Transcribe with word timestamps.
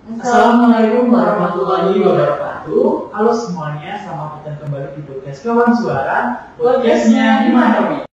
Assalamualaikum 0.00 1.12
warahmatullahi 1.12 2.00
wabarakatuh. 2.00 3.12
Halo 3.12 3.32
semuanya, 3.36 4.00
selamat 4.00 4.48
datang 4.48 4.56
kembali 4.64 4.96
di 4.96 5.02
podcast 5.04 5.44
Kawan 5.44 5.76
Suara. 5.76 6.18
Podcastnya 6.56 7.44
Imanomi. 7.52 8.08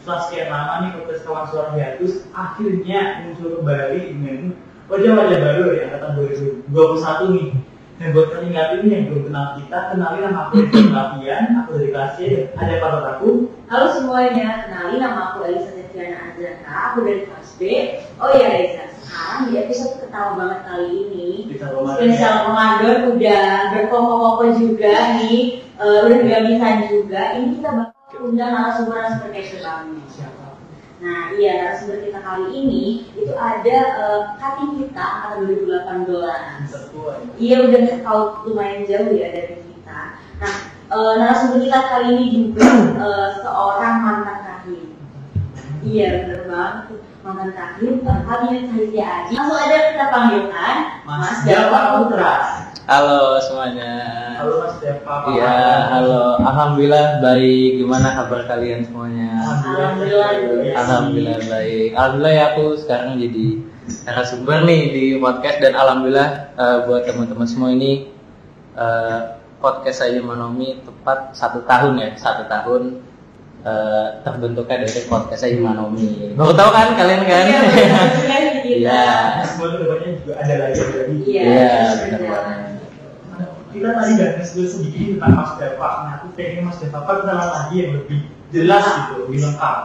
Setelah 0.00 0.20
sekian 0.24 0.48
nih 0.88 0.92
Kawan 1.20 1.44
Suara 1.52 1.68
hiatus, 1.76 2.24
akhirnya 2.32 3.28
muncul 3.28 3.60
kembali 3.60 4.00
dengan 4.08 4.56
wajah-wajah 4.88 5.38
baru 5.44 5.64
ya 5.76 5.87
angkatan 6.08 6.64
2021 6.72 7.36
nih. 7.36 7.48
Dan 7.98 8.14
buat 8.14 8.30
kalian 8.30 8.78
ini 8.78 8.88
yang 8.94 9.04
belum 9.10 9.22
kenal 9.26 9.46
kita, 9.58 9.78
kenalin 9.90 10.22
nama 10.22 10.46
aku 10.46 10.70
dari 10.70 10.86
Lapian, 10.86 11.44
aku 11.58 11.68
dari 11.82 11.90
kelas 11.90 12.12
C, 12.14 12.18
ada 12.54 12.74
papat 12.78 13.04
aku. 13.18 13.30
Halo 13.66 13.86
semuanya, 13.90 14.70
kenalin 14.70 15.02
nama 15.02 15.34
aku 15.34 15.50
Elisa 15.50 15.74
Septiana 15.74 16.30
Azraka, 16.30 16.70
aku 16.94 16.98
dari 17.02 17.26
kelas 17.26 17.48
B. 17.58 17.62
Oh 18.22 18.30
iya 18.38 18.54
Reza, 18.54 18.86
sekarang 19.02 19.50
di 19.50 19.52
episode 19.58 19.98
ketawa 19.98 20.38
banget 20.38 20.60
kali 20.70 20.88
ini 20.94 21.28
Ramadan. 21.58 21.98
Spesial 21.98 22.34
Ramadan 22.46 22.98
udah 23.18 23.46
berkoko-koko 23.74 24.44
juga 24.54 24.94
nih, 25.18 25.66
eh, 25.66 25.98
udah 26.06 26.18
gamisan 26.22 26.76
juga 26.86 27.22
Ini 27.34 27.46
kita 27.58 27.70
bakal 27.82 28.18
undang 28.30 28.50
narasumber 28.54 29.10
seperti 29.10 29.58
kami 29.58 30.06
Siapa? 30.06 30.37
Nah 30.98 31.30
iya, 31.38 31.52
narasumber 31.62 32.02
kita 32.02 32.18
kali 32.18 32.46
ini 32.50 32.82
itu 33.14 33.32
ada 33.38 33.78
eh, 34.02 34.20
cutting 34.34 34.82
kita 34.82 34.98
angkatan 34.98 35.46
2018 35.46 36.66
Bisa 36.66 36.78
tua 36.90 37.12
ya. 37.22 37.28
Iya 37.38 37.56
udah 37.70 37.80
tahu 38.02 38.22
lumayan 38.50 38.82
jauh 38.82 39.14
ya 39.14 39.28
dari 39.30 39.62
kita. 39.62 40.00
Nah 40.42 40.54
eh, 40.90 41.12
narasumber 41.22 41.58
kita 41.62 41.80
kali 41.86 42.06
ini 42.18 42.26
juga 42.34 42.66
eh, 42.98 43.28
seorang 43.46 43.94
mantan 44.02 44.38
kahim. 44.42 44.86
Iya 45.86 46.06
benar 46.26 46.42
banget 46.50 46.97
mantan 47.22 47.50
kahim. 47.54 47.94
Eh, 48.02 48.20
Kabinet 48.26 48.62
Sahitya 48.70 49.06
Aji. 49.06 49.32
Langsung 49.34 49.58
aja 49.58 49.76
kita 49.90 50.06
panggilkan 50.10 50.76
Mas 51.04 51.38
Java 51.42 51.80
Putra. 51.98 52.34
Halo 52.88 53.36
semuanya. 53.42 53.92
Halo 54.40 54.54
Mas 54.64 54.76
apa 54.80 55.26
Iya, 55.34 55.58
halo. 55.92 56.24
Alhamdulillah 56.40 57.06
baik. 57.20 57.70
Gimana 57.82 58.08
kabar 58.14 58.40
kalian 58.46 58.80
semuanya? 58.86 59.30
Alhamdulillah. 59.42 60.30
Alhamdulillah 60.78 61.38
baik. 61.50 61.88
Alhamdulillah 61.94 62.32
ya 62.34 62.44
aku 62.54 62.64
sekarang 62.78 63.18
jadi 63.18 63.46
narasumber 64.04 64.68
nih 64.68 64.82
di 64.92 65.04
podcast 65.16 65.58
dan 65.64 65.72
alhamdulillah 65.72 66.30
eh, 66.54 66.78
buat 66.84 67.02
teman-teman 67.08 67.48
semua 67.48 67.72
ini 67.72 68.12
eh, 68.76 69.20
podcast 69.58 70.06
saya 70.06 70.20
Manomi 70.22 70.78
tepat 70.86 71.34
satu 71.34 71.64
tahun 71.66 71.98
ya, 71.98 72.08
satu 72.14 72.46
tahun 72.46 73.07
eh, 73.64 74.06
terbentuknya 74.22 74.76
dari 74.86 75.02
podcast 75.06 75.40
saya 75.42 75.58
Manomi. 75.58 76.34
Baru 76.34 76.52
tahu 76.54 76.70
kan 76.70 76.94
kalian 76.94 77.22
kan? 77.26 77.44
Iya, 77.48 77.60
sekali 78.14 78.48
kita. 78.62 78.66
Iya. 78.78 79.04
Semua 79.48 79.68
ke 79.74 79.76
depannya 79.80 80.08
juga 80.20 80.32
ada 80.38 80.54
lagi 80.60 80.78
ada 80.78 80.96
lagi. 81.02 81.16
Iya, 81.24 81.42
Iya, 81.42 81.72
benar. 82.04 82.20
banget. 82.20 82.58
Kita 83.68 83.88
tadi 83.92 84.10
udah 84.16 84.28
nge 84.40 84.46
sedikit 84.48 85.04
tentang 85.16 85.32
Mas 85.36 85.52
Java. 85.60 85.90
Nah, 86.04 86.12
aku 86.20 86.26
pengen 86.36 86.68
Mas 86.68 86.76
Java 86.80 87.00
kenalan 87.04 87.48
lagi 87.52 87.74
yang 87.80 87.90
lebih 87.96 88.18
jelas 88.48 88.84
gitu, 88.84 89.14
lebih 89.28 89.38
lengkap. 89.44 89.76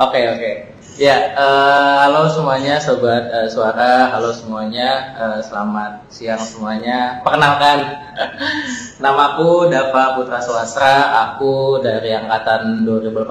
Oke 0.00 0.20
oke. 0.32 0.50
Ya, 0.92 1.32
eh, 1.32 1.96
halo 2.04 2.28
semuanya 2.28 2.76
sobat 2.76 3.24
eh, 3.32 3.48
suara, 3.48 4.12
halo 4.12 4.28
semuanya, 4.28 5.16
eh, 5.16 5.40
selamat 5.40 6.04
siang 6.12 6.36
semuanya. 6.44 7.24
Perkenalkan, 7.24 7.96
namaku 9.02 9.72
Dava 9.72 10.20
Putra 10.20 10.44
Swastra, 10.44 11.16
aku 11.32 11.80
dari 11.80 12.12
angkatan 12.12 12.84
2018 12.84 13.24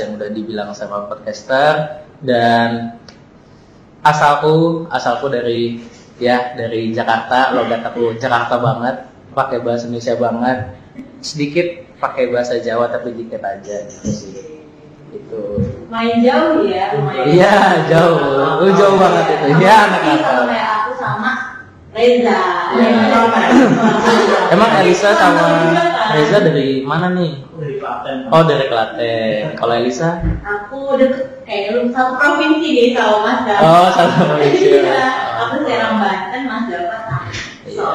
yang 0.00 0.10
udah 0.16 0.28
dibilang 0.32 0.72
sama 0.72 1.04
podcaster. 1.04 2.00
Dan 2.16 2.96
asalku 4.00 4.88
asalku 4.88 5.28
dari 5.28 5.84
ya 6.16 6.56
dari 6.56 6.96
Jakarta, 6.96 7.52
logat 7.52 7.92
aku 7.92 8.16
Jakarta 8.16 8.56
banget, 8.56 9.04
pakai 9.36 9.60
bahasa 9.60 9.84
Indonesia 9.84 10.16
banget, 10.16 10.58
sedikit 11.20 11.66
pakai 12.00 12.32
bahasa 12.32 12.56
Jawa 12.56 12.88
tapi 12.88 13.12
dikit 13.12 13.44
aja 13.44 13.84
gitu 13.84 14.08
sih. 14.08 14.61
Itu. 15.12 15.40
Main 15.92 16.24
jauh 16.24 16.64
ya, 16.64 16.96
lumayan. 16.96 17.24
Iya, 17.28 17.56
jauh. 17.92 18.16
Lu 18.64 18.68
jauh 18.72 18.96
banget 18.96 19.24
itu. 19.36 19.46
Iya, 19.60 19.74
anak 19.92 20.00
nakal. 20.08 20.48
kayak 20.48 20.68
aku 20.80 20.90
sama 20.96 21.30
Reza. 21.92 22.40
Iya. 22.72 23.20
Emang 24.48 24.70
Elisa 24.80 25.12
sama 25.12 25.44
kan? 25.76 26.16
Reza 26.16 26.40
dari 26.40 26.80
mana 26.80 27.12
nih? 27.12 27.44
Dari 27.60 27.76
Klaten. 27.76 28.32
Oh, 28.32 28.42
dari 28.48 28.64
Klaten. 28.72 29.52
Kalau 29.60 29.72
Elisa? 29.76 30.24
Aku 30.40 30.96
deket 30.96 31.44
kayak 31.44 31.76
lu 31.76 31.92
satu 31.92 32.16
provinsi 32.16 32.68
deh 32.72 32.88
sama 32.96 33.16
Mas 33.20 33.40
Dava. 33.44 33.60
Oh, 33.60 33.88
satu 33.92 34.12
provinsi. 34.24 34.80
Iya, 34.80 35.08
aku 35.44 35.54
Serang 35.68 36.00
Banten, 36.00 36.42
Mas 36.48 36.64
sama. 36.72 37.18
Iya, 37.68 37.92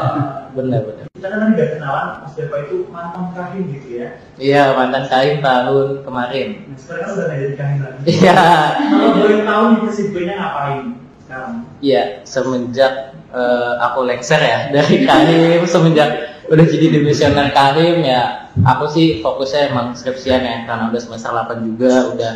benar 0.54 0.82
benar. 0.86 0.97
Kita 1.18 1.34
kan 1.34 1.38
tadi 1.42 1.54
udah 1.58 1.70
kenalan 1.74 2.08
Mas 2.22 2.34
Java 2.38 2.58
itu 2.62 2.78
mantan 2.94 3.26
kahim 3.34 3.64
gitu 3.74 3.88
ya. 3.98 4.08
Iya, 4.38 4.64
mantan 4.78 5.10
kain 5.10 5.42
tahun 5.42 6.06
kemarin. 6.06 6.48
Nah, 6.70 6.78
sekarang 6.78 7.02
kan 7.02 7.10
udah 7.18 7.26
nggak 7.26 7.40
jadi 7.42 7.56
kahim 7.58 7.78
lagi. 7.82 8.00
Iya. 8.06 8.38
Kalau 8.78 9.10
boleh 9.18 9.42
tahu 9.42 9.64
nih 9.66 9.80
kesibukannya 9.90 10.34
ngapain 10.38 10.82
sekarang? 11.26 11.54
Iya, 11.82 12.04
semenjak 12.22 12.94
eh, 13.34 13.74
aku 13.82 14.00
lengser 14.06 14.42
ya 14.46 14.60
dari 14.70 14.96
Karim, 15.10 15.62
semenjak 15.66 16.10
udah 16.54 16.66
jadi 16.70 16.86
dimisioner 17.02 17.50
Karim 17.50 18.06
ya, 18.06 18.54
aku 18.62 18.86
sih 18.88 19.20
fokusnya 19.20 19.74
emang 19.74 19.98
skripsian 19.98 20.46
ya, 20.46 20.56
karena 20.70 20.94
udah 20.94 21.02
semester 21.02 21.34
8 21.34 21.66
juga, 21.66 22.14
udah 22.14 22.34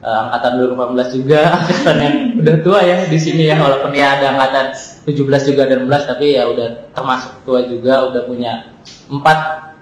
eh, 0.00 0.18
angkatan 0.28 0.52
2018 0.72 1.16
juga, 1.16 1.40
angkatan 1.60 1.96
yang 2.00 2.16
udah 2.40 2.56
tua 2.64 2.80
ya 2.84 2.98
di 3.06 3.18
sini 3.20 3.48
ya, 3.48 3.56
walaupun 3.60 3.92
ya 3.92 4.20
ada 4.20 4.36
angkatan 4.36 4.66
17 5.08 5.48
juga 5.52 5.62
dan 5.68 5.86
16, 5.88 6.10
tapi 6.10 6.26
ya 6.36 6.48
udah 6.48 6.68
termasuk 6.92 7.32
tua 7.44 7.64
juga, 7.64 8.08
udah 8.10 8.22
punya 8.24 8.52
empat 9.08 9.38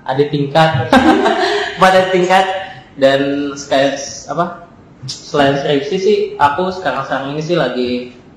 adik 0.08 0.28
tingkat, 0.34 0.90
empat 1.78 1.92
adik 1.94 2.10
tingkat, 2.14 2.44
dan 2.98 3.54
sekali 3.54 3.94
apa 4.26 4.66
selain 5.06 5.54
skripsi 5.54 5.96
sih 5.96 6.18
aku 6.36 6.74
sekarang 6.74 7.06
sekarang 7.06 7.26
ini 7.38 7.42
sih 7.42 7.54
lagi 7.54 7.90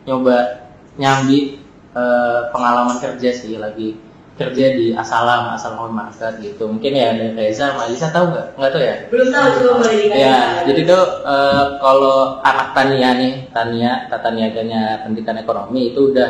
nyoba 0.06 0.70
nyambi 1.02 1.58
eh, 1.98 2.40
pengalaman 2.54 3.02
kerja 3.02 3.30
sih 3.34 3.58
lagi 3.58 3.98
kerja 4.40 4.66
di 4.74 4.96
Asalam 4.96 5.52
Asalam 5.54 5.92
Market 5.92 6.40
gitu 6.40 6.68
mungkin 6.72 6.96
ya 6.96 7.14
ada 7.14 7.36
Reza 7.36 7.76
sama 7.76 7.86
Alisa 7.86 8.08
tahu 8.10 8.26
nggak 8.32 8.46
nggak 8.58 8.72
tahu 8.72 8.82
ya 8.82 8.96
Belum 9.12 9.28
tahu 9.30 9.46
coba 9.60 9.72
boleh 9.84 9.96
dikasih. 10.00 10.22
ya 10.24 10.38
jadi 10.66 10.82
tuh 10.88 11.04
eh, 11.28 11.66
kalau 11.84 12.18
anak 12.42 12.68
Tania 12.74 13.10
nih 13.20 13.34
Tania 13.52 13.92
tata 14.08 14.30
niaganya 14.32 14.82
pendidikan 15.04 15.38
ekonomi 15.38 15.92
itu 15.94 16.16
udah 16.16 16.30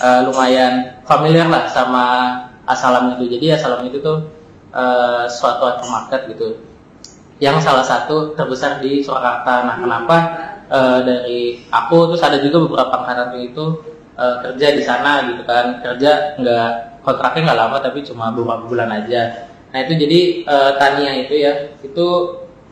eh, 0.00 0.20
lumayan 0.24 1.02
familiar 1.04 1.46
lah 1.50 1.66
sama 1.68 2.04
Asalam 2.64 3.18
itu 3.18 3.26
jadi 3.38 3.58
Asalam 3.58 3.82
itu 3.86 3.98
tuh 3.98 4.30
eh, 4.72 5.24
suatu 5.28 5.84
market 5.90 6.30
gitu 6.30 6.70
yang 7.40 7.56
salah 7.58 7.80
satu 7.82 8.36
terbesar 8.36 8.84
di 8.84 9.00
Surakarta. 9.00 9.64
Nah, 9.64 9.76
kenapa 9.80 10.16
eh, 10.68 10.98
dari 11.08 11.40
aku 11.72 12.12
terus 12.12 12.20
ada 12.22 12.36
juga 12.38 12.68
beberapa 12.68 13.00
angkatan 13.00 13.40
itu 13.40 13.64
eh, 14.14 14.36
kerja 14.44 14.66
di 14.76 14.82
sana 14.84 15.24
gitu 15.32 15.42
kan. 15.48 15.80
Kerja 15.80 16.36
nggak 16.36 16.70
kontraknya 17.00 17.52
nggak 17.52 17.60
lama 17.60 17.78
tapi 17.80 18.04
cuma 18.04 18.32
beberapa 18.32 18.68
bulan 18.68 18.90
aja. 18.92 19.50
Nah, 19.70 19.78
itu 19.86 19.92
jadi 19.96 20.20
eh, 20.44 20.72
Tania 20.76 21.12
itu 21.14 21.34
ya, 21.38 21.52
itu 21.80 22.06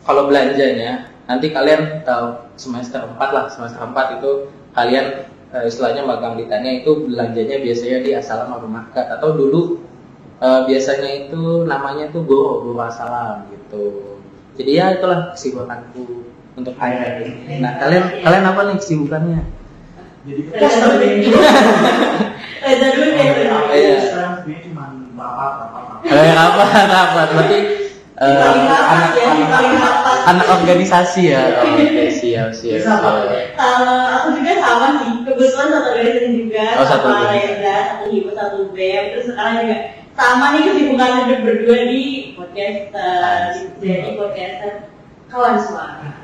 kalau 0.02 0.26
belanjanya 0.26 1.14
nanti 1.28 1.52
kalian 1.52 2.02
tahu 2.02 2.50
semester 2.58 3.04
4 3.04 3.20
lah, 3.30 3.44
semester 3.52 3.80
4 3.84 4.18
itu 4.18 4.30
kalian 4.74 5.06
eh, 5.54 5.64
istilahnya 5.68 6.02
magang 6.04 6.34
di 6.36 6.50
Tania 6.50 6.82
itu 6.82 7.06
belanjanya 7.06 7.62
biasanya 7.62 7.98
di 8.02 8.10
Asalam 8.16 8.50
Market 8.66 9.06
atau 9.14 9.36
dulu 9.36 9.78
eh, 10.42 10.60
biasanya 10.66 11.28
itu 11.28 11.64
namanya 11.64 12.10
tuh 12.10 12.26
Goro, 12.26 12.66
Goro 12.66 12.82
Asalam 12.82 13.46
gitu. 13.54 14.16
Jadi 14.58 14.70
ya 14.74 14.98
itulah 14.98 15.30
kesibukanku 15.38 16.26
untuk 16.58 16.74
akhir 16.82 17.22
ini. 17.22 17.62
Nah 17.62 17.78
kalian 17.78 18.26
kalian 18.26 18.44
apa 18.44 18.60
nih 18.66 18.76
kesibukannya? 18.82 19.40
Jadi 20.26 20.42
nih. 22.68 22.76
Reza 22.76 22.88
dulu 22.92 23.08
deh. 23.10 23.26
Aku 23.48 23.72
Iya. 23.72 23.96
sekarang 24.04 24.32
sebenarnya 24.36 24.60
cuma 24.68 24.84
rapat, 25.16 25.52
rapat, 25.56 25.82
rapat. 25.88 26.08
Eh 26.08 26.32
apa 26.36 26.62
apa? 26.84 27.20
Berarti 27.32 27.58
eh, 28.18 28.34
rapat 28.34 28.82
anak 28.92 29.12
ya, 29.14 29.28
anak, 29.30 29.62
rapat. 29.80 30.16
anak 30.28 30.46
organisasi 30.52 31.22
ya. 31.32 31.42
Oh, 31.58 31.70
Oke 31.72 32.06
siap 32.10 32.50
siap. 32.52 32.82
Eh, 32.82 34.04
aku 34.12 34.28
juga 34.36 34.52
sama 34.58 34.86
sih, 35.00 35.12
kebetulan 35.24 35.68
satu 35.70 35.88
organisasi 35.94 36.30
juga 36.36 36.64
Oh, 36.76 36.86
satu. 36.86 37.06
Reza, 37.32 37.76
satu 37.88 38.04
hibu, 38.08 38.30
satu 38.32 38.58
BEM, 38.70 39.04
terus 39.14 39.26
sekarang 39.26 39.54
juga 39.64 39.76
sama 40.18 40.46
nih 40.50 40.62
kesibukan 40.66 41.10
hidup 41.22 41.40
berdua 41.46 41.78
di 41.86 42.02
podcaster, 42.34 43.38
jadi 43.78 44.10
podcaster 44.18 44.72
kawan 45.30 45.56
suara. 45.56 46.17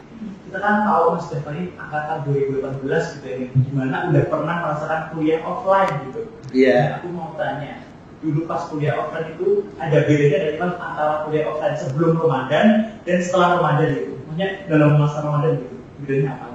Kita 0.54 0.62
kan 0.62 0.86
tahu 0.86 1.18
Mas 1.18 1.26
Dafari 1.34 1.74
angkatan 1.74 2.30
2018 2.30 2.86
gitu 2.86 3.26
ya, 3.26 3.38
gimana 3.58 3.96
udah 4.06 4.22
pernah 4.30 4.56
merasakan 4.62 5.02
kuliah 5.10 5.42
offline 5.42 5.90
gitu. 6.06 6.30
Iya. 6.54 6.78
Nah, 6.78 6.94
aku 7.02 7.08
mau 7.10 7.34
tanya, 7.34 7.82
dulu 8.22 8.46
pas 8.46 8.70
kuliah 8.70 8.94
offline 8.94 9.34
itu 9.34 9.66
ada 9.82 10.06
bedanya 10.06 10.38
dari 10.46 10.54
Mas 10.62 10.78
antara 10.78 11.26
kuliah 11.26 11.50
offline 11.50 11.74
sebelum 11.74 12.22
Ramadan 12.22 12.66
dan 13.02 13.18
setelah 13.18 13.58
Ramadan 13.58 13.88
gitu. 13.98 14.14
Maksudnya 14.14 14.48
dalam 14.70 14.90
masa 14.94 15.18
Ramadan 15.26 15.52
gitu, 15.58 15.76
bedanya 16.06 16.30
apa? 16.38 16.46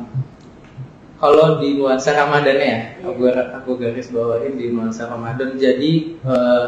Kalau 1.20 1.48
di 1.60 1.70
nuansa 1.76 2.10
Ramadan 2.16 2.56
ya, 2.56 2.78
aku, 3.04 3.22
aku 3.36 3.70
garis 3.84 4.08
bawain 4.16 4.56
di 4.56 4.72
nuansa 4.72 5.12
Ramadan. 5.12 5.60
Jadi 5.60 6.24
eh, 6.24 6.68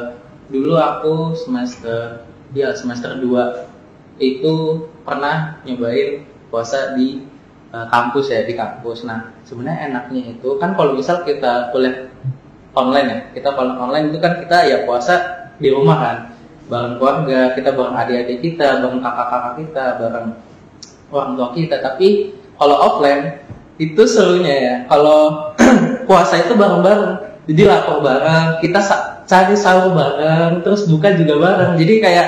dulu 0.52 0.76
aku 0.76 1.40
semester 1.40 2.28
ya 2.52 2.76
semester 2.76 3.24
2 3.24 4.20
itu 4.20 4.84
pernah 5.08 5.64
nyobain 5.64 6.28
puasa 6.52 6.94
di 6.94 7.24
eh, 7.72 7.88
kampus 7.88 8.30
ya 8.30 8.44
di 8.44 8.54
kampus. 8.54 9.08
Nah 9.08 9.32
sebenarnya 9.48 9.90
enaknya 9.90 10.38
itu 10.38 10.60
kan 10.60 10.76
kalau 10.76 10.94
misal 10.94 11.24
kita 11.24 11.72
kuliah 11.72 12.12
online 12.76 13.08
ya, 13.08 13.20
kita 13.40 13.50
kalau 13.56 13.80
online 13.80 14.12
itu 14.12 14.20
kan 14.20 14.38
kita 14.44 14.58
ya 14.68 14.78
puasa 14.84 15.48
di 15.58 15.72
rumah 15.72 15.98
kan, 16.00 16.18
bareng 16.68 16.96
keluarga, 17.00 17.56
kita 17.56 17.70
bareng 17.76 17.96
adik-adik 17.96 18.40
kita, 18.44 18.84
bareng 18.84 19.02
kakak-kakak 19.04 19.54
kita, 19.64 19.86
bareng 20.00 20.28
orang 21.12 21.32
tua 21.40 21.50
kita. 21.56 21.76
Tapi 21.80 22.08
kalau 22.56 22.78
offline 22.78 23.42
itu 23.82 24.04
serunya 24.06 24.56
ya 24.62 24.76
kalau 24.86 25.52
puasa 26.08 26.46
itu 26.46 26.54
bareng-bareng 26.54 27.32
jadi 27.50 27.62
lapor 27.66 28.06
bareng 28.06 28.62
kita 28.62 28.78
cari 29.26 29.56
sahur 29.58 29.98
bareng 29.98 30.62
terus 30.62 30.86
buka 30.86 31.18
juga 31.18 31.42
bareng 31.42 31.72
jadi 31.82 31.94
kayak 31.98 32.28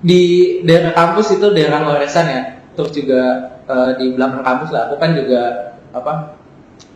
di 0.00 0.22
daerah 0.64 0.96
kampus 0.96 1.36
itu 1.36 1.52
daerah 1.52 1.84
Ngoresan 1.84 2.26
ya 2.32 2.42
terus 2.80 2.92
juga 2.96 3.20
eh, 3.68 3.90
di 4.00 4.16
belakang 4.16 4.40
kampus 4.40 4.72
lah. 4.72 4.88
Aku 4.88 4.96
kan 4.96 5.12
juga 5.12 5.76
apa 5.92 6.40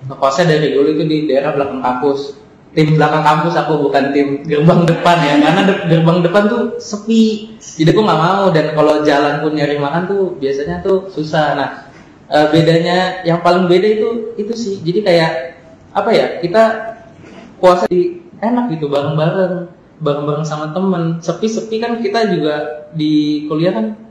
ngekosnya 0.08 0.44
dari 0.56 0.72
dulu 0.72 0.88
itu 0.96 1.04
di 1.04 1.18
daerah 1.28 1.52
belakang 1.52 1.84
kampus. 1.84 2.40
Tim 2.74 2.98
belakang 2.98 3.22
kampus 3.22 3.54
aku 3.54 3.86
bukan 3.86 4.10
tim 4.10 4.42
gerbang 4.42 4.82
depan 4.88 5.16
ya. 5.22 5.34
Karena 5.38 5.62
de- 5.68 5.84
gerbang 5.92 6.18
depan 6.24 6.42
tuh 6.48 6.62
sepi. 6.80 7.54
Jadi 7.60 7.92
aku 7.92 8.02
nggak 8.02 8.20
mau. 8.20 8.44
Dan 8.50 8.72
kalau 8.72 9.04
jalan 9.04 9.44
pun 9.44 9.52
nyari 9.54 9.76
makan 9.78 10.08
tuh 10.08 10.22
biasanya 10.40 10.80
tuh 10.80 11.12
susah. 11.12 11.54
Nah 11.54 11.68
eh, 12.32 12.46
bedanya 12.50 13.22
yang 13.28 13.44
paling 13.44 13.68
beda 13.68 13.86
itu 13.86 14.08
itu 14.40 14.52
sih. 14.56 14.74
Jadi 14.82 15.04
kayak 15.06 15.30
apa 15.94 16.10
ya 16.10 16.26
kita 16.42 16.62
puasa 17.62 17.86
di 17.86 18.24
enak 18.42 18.74
gitu 18.74 18.90
bareng-bareng. 18.90 19.70
Bareng-bareng 20.02 20.42
sama 20.42 20.74
temen. 20.74 21.22
Sepi-sepi 21.22 21.78
kan 21.78 22.02
kita 22.02 22.26
juga 22.34 22.88
di 22.90 23.46
kuliah 23.46 23.70
kan 23.70 24.03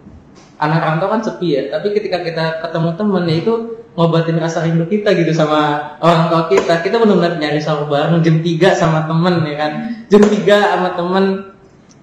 anak 0.64 0.80
rantau 0.80 1.12
kan 1.12 1.20
sepi 1.20 1.60
ya 1.60 1.64
tapi 1.68 1.92
ketika 1.92 2.24
kita 2.24 2.64
ketemu 2.64 2.90
temen 2.96 3.24
ya 3.28 3.36
itu 3.44 3.54
ngobatin 3.94 4.42
rasa 4.42 4.66
rindu 4.66 4.90
kita 4.90 5.14
gitu 5.14 5.30
sama 5.34 5.94
orang 6.02 6.30
tua 6.30 6.42
kita. 6.50 6.82
Kita 6.82 6.98
benar-benar 6.98 7.38
nyari 7.38 7.62
sahur 7.62 7.86
bareng 7.86 8.26
jam 8.26 8.42
3 8.42 8.74
sama 8.74 9.06
temen 9.06 9.46
ya 9.46 9.56
kan? 9.58 9.72
Jam 10.10 10.22
3 10.26 10.50
sama 10.50 10.90
temen 10.98 11.26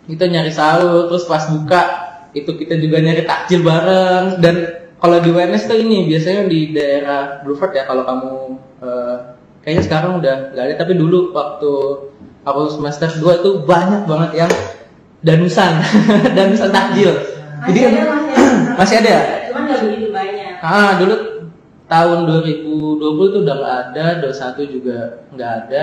kita 0.06 0.24
nyari 0.30 0.52
sahur 0.54 1.10
terus 1.10 1.26
pas 1.26 1.50
buka 1.50 1.82
itu 2.30 2.50
kita 2.54 2.78
juga 2.78 3.02
nyari 3.02 3.26
takjil 3.26 3.66
bareng. 3.66 4.38
Dan 4.38 4.54
kalau 5.02 5.18
di 5.18 5.28
UNS 5.34 5.66
tuh 5.66 5.78
ini 5.78 6.06
biasanya 6.06 6.46
di 6.46 6.70
daerah 6.70 7.42
Blueford 7.42 7.74
ya 7.74 7.82
kalau 7.90 8.06
kamu 8.06 8.32
eh, 8.86 9.16
kayaknya 9.66 9.82
sekarang 9.82 10.12
udah 10.22 10.54
nggak 10.54 10.64
ada. 10.70 10.74
Tapi 10.78 10.92
dulu 10.94 11.34
waktu 11.34 11.72
aku 12.46 12.60
semester 12.70 13.10
2 13.18 13.42
itu 13.42 13.50
banyak 13.66 14.06
banget 14.06 14.46
yang 14.46 14.52
danusan 15.20 15.84
danusan 16.38 16.72
takjil 16.72 17.12
Masih 17.60 17.72
jadi 17.76 17.80
ada, 17.84 18.00
masih 18.08 18.32
ada. 18.32 18.48
masih 18.80 18.96
ada 18.96 19.08
ya? 19.08 19.22
Cuman 19.52 19.62
nggak 19.68 19.80
begitu 19.84 20.06
banyak. 20.08 20.52
Ah, 20.64 20.90
dulu 20.96 21.16
tahun 21.90 22.18
2020 22.24 23.30
itu 23.30 23.38
udah 23.44 23.56
nggak 23.60 23.76
ada, 23.92 24.04
21 24.24 24.74
juga 24.80 24.98
nggak 25.36 25.52
ada. 25.64 25.82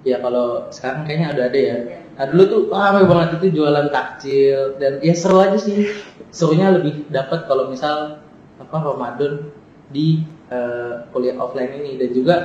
Ya 0.00 0.16
kalau 0.22 0.70
sekarang 0.72 1.02
kayaknya 1.04 1.28
udah 1.36 1.44
ada 1.50 1.60
ya. 1.60 1.76
Nah 2.16 2.24
dulu 2.30 2.42
tuh 2.46 2.60
ramai 2.72 3.04
banget 3.04 3.28
itu 3.42 3.46
jualan 3.60 3.88
takjil 3.92 4.78
dan 4.78 4.92
ya 5.02 5.14
seru 5.18 5.42
aja 5.42 5.58
sih. 5.58 5.90
Serunya 6.30 6.70
lebih 6.70 7.10
dapat 7.10 7.50
kalau 7.50 7.68
misal 7.68 8.22
apa 8.62 8.76
Ramadan 8.80 9.50
di 9.90 10.22
eh, 10.48 10.94
kuliah 11.10 11.36
offline 11.36 11.74
ini 11.82 11.98
dan 11.98 12.10
juga 12.14 12.36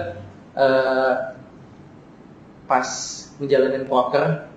eh, 0.57 1.13
pas 2.65 2.87
menjalanin 3.37 3.85
poker 3.85 4.49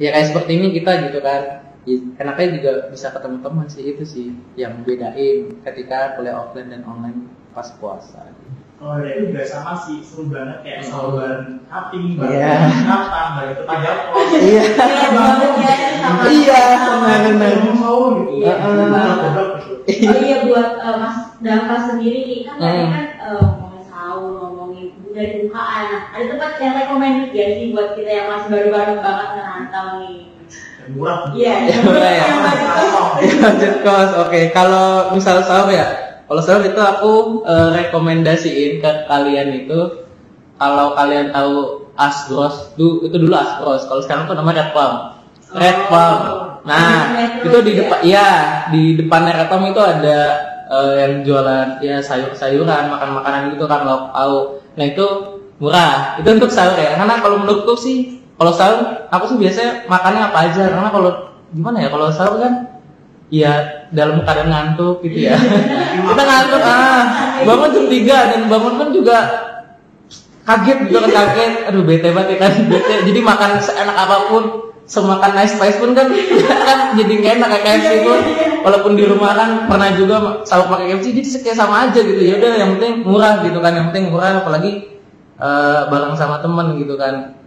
ya 0.00 0.10
kayak 0.10 0.28
seperti 0.34 0.52
ini 0.58 0.68
kita 0.74 0.90
gitu 1.08 1.20
kan 1.22 1.69
Ya, 1.80 1.96
enaknya 2.18 2.60
juga 2.60 2.72
bisa 2.92 3.08
ketemu 3.08 3.40
teman 3.40 3.64
sih 3.64 3.84
itu 3.86 4.04
sih 4.04 4.26
yang 4.52 4.84
bedain 4.84 5.48
ketika 5.64 6.12
kuliah 6.12 6.36
offline 6.36 6.68
dan 6.68 6.84
online 6.84 7.32
pas 7.50 7.72
puasa 7.80 8.20
Kalau 8.76 8.96
dari 8.96 9.12
itu 9.18 9.32
juga 9.32 9.44
sama 9.44 9.76
sih, 9.76 10.00
seru 10.00 10.28
banget 10.28 10.60
kayak 10.60 10.80
Hmm. 10.80 10.88
sahur 10.88 11.10
bareng 11.16 11.44
cutting, 11.68 12.04
Iya. 12.16 12.20
bareng 12.20 12.84
ngapa, 12.84 13.20
bareng 13.36 13.56
tetangga 13.60 13.92
kos. 14.08 14.28
iya 14.32 14.62
Iya, 14.64 15.08
banget 15.12 15.50
ya 15.56 15.72
sama 16.80 17.08
Iya. 17.12 17.32
Iya. 18.28 18.52
Oh 19.84 20.16
iya 20.16 20.36
buat 20.44 20.68
eh, 20.80 20.96
Mas 20.96 21.16
Dava 21.40 21.76
sendiri 21.76 22.20
nih 22.24 22.40
kan 22.48 22.56
tadi 22.56 22.80
Hmm. 22.80 22.92
kan 22.92 23.04
eh, 23.20 23.40
ngomongin 23.40 23.84
sahur, 23.84 24.32
ngomongin 24.36 24.86
dari 25.12 25.44
bukaan. 25.44 25.84
Ada 26.12 26.24
tempat 26.28 26.50
yang 26.56 26.74
recommended 26.76 27.30
ya 27.32 27.46
sih 27.52 27.72
buat 27.72 27.92
kita 27.92 28.10
yang 28.10 28.26
masih 28.28 28.48
baru-baru 28.48 28.94
banget 28.96 29.28
ngerantau 29.34 29.86
nih. 30.00 30.29
Murah. 30.88 31.30
Iya. 31.36 31.54
Ya, 31.70 31.76
murah 31.84 32.12
ya. 32.12 32.24
Yang 32.24 32.40
baru 32.40 32.64
kosong. 32.64 33.10
budget 33.20 33.74
cost 33.84 34.12
oke 34.16 34.40
kalau 34.54 34.88
misal 35.12 35.36
sahur 35.44 35.68
ya 35.72 35.86
kalau 36.24 36.40
sahur 36.40 36.62
itu 36.64 36.80
aku 36.80 37.12
eh, 37.44 37.68
rekomendasiin 37.74 38.80
ke 38.80 38.90
kalian 39.10 39.66
itu 39.66 40.06
kalau 40.56 40.92
kalian 40.96 41.32
tahu 41.34 41.84
Asgros 41.96 42.72
itu 42.76 43.04
itu 43.04 43.16
dulu 43.16 43.34
Asgros 43.36 43.84
kalau 43.88 44.00
sekarang 44.00 44.24
tuh 44.30 44.36
namanya 44.38 44.68
Red 44.68 44.72
Palm 44.72 44.94
Red 45.50 45.78
Oh. 45.80 45.88
Palm 45.90 46.20
nah 46.60 47.16
Metro 47.16 47.48
itu 47.48 47.58
di 47.64 47.72
ya? 47.72 47.78
depan 47.84 47.98
iya 48.04 48.28
di 48.68 48.82
depannya 48.96 49.32
Red 49.36 49.48
Palm 49.48 49.64
itu 49.68 49.80
ada 49.82 50.18
eh, 50.70 50.92
yang 51.04 51.12
jualan 51.24 51.66
ya 51.82 51.98
sayur-sayuran 52.00 52.92
makan-makanan 52.92 53.56
gitu 53.56 53.64
kan 53.66 53.84
lauk 53.84 54.12
pauk 54.14 54.46
nah 54.78 54.84
itu 54.86 55.06
murah 55.60 56.16
itu 56.16 56.28
untuk 56.30 56.48
sahur 56.52 56.76
ya 56.78 56.96
karena 56.96 57.20
kalau 57.20 57.36
menurutku 57.42 57.76
sih 57.76 58.19
kalau 58.40 58.56
sahur 58.56 59.04
aku 59.12 59.24
sih 59.28 59.36
biasanya 59.36 59.84
makannya 59.84 60.32
apa 60.32 60.38
aja 60.48 60.72
karena 60.72 60.88
kalau 60.88 61.10
gimana 61.52 61.76
ya 61.84 61.88
kalau 61.92 62.08
sahur 62.08 62.40
kan 62.40 62.80
ya 63.28 63.84
dalam 63.92 64.24
keadaan 64.24 64.48
ngantuk 64.48 65.04
gitu 65.04 65.28
ya. 65.28 65.36
Kita 66.08 66.22
ngantuk 66.24 66.62
ah 66.64 67.04
bangun 67.44 67.68
jam 67.68 67.86
3 67.92 68.32
dan 68.32 68.40
bangun 68.48 68.74
pun 68.80 68.88
juga 68.96 69.16
kaget 70.48 70.88
gitu 70.88 71.04
kan 71.04 71.10
kaget. 71.12 71.52
Aduh 71.68 71.84
bete 71.84 72.08
banget 72.16 72.28
ya 72.32 72.38
kan 72.48 72.52
bete. 72.72 72.94
Jadi 73.12 73.20
makan 73.20 73.50
seenak 73.60 73.92
apa 73.92 74.32
pun 74.32 74.72
semakan 74.88 75.36
nice 75.36 75.60
spice 75.60 75.76
pun 75.76 75.92
kan 75.92 76.08
kan 76.68 76.78
jadi 76.96 77.12
nggak 77.20 77.32
enak 77.44 77.48
kayak 77.60 77.64
KFC 77.68 77.90
pun. 78.08 78.20
Walaupun 78.64 78.92
di 78.96 79.04
rumah 79.04 79.36
kan 79.36 79.68
pernah 79.68 79.92
juga 79.92 80.16
sahur 80.48 80.72
pakai 80.72 80.96
KFC 80.96 81.12
jadi 81.12 81.28
kayak 81.44 81.58
sama 81.60 81.92
aja 81.92 82.00
gitu. 82.00 82.24
Ya 82.24 82.40
udah 82.40 82.56
yang 82.56 82.70
penting 82.80 83.04
murah 83.04 83.44
gitu 83.44 83.60
kan 83.60 83.76
yang 83.76 83.92
penting 83.92 84.08
murah 84.08 84.40
apalagi 84.40 84.96
eh, 85.36 85.80
bareng 85.92 86.16
sama 86.16 86.40
temen 86.40 86.80
gitu 86.80 86.96
kan 86.96 87.39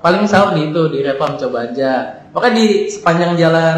paling 0.00 0.24
sahur 0.24 0.56
di 0.56 0.72
itu 0.72 0.82
di 0.90 0.98
Repam 1.04 1.36
coba 1.36 1.70
aja. 1.70 2.24
Pokoknya 2.32 2.52
di 2.56 2.66
sepanjang 2.88 3.36
jalan 3.36 3.76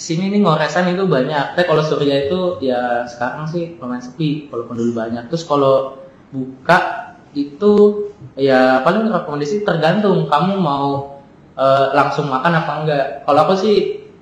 sini 0.00 0.32
nih 0.32 0.40
ngoresan 0.42 0.90
itu 0.90 1.06
banyak. 1.06 1.54
Tapi 1.54 1.64
kalau 1.66 1.82
Surya 1.86 2.26
itu 2.26 2.58
ya 2.64 3.06
sekarang 3.06 3.46
sih 3.46 3.78
lumayan 3.78 4.02
sepi 4.02 4.50
walaupun 4.50 4.74
dulu 4.76 4.92
banyak. 4.96 5.30
Terus 5.30 5.44
kalau 5.46 6.02
buka 6.34 7.12
itu 7.30 8.06
ya 8.34 8.82
paling 8.82 9.06
rekomendasi 9.06 9.62
tergantung 9.62 10.26
kamu 10.26 10.58
mau 10.58 11.22
eh, 11.54 11.86
langsung 11.94 12.26
makan 12.26 12.52
apa 12.58 12.72
enggak. 12.82 13.06
Kalau 13.28 13.40
aku 13.46 13.54
sih 13.54 13.76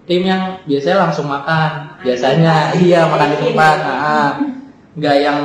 tim 0.05 0.25
yang 0.25 0.61
biasanya 0.69 1.09
langsung 1.09 1.31
makan 1.31 2.01
biasanya. 2.05 2.77
Iya. 2.77 3.09
Makan 3.09 3.29
di 3.33 3.39
tempat 3.49 3.77
nah, 3.81 4.31
nggak 4.99 5.17
yang 5.23 5.41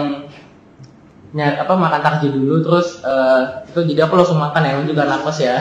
nyari 1.33 1.57
apa 1.57 1.73
makan 1.73 1.97
takjil 1.97 2.29
dulu 2.29 2.61
terus 2.61 3.01
eh, 3.01 3.41
itu 3.65 3.79
jadi 3.89 4.05
aku 4.05 4.13
langsung 4.15 4.37
makan 4.37 4.61
ya 4.61 4.77
juga 4.85 5.03
nakes 5.09 5.37
ya. 5.41 5.57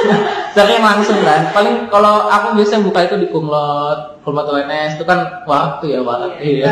Sering 0.54 0.78
langsung 0.78 1.18
kan. 1.20 1.50
Paling 1.50 1.90
kalau 1.90 2.30
aku 2.30 2.54
biasanya 2.54 2.86
buka 2.86 3.02
itu 3.02 3.16
di 3.18 3.28
kumlot 3.28 4.22
kumlot 4.22 4.46
UNS 4.46 4.94
itu 4.94 5.02
kan 5.02 5.42
waktu 5.42 5.98
ya 5.98 6.00
waktu 6.06 6.38
iya 6.38 6.70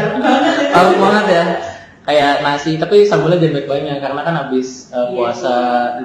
Tahu 0.70 0.90
banget 0.96 1.26
ya. 1.26 1.44
Kayak 2.06 2.46
nasi 2.46 2.78
tapi 2.78 3.02
sambelnya 3.02 3.42
jangan 3.42 3.66
banyak 3.66 3.66
banyak 3.66 3.96
karena 3.98 4.20
kan 4.22 4.34
habis 4.38 4.94
uh, 4.94 5.10
Iya, 5.10 5.14
puasa 5.18 5.56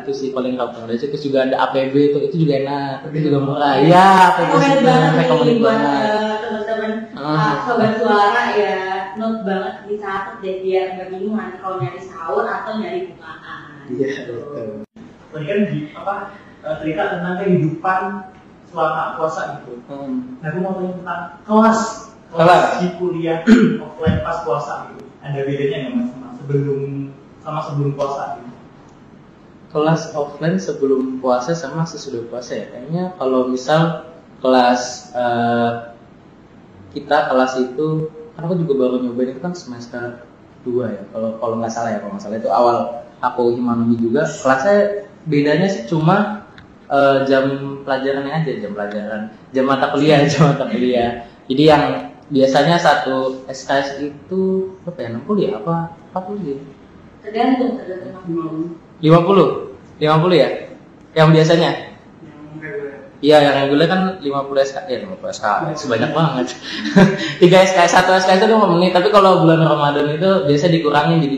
itu 0.01 0.09
sih 0.09 0.29
paling 0.33 0.57
rekomendasi 0.57 1.13
terus 1.13 1.21
juga 1.21 1.45
ada 1.45 1.69
APB 1.69 1.93
itu 1.93 2.17
itu 2.25 2.35
juga 2.41 2.57
enak 2.57 3.05
itu 3.13 3.29
juga 3.29 3.37
murah. 3.37 3.77
Iya 3.77 4.33
APB 4.33 4.49
juga 4.49 4.81
banget 4.81 5.11
nih 5.13 5.19
rekomend 5.21 5.57
buat 5.61 5.77
banget. 5.77 6.09
eh, 6.09 6.33
teman-teman 6.41 6.91
ah, 7.13 7.53
sobat 7.69 7.93
suara 8.01 8.43
ya 8.57 8.77
note 9.21 9.45
banget 9.45 9.85
dicatat 9.85 10.41
deh 10.41 10.65
biar 10.65 10.85
nggak 10.97 11.09
bingung 11.13 11.37
nanti 11.37 11.61
kalau 11.61 11.77
nyari 11.77 12.01
sahur 12.01 12.45
atau 12.49 12.81
nyari 12.81 13.13
bukaan. 13.13 13.61
iya 13.93 14.07
betul 14.25 14.81
Tadi 15.31 15.45
kan 15.47 15.59
di 15.69 15.77
apa 15.95 16.13
eh, 16.65 16.75
cerita 16.81 17.03
tentang 17.15 17.35
kehidupan 17.39 18.01
selama 18.67 19.03
puasa 19.15 19.41
gitu. 19.61 19.79
Hmm. 19.87 20.41
Nah, 20.41 20.47
aku 20.51 20.57
mau 20.59 20.73
tanya 20.75 20.93
tentang 20.97 21.21
kelas 21.45 21.81
Kelas. 22.31 22.63
si 22.79 22.85
kuliah 22.99 23.43
offline 23.83 24.19
pas 24.25 24.41
puasa 24.43 24.91
gitu. 24.91 25.03
Ada 25.21 25.39
bedanya 25.45 25.77
nggak 25.87 25.93
mas 25.95 26.07
sama 26.11 26.27
sebelum 26.41 26.79
sama 27.45 27.59
sebelum 27.69 27.91
puasa 27.93 28.23
gitu? 28.41 28.49
kelas 29.71 30.11
offline 30.11 30.59
sebelum 30.59 31.23
puasa 31.23 31.55
sama 31.55 31.87
sesudah 31.87 32.27
puasa 32.27 32.59
ya 32.59 32.65
kayaknya 32.75 33.15
kalau 33.15 33.47
misal 33.47 34.03
kelas 34.43 35.15
eh, 35.15 35.71
kita 36.91 37.31
kelas 37.31 37.55
itu 37.55 38.11
kan 38.41 38.49
aku 38.49 38.57
juga 38.65 38.73
baru 38.81 38.95
nyobain 39.05 39.37
itu 39.37 39.41
kan 39.41 39.53
semester 39.53 40.25
2 40.65 40.89
ya 40.89 41.01
kalau 41.13 41.37
kalau 41.37 41.55
nggak 41.61 41.73
salah 41.73 41.93
ya 41.93 41.99
kalau 42.01 42.17
nggak 42.17 42.23
salah. 42.25 42.37
Itu 42.41 42.49
awal 42.49 42.77
aku 43.21 43.53
himanomi 43.53 44.01
juga. 44.01 44.25
Kelasnya 44.25 45.05
bedanya 45.29 45.69
sih 45.69 45.85
cuma 45.85 46.49
eh, 46.89 47.29
jam 47.29 47.45
pelajarannya 47.85 48.33
aja 48.33 48.51
jam 48.57 48.73
pelajaran 48.73 49.21
jam 49.53 49.65
mata 49.69 49.93
kuliah 49.93 50.25
jam 50.31 50.57
mata 50.57 50.65
kuliah. 50.65 51.29
Jadi 51.45 51.63
yang 51.69 51.83
biasanya 52.33 52.81
satu 52.81 53.45
SKS 53.45 54.01
itu 54.01 54.73
apa 54.89 54.97
ya 55.05 55.13
60 55.13 55.45
ya? 55.45 55.49
Apa 55.61 55.93
40 56.17 56.49
ya 56.49 56.57
Tergantung, 57.21 57.77
tergantung. 57.77 58.81
50 58.97 60.01
50 60.01 60.33
ya? 60.33 60.49
Yang 61.13 61.29
biasanya. 61.37 61.90
Iya, 63.21 63.37
yang 63.37 63.53
reguler 63.53 63.85
kan 63.85 64.17
50 64.17 64.65
SK, 64.65 64.77
ya 64.89 64.97
50 65.05 65.29
SK, 65.29 65.45
sebanyak 65.77 66.09
banget. 66.09 66.57
3 67.37 67.69
SK, 67.69 67.79
1 67.85 68.17
SK 68.17 68.29
itu 68.41 68.45
5 68.49 68.73
menit, 68.73 68.97
tapi 68.97 69.13
kalau 69.13 69.45
bulan 69.45 69.61
Ramadan 69.61 70.09
itu 70.09 70.49
biasa 70.49 70.73
dikurangin 70.73 71.21
jadi 71.21 71.37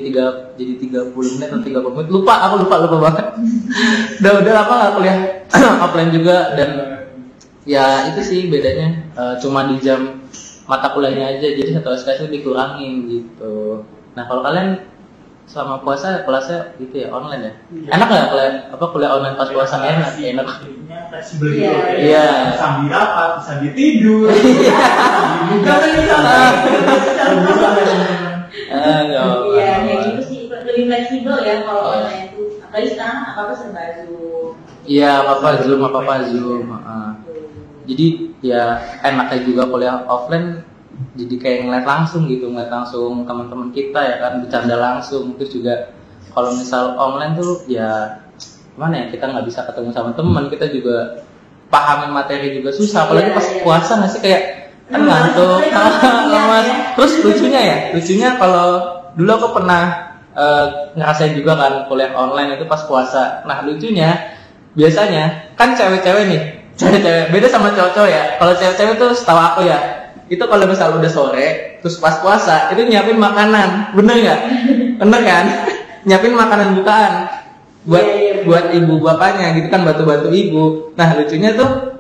3 0.55 0.55
jadi 0.55 0.73
30 0.79 1.11
menit 1.11 1.51
atau 1.51 1.59
30 1.59 1.91
menit. 1.91 2.07
Lupa, 2.07 2.39
aku 2.47 2.63
lupa 2.63 2.75
lupa 2.87 2.97
banget. 3.11 3.25
udah 4.23 4.31
udah 4.39 4.53
lama 4.55 4.73
nggak 4.79 4.93
kuliah 4.95 5.17
offline 5.83 6.11
juga 6.15 6.55
dan 6.55 6.69
ya 7.67 8.07
itu 8.15 8.21
sih 8.23 8.47
bedanya 8.47 9.03
Eh, 9.13 9.35
cuma 9.37 9.69
di 9.69 9.77
jam 9.77 10.25
mata 10.65 10.89
kuliahnya 10.89 11.37
aja 11.37 11.47
jadi 11.53 11.77
satu 11.77 11.93
SK 11.93 12.09
itu 12.17 12.25
dikurangin 12.39 13.05
gitu. 13.05 13.85
Nah, 14.17 14.25
kalau 14.25 14.41
kalian 14.41 14.81
selama 15.43 15.83
puasa 15.83 16.23
kelasnya 16.23 16.71
gitu 16.79 16.95
ya 17.03 17.07
online 17.12 17.43
ya? 17.43 17.53
Iya. 17.69 17.89
Enak 17.93 18.07
nggak 18.07 18.27
kuliah 18.31 18.51
apa 18.71 18.85
kuliah 18.89 19.12
online 19.13 19.35
pas 19.35 19.50
puasa 19.50 19.75
enak? 19.77 20.12
Enak. 20.15 20.47
Jadinya 20.63 21.00
fleksibel 21.12 21.47
gitu. 21.51 21.62
Iya. 21.62 21.73
Iya. 22.00 22.27
Sambil 22.55 22.88
rapat, 22.89 23.31
sambil 23.43 23.71
tidur. 23.75 24.27
Sambil 24.31 24.57
buka. 25.51 25.73
Sambil 27.59 27.85
Ah, 28.73 29.01
apa-apa. 29.05 29.53
Iya, 29.53 29.73
kayak 29.85 30.00
gitu 30.09 30.21
sih 30.25 30.39
lebih 30.50 30.85
fleksibel 30.89 31.38
ya 31.41 31.62
kalau 31.62 31.81
Iya. 31.83 31.93
online 32.01 32.21
itu. 32.31 32.41
Apalagi 32.62 32.88
sekarang 32.89 33.17
apa 33.29 33.39
apa 33.45 33.53
serba 33.53 33.83
zoom. 34.01 34.50
Iya, 34.83 35.12
apa-apa 35.23 35.50
Zoom, 35.63 35.79
apa-apa 35.81 36.13
Zoom. 36.27 36.65
heeh. 36.69 37.09
Jadi 37.83 38.05
ya 38.41 38.63
enaknya 39.01 39.39
juga 39.43 39.63
kuliah 39.67 39.95
offline 40.07 40.63
jadi 41.13 41.35
kayak 41.41 41.59
ngeliat 41.65 41.85
langsung 41.85 42.29
gitu, 42.29 42.50
ngeliat 42.50 42.69
langsung 42.69 43.25
teman-teman 43.25 43.69
kita 43.73 44.00
ya 44.01 44.15
kan 44.21 44.33
bercanda 44.41 44.75
langsung. 44.77 45.33
Terus 45.38 45.51
juga 45.53 45.73
kalau 46.33 46.53
misal 46.53 46.97
online 46.97 47.33
tuh 47.38 47.65
ya 47.69 48.21
mana 48.73 49.05
ya 49.05 49.05
kita 49.13 49.29
nggak 49.29 49.45
bisa 49.45 49.65
ketemu 49.69 49.89
sama 49.93 50.12
teman, 50.17 50.50
kita 50.50 50.69
juga 50.73 51.25
pahamin 51.69 52.13
materi 52.13 52.57
juga 52.57 52.73
susah. 52.73 53.05
Apalagi 53.09 53.29
Iya, 53.29 53.38
pas 53.38 53.47
iya. 53.50 53.62
puasa 53.62 53.91
nggak 54.01 54.12
sih 54.13 54.21
kayak 54.21 54.43
kan 54.89 55.01
ngantuk, 55.01 55.59
lemas. 56.29 56.65
Terus 56.97 57.13
lucunya 57.25 57.62
ya, 57.62 57.77
lucunya 57.93 58.29
kalau 58.38 58.67
dulu 59.17 59.31
aku 59.38 59.47
pernah 59.62 59.81
eh, 60.33 60.65
ngerasain 60.97 61.33
juga 61.38 61.53
kan 61.57 61.73
kuliah 61.89 62.13
online 62.17 62.57
itu 62.57 62.65
pas 62.65 62.81
puasa. 62.85 63.45
Nah 63.45 63.62
lucunya 63.65 64.17
biasanya 64.73 65.53
kan 65.53 65.77
cewek-cewek 65.77 66.25
nih, 66.29 66.41
cewek-cewek 66.77 67.29
beda 67.29 67.47
sama 67.50 67.69
cowok-cowok 67.73 68.09
ya. 68.09 68.23
Kalau 68.41 68.53
cewek-cewek 68.57 68.97
tuh 68.97 69.13
setahu 69.13 69.38
aku 69.38 69.62
ya, 69.69 70.02
itu 70.33 70.43
kalau 70.49 70.65
misal 70.65 70.97
udah 70.97 71.11
sore, 71.11 71.77
terus 71.79 72.01
pas 72.01 72.17
puasa 72.17 72.73
itu 72.73 72.89
nyiapin 72.89 73.21
makanan, 73.21 73.93
bener 73.93 74.15
nggak? 74.17 74.39
Bener 74.97 75.21
kan? 75.21 75.45
nyiapin 76.09 76.33
makanan 76.35 76.75
bukaan 76.81 77.13
buat 77.83 78.03
Iya, 78.03 78.15
iya, 78.15 78.33
buat 78.47 78.65
ibu 78.71 79.03
bapaknya 79.03 79.55
gitu 79.59 79.67
kan 79.67 79.83
bantu-bantu 79.83 80.31
ibu. 80.31 80.95
Nah 80.95 81.19
lucunya 81.19 81.51
tuh 81.55 81.99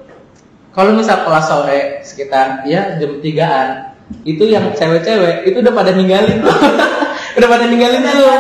kalau 0.71 0.95
misal 0.95 1.27
kelas 1.27 1.45
sore 1.45 1.79
sekitar 2.01 2.63
ya 2.65 2.97
jam 2.97 3.19
3-an 3.19 3.93
itu 4.23 4.43
yang 4.47 4.71
cewek-cewek 4.71 5.47
itu 5.47 5.59
udah 5.59 5.73
pada 5.75 5.91
ninggalin 5.91 6.39
tuh. 6.39 6.55
udah 7.37 7.47
pada 7.51 7.65
ninggalin 7.67 7.99
tuh. 8.03 8.31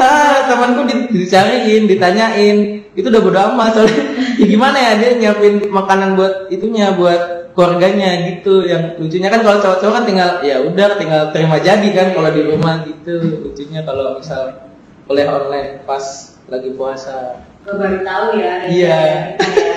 Ah, 0.00 0.46
temanku 0.46 0.86
di- 0.86 1.24
dicariin, 1.24 1.90
ditanyain, 1.90 2.86
itu 2.94 3.06
udah 3.10 3.20
bodo 3.20 3.38
amat 3.52 3.80
soalnya. 3.80 4.02
Ya 4.34 4.50
gimana 4.50 4.74
ya 4.74 4.92
dia 4.98 5.10
nyiapin 5.14 5.70
makanan 5.70 6.18
buat 6.18 6.50
itunya 6.50 6.90
buat 6.98 7.43
keluarganya 7.54 8.10
gitu. 8.34 8.66
Yang 8.66 8.98
lucunya 9.00 9.28
kan 9.30 9.40
kalau 9.46 9.58
cowok-cowok 9.62 9.94
kan 9.94 10.04
tinggal 10.04 10.30
ya 10.42 10.56
udah 10.60 10.98
tinggal 10.98 11.22
terima 11.30 11.56
jadi 11.62 11.88
kan 11.94 12.12
kalau 12.12 12.30
di 12.34 12.42
rumah 12.42 12.82
gitu. 12.84 13.14
Lucunya 13.48 13.80
kalau 13.86 14.18
misal 14.18 14.70
kuliah 15.06 15.30
online 15.30 15.80
pas 15.86 16.02
lagi 16.50 16.74
puasa. 16.74 17.40
Gue 17.64 17.74
baru 17.80 17.98
tahu 18.04 18.26
ya. 18.36 18.54
Iya. 18.68 18.98
kayak 19.40 19.72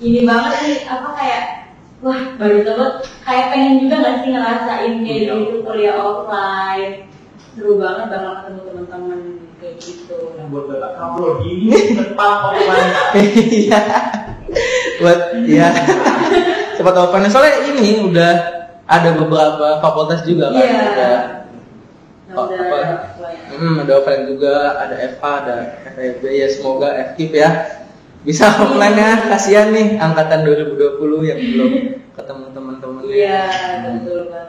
ini 0.00 0.24
banget 0.24 0.52
sih 0.64 0.74
apa 0.88 1.08
kayak 1.12 1.42
wah 2.00 2.20
baru 2.40 2.64
tahu 2.64 2.84
kayak 3.20 3.46
pengen 3.52 3.84
juga 3.84 3.94
nggak 4.00 4.16
sih 4.24 4.28
ngerasain 4.32 4.92
kayak 5.04 5.20
Iya. 5.28 5.34
gitu 5.36 5.56
kuliah 5.60 5.96
offline 6.00 7.04
seru 7.52 7.76
banget 7.76 8.06
bakal 8.08 8.32
ketemu 8.40 8.60
teman-teman 8.64 9.20
kayak 9.60 9.76
gitu. 9.82 10.16
Yang 10.38 10.48
buat 10.48 10.64
bapak 10.72 10.92
kamu 10.96 11.24
gini 11.44 11.76
depan 11.98 12.30
offline. 12.40 12.90
Iya. 13.60 13.80
Buat 15.02 15.20
iya. 15.44 15.68
Cepat 16.80 16.96
open. 16.96 17.28
Soalnya 17.28 17.56
ini 17.68 18.08
udah 18.08 18.32
ada 18.88 19.10
beberapa 19.14 19.84
fakultas 19.84 20.24
juga 20.24 20.48
kan. 20.48 20.64
Iya. 20.64 20.80
Ada, 20.80 21.10
udah 22.30 22.58
apa? 22.62 22.78
offline. 23.10 23.40
hmm, 23.52 23.74
ada 23.84 23.92
offline 24.00 24.24
juga, 24.24 24.54
ada 24.80 24.94
FA, 25.18 25.32
ada 25.44 25.56
FEB 25.92 26.22
ya 26.30 26.46
semoga 26.46 26.88
FKIP 27.12 27.32
ya 27.36 27.50
bisa 28.22 28.46
offline 28.64 28.96
ya. 28.96 29.12
Kasihan 29.28 29.68
nih 29.74 29.98
angkatan 29.98 30.46
2020 30.46 31.28
yang 31.28 31.40
belum 31.40 31.72
ketemu 32.14 32.44
teman-temannya. 32.54 33.12
Iya, 33.12 33.42
Hmm. 33.50 33.82
betul 34.00 34.20
banget. 34.30 34.48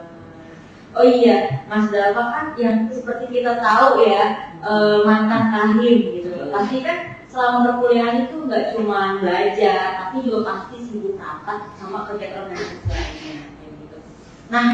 Oh 0.92 1.08
iya, 1.08 1.64
Mas 1.72 1.88
Dava 1.88 2.22
kan 2.28 2.46
yang 2.60 2.84
seperti 2.92 3.40
kita 3.40 3.56
tahu 3.64 4.04
ya 4.04 4.52
eh, 4.60 4.98
mantan 5.08 5.48
kahim 5.48 5.98
gitu. 6.20 6.52
Pasti 6.52 6.84
kan 6.84 7.21
selama 7.32 7.58
perkuliahan 7.64 8.28
itu 8.28 8.44
nggak 8.44 8.76
cuma 8.76 9.16
belajar, 9.24 9.80
tapi 10.04 10.28
juga 10.28 10.38
pasti 10.52 10.76
sibuk 10.84 11.16
rapat 11.16 11.72
sama 11.80 12.04
kegiatan 12.04 12.44
organisasi 12.44 12.92
lainnya 12.92 13.36
gitu. 13.80 13.96
Nah, 14.52 14.66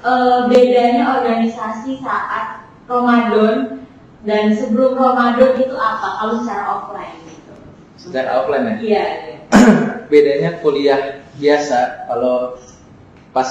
eh, 0.00 0.38
bedanya 0.48 1.20
organisasi 1.20 2.00
saat 2.00 2.64
Ramadan 2.88 3.84
dan 4.24 4.56
sebelum 4.56 4.96
Ramadan 4.96 5.60
itu 5.60 5.76
apa? 5.76 6.08
Kalau 6.24 6.34
secara 6.40 6.64
offline 6.72 7.20
gitu. 7.28 7.52
Secara 8.00 8.28
offline 8.40 8.64
ya. 8.64 8.74
Iya. 8.80 9.04
iya. 9.12 9.36
bedanya 10.10 10.50
kuliah 10.62 11.22
biasa 11.36 12.08
kalau 12.08 12.56
pas 13.30 13.50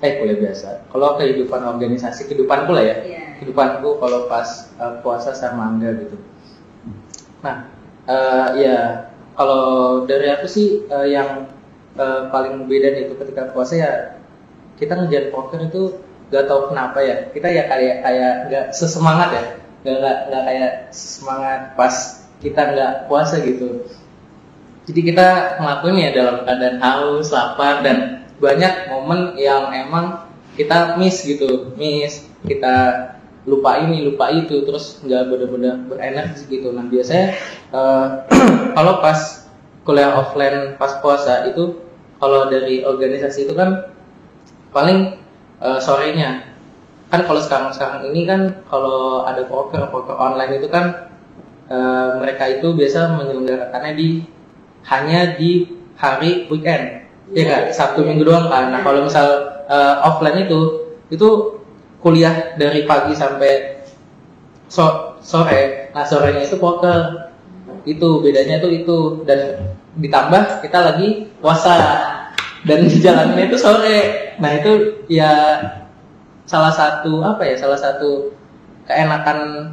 eh 0.00 0.12
kuliah 0.18 0.38
biasa 0.40 0.88
kalau 0.90 1.16
kehidupan 1.20 1.60
organisasi 1.60 2.26
kehidupanku 2.28 2.72
lah 2.72 2.84
ya 2.84 2.96
Iya. 3.04 3.22
kehidupanku 3.38 4.00
kalau 4.00 4.26
pas 4.26 4.72
eh, 4.80 4.94
puasa 5.04 5.36
sama 5.36 5.76
enggak 5.76 6.08
gitu 6.08 6.16
nah 7.40 7.68
eh, 8.10 8.48
ya 8.66 8.78
kalau 9.38 9.64
dari 10.10 10.26
aku 10.34 10.46
sih 10.50 10.84
eh, 10.90 11.08
yang 11.14 11.46
eh, 11.94 12.22
paling 12.34 12.66
beda 12.66 13.06
itu 13.06 13.14
ketika 13.14 13.54
puasa 13.54 13.74
ya 13.78 13.92
kita 14.76 14.96
ngejar 14.96 15.30
poker 15.30 15.60
itu 15.60 16.00
gak 16.30 16.46
tahu 16.46 16.72
kenapa 16.72 16.98
ya. 17.04 17.16
Kita 17.30 17.48
ya 17.50 17.68
kayak 17.68 17.96
kayak 18.06 18.34
nggak 18.48 18.66
sesemangat 18.72 19.28
ya. 19.34 19.44
Nggak 19.84 19.96
nggak 20.00 20.18
nggak 20.30 20.42
kayak 20.46 20.72
semangat 20.94 21.60
pas 21.76 21.94
kita 22.40 22.60
nggak 22.72 22.92
puasa 23.10 23.36
gitu. 23.44 23.84
Jadi 24.88 25.00
kita 25.12 25.60
ngelakuin 25.60 26.02
ya 26.02 26.10
dalam 26.16 26.36
keadaan 26.42 26.78
haus, 26.80 27.28
lapar 27.30 27.84
dan 27.84 28.26
banyak 28.40 28.88
momen 28.88 29.36
yang 29.36 29.70
emang 29.70 30.24
kita 30.56 30.96
miss 30.96 31.22
gitu, 31.22 31.76
miss 31.76 32.24
kita 32.48 32.76
lupa 33.48 33.80
ini, 33.80 34.04
lupa 34.04 34.28
itu, 34.32 34.64
terus 34.68 35.00
nggak 35.00 35.32
benar-benar 35.32 35.76
berenergi 35.88 36.44
gitu. 36.48 36.72
Nah 36.76 36.84
biasanya 36.88 37.36
eh, 37.72 38.06
kalau 38.76 39.00
pas 39.00 39.48
kuliah 39.84 40.12
offline 40.12 40.76
pas 40.76 41.00
puasa 41.00 41.48
itu 41.48 41.80
kalau 42.20 42.52
dari 42.52 42.84
organisasi 42.84 43.48
itu 43.48 43.54
kan 43.56 43.88
paling 44.76 45.16
eh, 45.62 45.80
sorenya. 45.80 46.52
Kan 47.10 47.26
kalau 47.26 47.40
sekarang-sekarang 47.42 48.12
ini 48.12 48.28
kan 48.28 48.62
kalau 48.68 49.26
ada 49.26 49.42
poker 49.48 49.88
poker 49.88 50.14
online 50.20 50.60
itu 50.60 50.68
kan 50.68 51.08
eh, 51.72 52.08
mereka 52.20 52.44
itu 52.60 52.76
biasa 52.76 53.16
menyelenggarakannya 53.16 53.92
di 53.96 54.08
hanya 54.84 55.36
di 55.36 55.80
hari 55.96 56.44
weekend. 56.52 57.08
Ya 57.30 57.46
nggak? 57.46 57.62
Sabtu 57.72 58.04
minggu 58.04 58.26
doang 58.26 58.52
kan. 58.52 58.68
Nah 58.68 58.84
kalau 58.84 59.08
misal 59.08 59.26
eh, 59.64 59.96
offline 60.04 60.44
itu 60.44 60.60
itu 61.10 61.59
kuliah 62.00 62.56
dari 62.56 62.88
pagi 62.88 63.12
sampai 63.12 63.84
so- 64.66 65.20
sore. 65.20 65.92
Nah 65.92 66.04
sorenya 66.04 66.44
itu 66.44 66.56
poker. 66.56 67.32
Itu 67.84 68.24
bedanya 68.24 68.60
tuh 68.60 68.72
itu. 68.72 68.98
Dan 69.28 69.70
ditambah 70.00 70.64
kita 70.64 70.78
lagi 70.80 71.28
puasa. 71.38 71.76
Dan 72.64 72.88
jalannya 72.88 73.48
itu 73.48 73.56
sore. 73.60 74.32
Nah 74.40 74.50
itu 74.56 75.04
ya 75.08 75.60
salah 76.48 76.72
satu 76.74 77.22
apa 77.22 77.46
ya 77.46 77.54
salah 77.54 77.78
satu 77.78 78.34
keenakan 78.88 79.70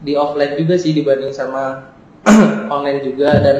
di 0.00 0.14
offline 0.14 0.54
juga 0.56 0.78
sih 0.78 0.94
dibanding 0.94 1.34
sama 1.34 1.92
online 2.74 3.00
juga. 3.00 3.40
Dan 3.40 3.56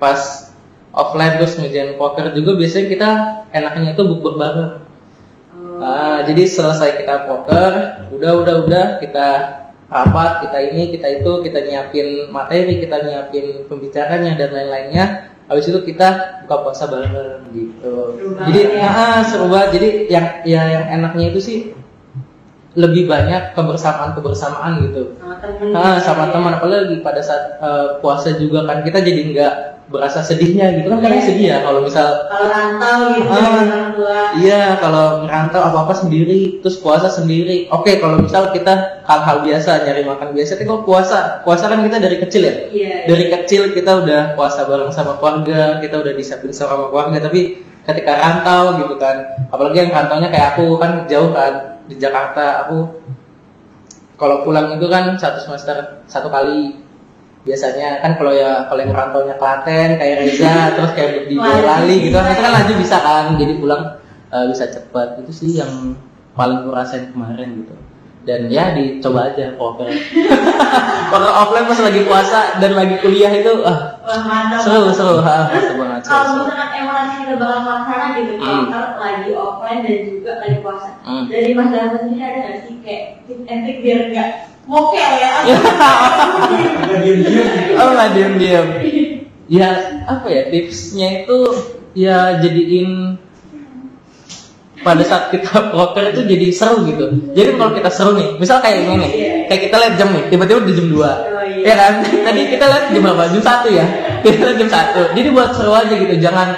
pas 0.00 0.52
offline 0.96 1.36
terus 1.36 1.60
ngejain 1.60 2.00
poker 2.00 2.32
juga 2.32 2.56
biasanya 2.56 2.86
kita 2.88 3.10
enaknya 3.52 3.92
itu 3.92 4.02
bukber 4.04 4.40
bareng 4.40 4.85
Ah, 5.80 6.24
jadi 6.24 6.42
selesai 6.48 7.02
kita 7.04 7.28
poker, 7.28 7.72
udah 8.12 8.32
udah 8.42 8.54
udah 8.66 8.86
kita 9.00 9.28
rapat, 9.86 10.30
kita 10.48 10.58
ini, 10.72 10.82
kita 10.96 11.22
itu, 11.22 11.32
kita 11.46 11.58
nyiapin 11.62 12.32
materi, 12.34 12.82
kita 12.82 12.96
nyiapin 13.06 13.66
pembicaranya 13.70 14.34
dan 14.34 14.50
lain-lainnya. 14.52 15.04
Habis 15.46 15.70
itu 15.70 15.78
kita 15.86 16.42
buka 16.42 16.56
puasa 16.66 16.90
bareng 16.90 17.46
gitu. 17.54 18.18
Seru 18.18 18.34
Jadi 18.34 18.60
ya. 18.74 18.90
ah, 18.90 19.20
seru 19.22 19.46
banget. 19.46 19.78
Jadi 19.78 19.88
yang 20.10 20.26
ya 20.42 20.62
yang 20.66 20.84
enaknya 20.90 21.24
itu 21.30 21.38
sih 21.38 21.58
lebih 22.76 23.04
banyak 23.04 23.52
kebersamaan 23.52 24.12
kebersamaan 24.12 24.84
gitu. 24.84 25.16
sama 25.16 25.34
temen 25.40 25.72
Ah, 25.72 25.96
gitu 25.96 26.04
sama 26.04 26.24
ya. 26.24 26.30
teman 26.30 26.52
apalagi 26.54 26.96
pada 27.00 27.20
saat 27.20 27.56
eh, 27.56 27.86
puasa 27.98 28.36
juga 28.36 28.62
kan 28.62 28.80
kita 28.80 29.00
jadi 29.00 29.22
nggak 29.26 29.54
berasa 29.86 30.18
sedihnya 30.18 30.76
gitu 30.76 30.90
kan 30.90 30.98
kadang 30.98 31.14
Iya. 31.16 31.26
sedih 31.26 31.46
ya 31.46 31.58
kalau 31.62 31.80
misal 31.80 32.08
kalau 32.26 32.46
rantau 32.48 32.98
gitu 33.12 33.28
Ah. 33.28 33.38
orang 33.46 33.90
tua 33.94 34.14
Iya, 34.36 34.62
kalau 34.76 35.24
merantau 35.24 35.62
apa-apa 35.62 35.94
sendiri, 35.96 36.60
terus 36.60 36.76
puasa 36.76 37.08
sendiri. 37.08 37.64
Oke, 37.70 37.96
kalau 37.96 38.20
misal 38.20 38.52
kita 38.52 38.74
hal-hal 39.02 39.40
biasa, 39.40 39.80
nyari 39.80 40.04
makan 40.04 40.36
biasa, 40.36 40.54
tapi 40.54 40.68
kalau 40.68 40.84
puasa, 40.84 41.40
puasa 41.40 41.64
kan 41.66 41.80
kita 41.80 41.96
dari 41.96 42.20
kecil 42.20 42.42
ya. 42.44 42.54
iya 42.68 42.96
Dari 43.08 43.24
kecil 43.30 43.72
kita 43.72 44.04
udah 44.04 44.36
puasa 44.36 44.68
bareng 44.68 44.92
sama 44.92 45.16
keluarga, 45.16 45.80
kita 45.80 45.96
udah 45.96 46.12
disiapin 46.12 46.52
sama 46.52 46.92
keluarga, 46.92 47.16
tapi 47.22 47.56
ketika 47.82 48.12
rantau 48.12 48.76
gitu 48.76 48.94
kan, 48.98 49.16
apalagi 49.48 49.76
yang 49.80 49.90
rantaunya 49.90 50.28
kayak 50.28 50.46
aku 50.52 50.76
kan 50.76 51.06
jauh 51.06 51.32
kan 51.32 51.75
di 51.86 51.96
Jakarta, 51.98 52.66
aku 52.66 53.02
kalau 54.16 54.42
pulang 54.42 54.76
itu 54.76 54.86
kan 54.88 55.14
satu 55.16 55.38
semester 55.42 56.02
satu 56.10 56.28
kali. 56.28 56.82
Biasanya 57.46 58.02
kan 58.02 58.18
kalau 58.18 58.34
ya 58.34 58.66
kalau 58.66 58.82
yang 58.82 58.90
rantaunya 58.90 59.38
Klaten 59.38 60.02
kayak 60.02 60.18
Reza 60.18 60.54
terus 60.74 60.90
kayak 60.98 61.30
di 61.30 61.38
Boyolali 61.38 62.10
gitu 62.10 62.18
kan 62.18 62.34
itu 62.34 62.42
kan 62.42 62.52
laju 62.58 62.72
bisa 62.74 62.96
kan 62.98 63.24
jadi 63.38 63.52
pulang 63.62 63.82
eh, 64.34 64.46
bisa 64.50 64.64
cepat 64.66 65.22
itu 65.22 65.30
sih 65.30 65.50
yang 65.62 65.94
paling 66.34 66.66
gue 66.66 66.74
rasain 66.74 67.14
kemarin 67.14 67.62
gitu 67.62 67.85
dan 68.26 68.50
ya 68.50 68.74
dicoba 68.74 69.30
aja 69.30 69.54
poker 69.54 69.86
poker 71.14 71.30
offline 71.30 71.66
pas 71.70 71.78
lagi 71.78 72.02
puasa 72.02 72.58
dan 72.58 72.74
lagi 72.74 72.98
kuliah 72.98 73.30
itu 73.30 73.62
ah. 73.62 73.94
Wah, 74.02 74.58
seru 74.58 74.90
seru. 74.90 75.22
Banget 75.22 76.02
seru, 76.02 76.10
kalau 76.10 76.42
misalkan 76.42 76.70
emang 76.78 77.06
kita 77.22 77.34
bakal 77.38 77.58
melaksanakan 77.62 78.10
gitu 78.18 78.32
Hmm. 78.42 78.66
kalau 78.70 78.90
lagi 78.98 79.30
offline 79.30 79.80
dan 79.82 79.96
juga 80.04 80.32
lagi 80.42 80.56
puasa. 80.58 80.88
Hmm. 81.06 81.24
dari 81.30 81.50
mas 81.54 81.70
sendiri 81.70 82.18
ada 82.20 82.38
nggak 82.42 82.56
sih 82.66 82.74
kayak 82.82 83.02
tips 83.26 83.46
and 83.46 83.60
trick 83.62 83.78
biar 83.82 84.00
nggak 84.10 84.30
mokel 84.66 85.12
ya? 85.22 85.30
Nggak 85.46 86.98
diem-diem 87.02 87.46
gitu. 87.46 87.72
oh 87.78 87.88
nggak 87.94 88.10
diem 88.14 88.32
diem 88.38 88.66
ya 89.46 89.68
apa 90.10 90.26
ya 90.26 90.42
tipsnya 90.50 91.22
itu 91.22 91.38
ya 91.94 92.42
jadiin 92.42 93.14
pada 94.86 95.02
saat 95.02 95.34
kita 95.34 95.74
poker 95.74 96.14
itu 96.14 96.22
jadi 96.22 96.46
seru 96.54 96.86
gitu. 96.86 97.10
Jadi 97.34 97.58
kalau 97.58 97.74
kita 97.74 97.90
seru 97.90 98.14
nih 98.14 98.38
misal 98.38 98.62
kayak 98.62 98.86
ini 98.86 98.94
nih 99.02 99.10
Iya. 99.10 99.30
kayak 99.50 99.60
kita 99.66 99.76
lihat 99.82 99.94
jam 99.98 100.08
nih 100.14 100.24
tiba-tiba 100.30 100.58
udah 100.62 100.74
jam 100.78 100.86
2 100.86 100.94
Oh, 100.94 101.10
iya. 101.42 101.64
ya 101.66 101.74
kan? 101.74 101.92
Tadi 102.06 102.40
kita 102.54 102.64
lihat 102.70 102.84
jam 102.94 103.02
berapa? 103.02 103.22
Jam 103.34 103.42
satu 103.42 103.68
ya? 103.74 103.86
Kita 104.22 104.42
lihat 104.46 104.58
jam 104.62 104.70
satu. 104.70 105.02
Jadi 105.18 105.28
buat 105.34 105.50
seru 105.58 105.72
aja 105.74 105.90
gitu 105.90 106.14
jangan 106.22 106.48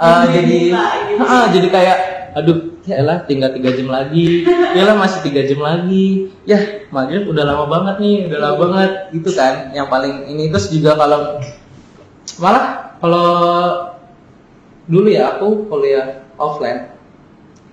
uh, 0.00 0.24
Jadi. 0.32 0.72
Ah, 1.20 1.46
jadi 1.52 1.68
kayak 1.68 1.98
aduh 2.36 2.58
ya 2.88 3.04
lah 3.04 3.20
tinggal 3.28 3.52
tiga 3.52 3.68
jam 3.76 3.88
lagi. 3.92 4.48
Ya 4.72 4.88
lah 4.88 4.96
masih 4.96 5.20
tiga 5.28 5.44
jam 5.44 5.60
lagi. 5.60 6.32
Ya 6.48 6.56
maghrib 6.88 7.28
udah 7.28 7.44
lama 7.44 7.68
banget 7.68 7.96
nih 8.00 8.16
udah 8.32 8.38
lama 8.40 8.56
banget. 8.64 8.90
Gitu 9.12 9.30
kan? 9.36 9.76
Yang 9.76 9.86
paling 9.92 10.14
ini. 10.32 10.48
Terus 10.48 10.72
juga 10.72 10.96
kalau 10.96 11.36
malah 12.40 12.96
kalau 12.96 13.28
dulu 14.88 15.08
ya 15.12 15.36
aku 15.36 15.68
kuliah 15.68 16.24
offline 16.40 16.97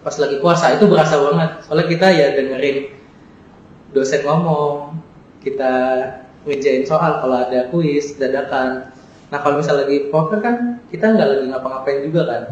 pas 0.05 0.15
lagi 0.21 0.37
puasa 0.37 0.77
itu 0.77 0.85
berasa 0.85 1.17
banget. 1.17 1.49
Soalnya 1.65 1.85
kita 1.89 2.07
ya 2.13 2.27
dengerin 2.37 2.93
dosen 3.89 4.21
ngomong 4.21 5.01
kita 5.41 5.73
ngejain 6.45 6.85
soal 6.85 7.25
kalau 7.25 7.41
ada 7.41 7.73
kuis 7.73 8.13
dadakan. 8.21 8.93
Nah 9.33 9.39
kalau 9.41 9.57
misal 9.57 9.81
lagi 9.81 10.13
poker 10.13 10.45
kan 10.45 10.77
kita 10.93 11.09
nggak 11.09 11.25
lagi 11.25 11.45
ngapa-ngapain 11.49 12.05
juga 12.05 12.21
kan. 12.29 12.43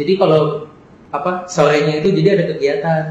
Jadi 0.00 0.16
kalau 0.16 0.72
apa 1.12 1.44
sorenya 1.44 2.00
itu 2.00 2.08
jadi 2.16 2.40
ada 2.40 2.44
kegiatan. 2.56 3.02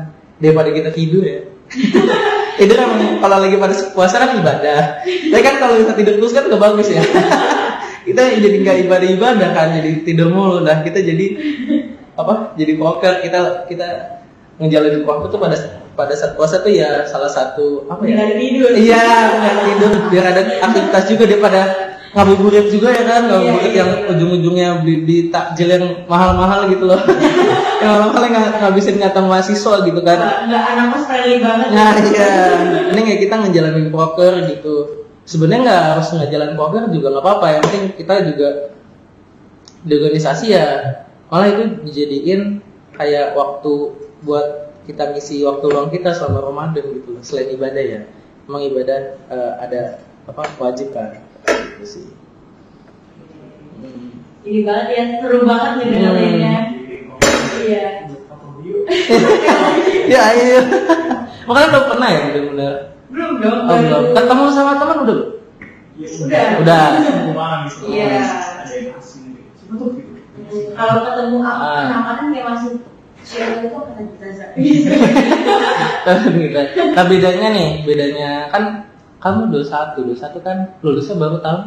Daripada 0.41 0.73
kita 0.73 0.89
tidur 0.89 1.23
ya. 1.23 1.45
Tidur 2.60 2.75
emang 2.79 3.19
kalau 3.19 3.39
lagi 3.39 3.55
pada 3.60 3.75
puasa 3.91 4.15
kan 4.19 4.36
ibadah. 4.36 5.03
Tapi 5.05 5.43
kan 5.43 5.55
kalau 5.60 5.75
kita 5.79 5.93
tidur 5.95 6.15
terus 6.23 6.31
kan 6.31 6.47
gak 6.47 6.60
bagus 6.60 6.88
ya. 6.88 7.03
Kita 8.05 8.21
jadi 8.38 8.62
nggak 8.62 8.77
ibadah 8.86 9.10
ibadah 9.17 9.49
kan 9.49 9.67
jadi 9.81 10.05
tidur 10.05 10.29
mulu. 10.29 10.62
Dah 10.62 10.86
kita 10.86 11.01
jadi 11.01 11.25
apa 12.15 12.56
jadi 12.56 12.80
poker 12.80 13.13
kita 13.23 13.67
kita 13.67 13.88
ngejalanin 14.56 15.04
waktu 15.04 15.25
tuh 15.28 15.39
pada 15.39 15.58
pada 15.95 16.13
saat 16.15 16.36
puasa 16.36 16.63
tuh 16.63 16.71
ya 16.71 17.04
salah 17.08 17.28
satu 17.28 17.88
apa 17.91 18.04
ya 18.08 18.15
nggak 18.19 18.39
tidur 18.39 18.71
Iya, 18.75 19.04
nggak 19.36 19.56
tidur 19.67 19.91
biar 20.12 20.25
ada 20.32 20.41
aktivitas 20.63 21.04
juga 21.12 21.23
daripada 21.28 21.62
ngabuburit 22.15 22.71
juga 22.71 22.95
ya 22.95 23.04
kan, 23.04 23.21
ngabuburit 23.28 23.71
Iya, 23.75 23.80
yang 23.84 23.91
iya. 23.91 24.08
ujung-ujungnya 24.15 24.67
beli, 24.84 24.95
beli 25.04 25.17
takjil 25.28 25.67
yang 25.67 25.86
mahal-mahal 26.08 26.71
gitu 26.71 26.88
loh. 26.88 26.99
yang 27.84 27.89
mahal-mahal 27.91 28.23
nggak 28.32 28.47
ngabisin 28.63 28.95
nyata 28.99 29.19
mahasiswa 29.19 29.84
gitu 29.84 29.99
kan. 29.99 30.17
nggak 30.23 30.39
nggak 30.47 30.63
anak 30.71 30.86
mas 30.95 31.04
friendly 31.04 31.38
banget 31.43 31.67
Nah 31.75 31.91
iya, 31.99 32.32
ini 32.95 32.99
kayak 33.04 33.19
kita 33.28 33.36
ngejalanin 33.43 33.88
poker 33.91 34.34
gitu. 34.47 34.75
Sebenarnya 35.28 35.62
nggak 35.67 35.84
harus 35.95 36.08
ngejalanin 36.15 36.56
poker 36.56 36.84
juga 36.88 37.08
nggak 37.12 37.23
apa-apa. 37.28 37.45
Yang 37.51 37.63
penting 37.67 37.84
kita 37.99 38.13
juga 38.32 38.49
di 39.84 39.91
organisasi 39.99 40.45
ya 40.56 40.67
malah 41.29 41.47
itu 41.51 41.63
dijadiin 41.85 42.61
kayak 42.95 43.33
waktu 43.35 43.97
buat 44.23 44.73
kita 44.85 45.13
ngisi 45.13 45.41
waktu 45.45 45.65
luang 45.69 45.89
kita 45.89 46.13
selama 46.13 46.45
Ramadan 46.53 46.85
gitu. 46.93 47.17
Selain 47.25 47.49
ibadah 47.53 47.83
ya, 47.83 48.01
emang 48.45 48.61
ibadah 48.65 49.17
eh, 49.29 49.53
ada 49.61 49.81
apa 50.29 50.41
wajib 50.61 50.93
kan? 50.93 51.21
Gitu 51.45 51.85
sih. 51.85 52.07
Hmm. 53.75 54.23
ini 54.47 54.63
banget 54.63 54.88
ya 54.95 55.03
seru 55.19 55.43
banget 55.43 55.71
nih 55.83 55.88
dengerinnya 55.91 56.55
iya 57.65 57.85
ya 60.11 60.19
ayo. 60.33 60.59
Makanya 61.45 61.67
belum 61.69 61.85
pernah 61.89 62.07
ya 62.09 62.19
bener-bener. 62.29 62.73
belum 63.09 63.31
dong 63.41 63.59
Oh, 63.69 63.77
belum. 63.77 64.03
Ketemu 64.17 64.45
sama 64.53 64.73
teman 64.81 64.97
udah. 65.05 65.19
Ya, 65.95 66.07
Udah. 66.27 66.45
Udah. 66.61 67.57
Gitu. 67.69 67.83
Iya. 67.89 68.21
Ada 68.65 68.73
yang 68.73 68.97
asing 68.99 69.38
gitu. 69.38 69.85
Kalau 70.75 70.99
ketemu 71.07 71.37
aku 71.39 71.63
Ah. 71.63 72.19
kayak 72.19 72.45
masih 72.51 72.71
siapa 73.25 73.65
itu 73.65 73.73
kata 73.73 74.01
kita 76.29 76.61
nah 76.93 77.03
bedanya 77.09 77.47
nih, 77.49 77.69
bedanya 77.81 78.31
kan 78.53 78.85
kamu 79.17 79.49
21, 79.49 80.05
21 80.13 80.45
kan 80.45 80.57
lulusnya 80.85 81.17
baru 81.17 81.41
tahun 81.41 81.61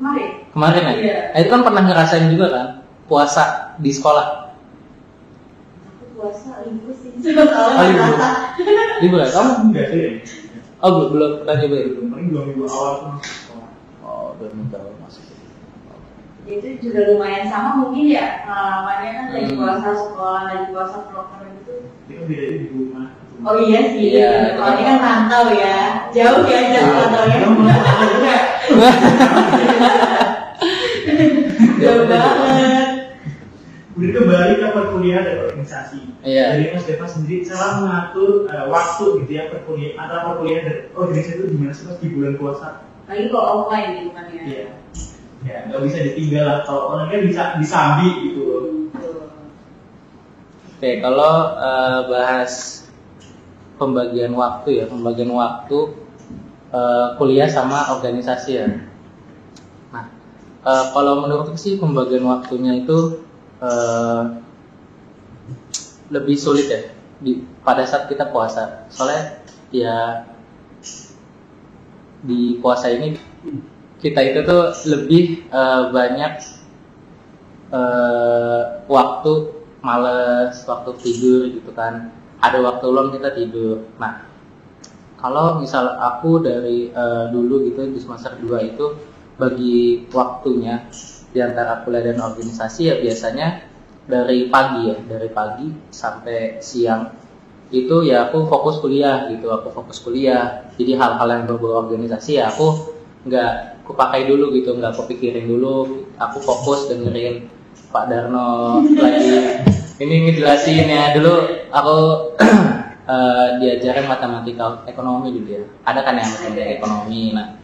kemarin 0.00 0.28
kemarin 0.56 0.82
ya? 0.82 0.94
Iya. 0.96 1.18
Nah, 1.34 1.38
itu 1.44 1.48
kan 1.52 1.60
pernah 1.60 1.82
ngerasain 1.84 2.26
juga 2.32 2.46
kan 2.48 2.66
puasa 3.04 3.76
di 3.76 3.92
sekolah. 3.92 4.48
aku 5.84 6.04
puasa 6.16 6.64
libur 6.64 6.94
sih 6.96 7.12
Oh, 7.20 7.84
libur. 7.84 8.16
Libur 9.04 9.18
ya? 9.20 9.28
Kamu? 9.28 9.52
Enggak 9.68 9.88
ya. 9.92 10.10
Oh, 10.80 10.88
belum, 10.96 11.08
belum 11.12 11.30
pernah 11.44 11.54
nyoba 11.60 11.76
ya? 11.76 11.86
Paling 12.08 12.28
dua 12.32 12.42
minggu 12.48 12.64
awal. 12.64 13.20
Oh, 14.00 14.32
belum 14.40 14.72
tahu. 14.72 14.99
Itu 16.52 16.66
juga 16.80 17.00
lumayan 17.06 17.46
sama 17.46 17.78
mungkin 17.78 18.10
ya 18.10 18.42
pengalamannya 18.42 19.10
kan 19.12 19.26
lagi 19.30 19.48
Hmm. 19.48 19.58
puasa 19.58 19.90
sekolah 19.94 20.42
lagi 20.44 20.64
puasa 20.68 20.96
proker 21.06 21.40
gitu 21.54 21.74
Itu 22.04 22.12
kan 22.12 22.24
bedanya 22.26 22.54
di 22.56 22.66
rumah. 22.68 23.06
oh 23.40 23.56
iya 23.58 23.80
sih 23.88 24.06
Iya. 24.12 24.30
kalau 24.54 24.72
ini 24.74 24.82
kan 24.84 24.98
rantau 24.98 25.44
ya 25.50 25.76
jauh 26.10 26.44
ya 26.44 26.60
jauh 26.70 26.92
rantaunya 26.92 27.36
Kamu 27.38 27.56
mau 27.56 27.72
juga. 28.04 28.36
jauh 31.76 32.04
banget 32.06 32.88
Udah 33.90 34.16
kembali 34.16 34.52
ke 34.56 34.68
perkuliahan 34.70 35.22
dan 35.22 35.36
organisasi. 35.44 36.00
Iya. 36.22 36.56
Jadi 36.56 36.64
Mas 36.72 36.84
Deva 36.84 37.04
sendiri 37.06 37.44
salah 37.44 37.72
mengatur 37.76 38.48
eh, 38.48 38.64
waktu 38.64 39.04
gitu 39.20 39.32
ya 39.34 39.44
perkuliahan 39.48 39.98
antara 39.98 40.20
perkuliahan 40.26 40.64
dan 40.64 40.76
organisasi 40.94 41.30
itu 41.34 41.44
gimana 41.50 41.72
sih 41.74 41.84
Mas 41.84 41.98
di 41.98 42.08
bulan 42.08 42.34
puasa? 42.34 42.68
lagi 43.04 43.26
kalau 43.26 43.44
offline 43.60 43.90
gitu 43.98 44.10
kan 44.10 44.24
ya 44.30 44.42
Iya. 44.42 44.66
Ya 45.46 45.64
nggak 45.68 45.80
bisa 45.88 45.98
ditinggal 46.04 46.44
lah. 46.44 46.58
Kalau 46.68 47.08
kan 47.08 47.20
bisa 47.24 47.42
disambi 47.56 48.08
gitu. 48.28 48.44
Oke, 50.76 50.90
kalau 51.04 51.34
eh, 51.60 52.00
bahas 52.08 52.84
pembagian 53.76 54.32
waktu 54.36 54.80
ya, 54.80 54.84
pembagian 54.88 55.32
waktu 55.32 55.78
eh, 56.72 57.06
kuliah 57.16 57.48
sama 57.48 57.92
organisasi 57.96 58.50
ya. 58.52 58.68
Nah, 59.92 60.06
eh, 60.64 60.84
kalau 60.92 61.24
menurutku 61.24 61.56
sih 61.56 61.76
pembagian 61.76 62.24
waktunya 62.24 62.80
itu 62.80 63.24
eh, 63.60 64.22
lebih 66.10 66.36
sulit 66.36 66.66
ya 66.66 66.80
di 67.22 67.44
pada 67.62 67.86
saat 67.86 68.10
kita 68.10 68.32
puasa 68.32 68.88
soalnya 68.90 69.44
ya 69.70 70.26
di 72.24 72.58
puasa 72.58 72.90
ini 72.90 73.14
kita 74.00 74.20
itu 74.24 74.40
tuh 74.48 74.72
lebih 74.88 75.46
eh, 75.52 75.82
banyak 75.92 76.32
eh, 77.70 78.62
waktu 78.88 79.32
males 79.84 80.56
waktu 80.64 80.90
tidur 81.00 81.40
gitu 81.52 81.70
kan. 81.76 82.12
Ada 82.40 82.56
waktu 82.64 82.84
luang 82.88 83.12
kita 83.12 83.36
tidur. 83.36 83.84
Nah 84.00 84.24
kalau 85.20 85.60
misal 85.60 86.00
aku 86.00 86.40
dari 86.40 86.88
eh, 86.88 87.24
dulu 87.28 87.68
gitu 87.68 87.84
di 87.92 88.00
semester 88.00 88.40
2 88.40 88.72
itu 88.72 88.86
bagi 89.36 90.08
waktunya 90.12 90.88
di 91.30 91.38
antara 91.40 91.84
kuliah 91.84 92.10
dan 92.10 92.18
organisasi 92.20 92.90
ya 92.90 92.96
biasanya 92.98 93.62
dari 94.04 94.50
pagi 94.50 94.90
ya 94.90 94.98
dari 95.06 95.30
pagi 95.30 95.70
sampai 95.94 96.58
siang 96.58 97.06
itu 97.70 98.02
ya 98.02 98.26
aku 98.26 98.50
fokus 98.50 98.82
kuliah 98.82 99.30
gitu 99.30 99.52
aku 99.52 99.70
fokus 99.70 100.02
kuliah. 100.02 100.72
Jadi 100.74 100.96
hal-hal 100.96 101.28
yang 101.28 101.44
berbau 101.46 101.86
organisasi 101.86 102.40
ya 102.40 102.50
aku 102.50 102.98
nggak 103.26 103.84
aku 103.84 103.92
pakai 103.92 104.24
dulu 104.24 104.54
gitu 104.56 104.76
nggak 104.76 104.96
aku 104.96 105.10
pikirin 105.10 105.48
dulu. 105.48 106.06
Aku 106.16 106.38
fokus 106.40 106.88
dengerin 106.88 107.48
Pak 107.90 108.04
Darno 108.08 108.80
lagi. 108.84 109.60
Ini 110.00 110.14
ngejelasin 110.28 110.88
ya. 110.88 111.12
Dulu 111.16 111.34
aku 111.68 111.96
eh, 113.12 113.48
diajarin 113.60 114.06
matematika 114.08 114.84
ekonomi 114.88 115.36
dulu 115.36 115.48
ya. 115.48 115.64
Ada 115.84 116.00
kan 116.04 116.16
yang 116.16 116.28
matematika 116.28 116.68
ekonomi 116.80 117.36
nah. 117.36 117.60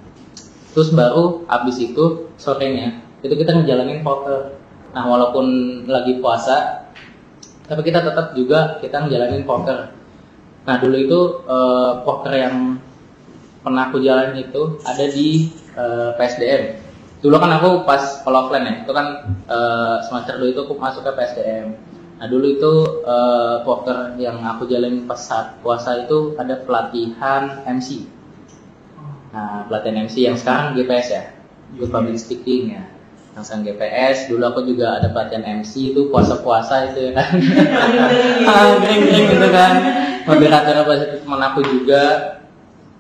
Terus 0.77 0.93
baru 0.93 1.49
abis 1.49 1.77
itu 1.81 2.29
sorenya 2.37 3.07
itu 3.25 3.35
kita 3.35 3.57
ngejalanin 3.57 4.05
poker 4.05 4.55
nah 4.93 5.05
walaupun 5.05 5.45
lagi 5.91 6.23
puasa 6.23 6.89
tapi 7.67 7.83
kita 7.83 8.01
tetap 8.01 8.33
juga 8.39 8.79
kita 8.79 9.05
ngejalanin 9.05 9.43
poker. 9.43 9.91
Nah 10.67 10.77
dulu 10.79 10.97
itu 10.97 11.21
eh, 11.49 11.93
poker 12.07 12.33
yang 12.33 12.79
pernah 13.67 13.91
aku 13.91 13.99
jalanin 13.99 14.47
itu 14.47 14.79
ada 14.87 15.05
di 15.11 15.51
eh, 15.75 16.11
PSDM 16.15 16.87
dulu 17.19 17.43
kan 17.43 17.51
aku 17.59 17.83
pas 17.83 18.23
kalau 18.23 18.47
offline 18.47 18.71
ya 18.71 18.75
itu 18.87 18.93
kan 18.95 19.07
eh, 19.51 19.97
semester 20.07 20.39
dulu 20.39 20.49
itu 20.55 20.61
aku 20.63 20.75
masuk 20.79 21.03
ke 21.03 21.11
PSDM 21.11 21.75
nah 22.17 22.25
dulu 22.31 22.49
itu 22.49 22.73
poker 23.69 24.17
yang 24.17 24.41
aku 24.41 24.65
jalanin 24.65 25.05
pas 25.05 25.21
saat 25.21 25.61
puasa 25.61 26.09
itu 26.09 26.33
ada 26.41 26.65
pelatihan 26.65 27.61
MC 27.69 28.17
Nah, 29.37 29.69
pelatihan 29.69 30.09
MC 30.09 30.25
yang 30.25 30.37
sekarang 30.41 30.73
GPS 30.73 31.07
ya, 31.13 31.23
Good 31.77 31.93
Public 31.93 32.17
Speaking 32.17 32.73
ya. 32.73 32.89
Yang 33.37 33.53
sekarang 33.53 33.65
GPS, 33.69 34.17
dulu 34.33 34.45
aku 34.49 34.61
juga 34.65 34.97
ada 34.97 35.13
pelatihan 35.13 35.45
MC 35.61 35.93
itu 35.93 36.09
puasa-puasa 36.09 36.89
itu 36.89 37.11
ya 37.11 37.21
kan. 37.21 37.37
ah, 38.49 38.81
gering-gering 38.81 39.37
gitu 39.37 39.49
kan. 39.53 39.73
Moderator 40.25 40.89
itu 40.89 41.17
teman 41.21 41.43
aku 41.53 41.61
juga. 41.69 42.05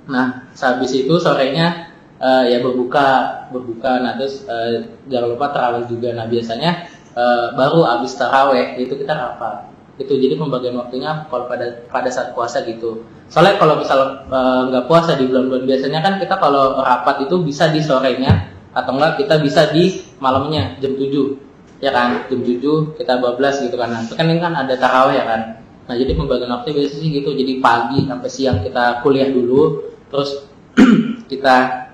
Nah, 0.07 0.47
sehabis 0.55 0.95
itu 0.95 1.14
sorenya 1.19 1.90
eh, 2.23 2.45
ya 2.55 2.59
berbuka, 2.62 3.51
berbuka. 3.51 4.03
Nah, 4.03 4.14
terus 4.19 4.47
eh, 4.47 4.87
jangan 5.11 5.29
lupa 5.35 5.47
terawih 5.51 5.85
juga. 5.90 6.14
Nah, 6.14 6.27
biasanya 6.31 6.87
eh, 7.14 7.47
baru 7.59 7.83
habis 7.87 8.14
terawih 8.14 8.79
itu 8.79 8.95
kita 8.95 9.12
rapat. 9.12 9.71
Itu 9.97 10.12
jadi 10.14 10.37
pembagian 10.37 10.77
waktunya 10.77 11.25
kalau 11.33 11.49
pada 11.51 11.88
pada 11.90 12.09
saat 12.12 12.37
puasa 12.37 12.62
gitu. 12.69 13.03
Soalnya 13.27 13.59
kalau 13.59 13.81
misal 13.81 14.29
nggak 14.71 14.87
puasa 14.87 15.19
di 15.19 15.27
bulan-bulan 15.27 15.66
biasanya 15.66 15.99
kan 16.05 16.14
kita 16.23 16.37
kalau 16.38 16.79
rapat 16.79 17.27
itu 17.27 17.42
bisa 17.42 17.73
di 17.73 17.83
sorenya 17.83 18.55
atau 18.77 18.92
enggak 18.95 19.19
kita 19.25 19.40
bisa 19.40 19.73
di 19.73 20.05
malamnya 20.21 20.77
jam 20.79 20.95
7 20.95 21.81
ya 21.81 21.90
kan? 21.97 22.29
Jam 22.29 22.40
7 22.45 22.92
kita 23.01 23.12
bablas 23.19 23.64
gitu 23.64 23.75
kan. 23.81 23.88
Nah, 23.88 24.05
kan 24.12 24.27
ini 24.29 24.38
kan 24.38 24.53
ada 24.53 24.77
taraweh 24.77 25.16
ya 25.16 25.25
kan? 25.27 25.40
Nah 25.87 25.95
jadi 25.95 26.12
pembagian 26.12 26.53
waktu 26.53 26.77
biasanya 26.77 27.01
sih 27.01 27.11
gitu. 27.11 27.31
Jadi 27.33 27.53
pagi 27.64 28.05
sampai 28.05 28.31
siang 28.31 28.59
kita 28.61 29.01
kuliah 29.01 29.33
dulu 29.33 29.95
terus 30.12 30.47
kita 31.33 31.87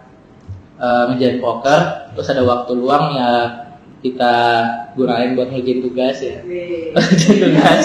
ngerjain 0.83 1.39
poker 1.39 2.11
terus 2.11 2.27
ada 2.27 2.43
waktu 2.43 2.75
luang 2.75 3.15
ya 3.15 3.63
kita 4.03 4.35
gunain 4.99 5.39
buat 5.39 5.49
ngerjain 5.55 5.81
tugas 5.81 6.19
ya. 6.21 6.43
Ngerjain 6.99 7.39
tugas. 7.39 7.85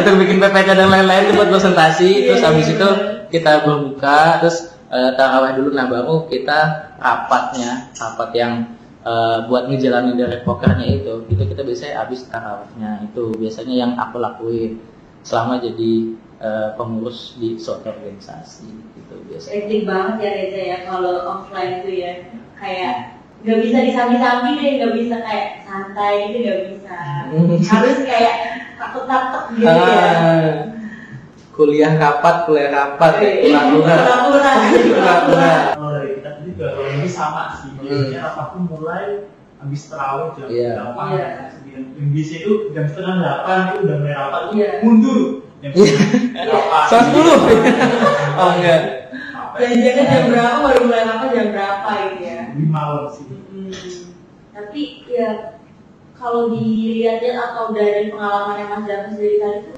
Untuk 0.00 0.14
bikin 0.24 0.40
PPK 0.40 0.68
dan 0.72 0.88
lain-lain 0.88 1.28
itu 1.28 1.32
buat 1.36 1.52
presentasi. 1.52 2.10
Terus 2.32 2.40
habis 2.40 2.66
itu 2.72 2.88
kita 3.28 3.62
berbuka 3.68 4.40
terus 4.40 4.72
tarawih 4.88 5.60
dulu. 5.60 5.70
Nah 5.76 5.86
baru 5.86 6.24
kita 6.32 6.90
rapatnya 6.96 7.92
rapat 7.92 8.30
yang 8.32 8.52
eh, 9.04 9.38
buat 9.46 9.68
ngejalanin 9.68 10.16
dari 10.16 10.40
pokernya 10.42 10.88
itu. 10.88 11.28
Itu 11.28 11.42
kita 11.44 11.60
biasanya 11.60 11.94
habis 12.00 12.24
tarawihnya 12.32 13.04
itu. 13.12 13.36
Biasanya 13.36 13.74
yang 13.76 13.92
aku 14.00 14.16
lakuin 14.16 14.80
selama 15.20 15.60
jadi 15.60 15.92
eh, 16.40 16.68
pengurus 16.80 17.36
di 17.36 17.60
suatu 17.60 17.92
organisasi 17.92 18.93
gitu 19.34 19.50
Hektik 19.50 19.82
banget 19.84 20.14
ya 20.20 20.30
Reza 20.32 20.60
ya 20.62 20.78
kalau 20.86 21.14
offline 21.26 21.82
itu 21.82 21.90
ya 21.98 22.12
kayak 22.54 22.94
nggak 23.44 23.60
bisa 23.60 23.76
disambi-sambi 23.82 24.50
deh, 24.56 24.70
nggak 24.80 24.94
bisa 24.96 25.16
kayak 25.20 25.46
santai 25.62 26.32
gitu 26.32 26.36
nggak 26.40 26.60
bisa. 26.72 26.96
Harus 27.76 27.98
kayak 28.02 28.34
takut-takut 28.74 29.42
gitu 29.52 29.68
ya. 29.68 29.74
Ah, 29.76 30.50
kuliah 31.52 31.92
rapat 31.94 32.48
kuliah 32.48 32.70
rapat 32.72 33.12
ya 33.20 33.30
pura-pura 33.44 33.94
Pura-pura. 34.00 34.52
pura-pura 34.72 35.52
Kalau 35.76 35.90
dari 35.92 36.10
kita 36.18 36.30
juga 36.42 36.66
kalau 36.72 36.88
ini 36.88 37.06
sama 37.06 37.42
sih. 37.54 37.70
Biasanya 37.76 38.20
rapatku 38.24 38.58
mulai 38.64 39.28
habis 39.60 39.82
terawih 39.86 40.28
jam 40.34 40.46
Iya. 40.48 40.70
8 40.92 41.04
Iya. 41.14 41.26
jam 41.30 41.46
9. 41.52 41.84
Yang 41.94 42.08
biasa 42.10 42.32
itu 42.34 42.52
jam 42.72 42.84
setengah 42.84 43.16
8 43.20 43.60
itu 43.60 43.78
udah 43.84 43.96
mulai 44.00 44.14
rapat 44.16 44.40
tuh 44.40 44.54
Iya. 44.56 44.70
mundur. 44.80 45.20
Jam 45.60 45.70
9. 45.70 45.84
Rapat. 46.48 46.84
Setengah 46.88 47.04
sepuluh? 47.06 47.38
oh 48.34 48.50
enggak 48.56 48.80
Jangan-jangan 49.54 50.04
jam 50.06 50.24
berapa 50.30 50.56
baru 50.60 50.80
mulai 50.84 51.02
apa 51.04 51.24
jam 51.30 51.46
berapa 51.54 51.88
gitu 52.10 52.22
ya. 52.22 52.40
Di 52.54 52.64
malam 52.66 53.04
sih. 53.10 53.24
Hmm. 53.30 53.70
Tapi 54.50 54.82
ya 55.06 55.30
kalau 56.14 56.50
dilihat-lihat 56.50 57.38
atau 57.52 57.70
dari 57.70 58.08
pengalaman 58.08 58.56
yang 58.56 58.70
Mas 58.70 58.84
David 58.86 59.10
sendiri 59.12 59.36
tadi 59.38 59.58
tuh 59.66 59.76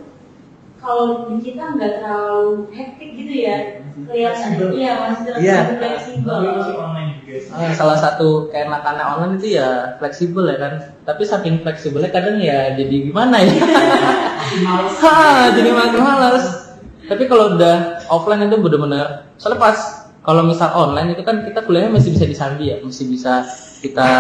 kalau 0.77 1.05
di 1.27 1.37
kita 1.41 1.75
nggak 1.75 1.93
terlalu 1.99 2.69
hektik 2.71 3.11
gitu 3.17 3.33
ya 3.43 3.57
kelihatan 3.97 4.37
Fleksibel. 4.53 4.69
iya 4.77 4.93
masih 5.01 5.23
terlalu 5.25 5.41
Iya. 5.43 5.59
fleksibel 5.81 6.37
masih 6.53 6.75
online 6.77 7.11
juga 7.25 7.37
sih. 7.41 7.51
Ah, 7.51 7.73
salah 7.73 7.97
satu 7.97 8.29
keenakannya 8.53 9.05
online 9.09 9.35
itu 9.41 9.57
ya 9.57 9.97
fleksibel 9.97 10.45
ya 10.45 10.57
kan 10.61 10.73
tapi 11.03 11.25
saking 11.25 11.65
fleksibelnya 11.65 12.13
kadang 12.13 12.37
ya 12.39 12.77
jadi 12.77 12.95
gimana 13.09 13.41
ya 13.41 13.57
ha 15.01 15.17
jadi 15.57 15.71
malas 15.73 16.66
tapi 17.07 17.25
kalau 17.31 17.55
udah 17.55 18.07
offline 18.11 18.47
itu 18.47 18.59
bener-bener 18.59 19.31
soalnya 19.39 19.63
pas 19.63 19.79
kalau 20.27 20.43
misal 20.43 20.75
online 20.75 21.15
itu 21.15 21.23
kan 21.23 21.47
kita 21.47 21.63
kuliahnya 21.63 21.95
masih 21.95 22.11
bisa 22.11 22.27
disambi 22.27 22.75
ya 22.75 22.83
masih 22.83 23.07
bisa 23.07 23.47
kita 23.79 24.11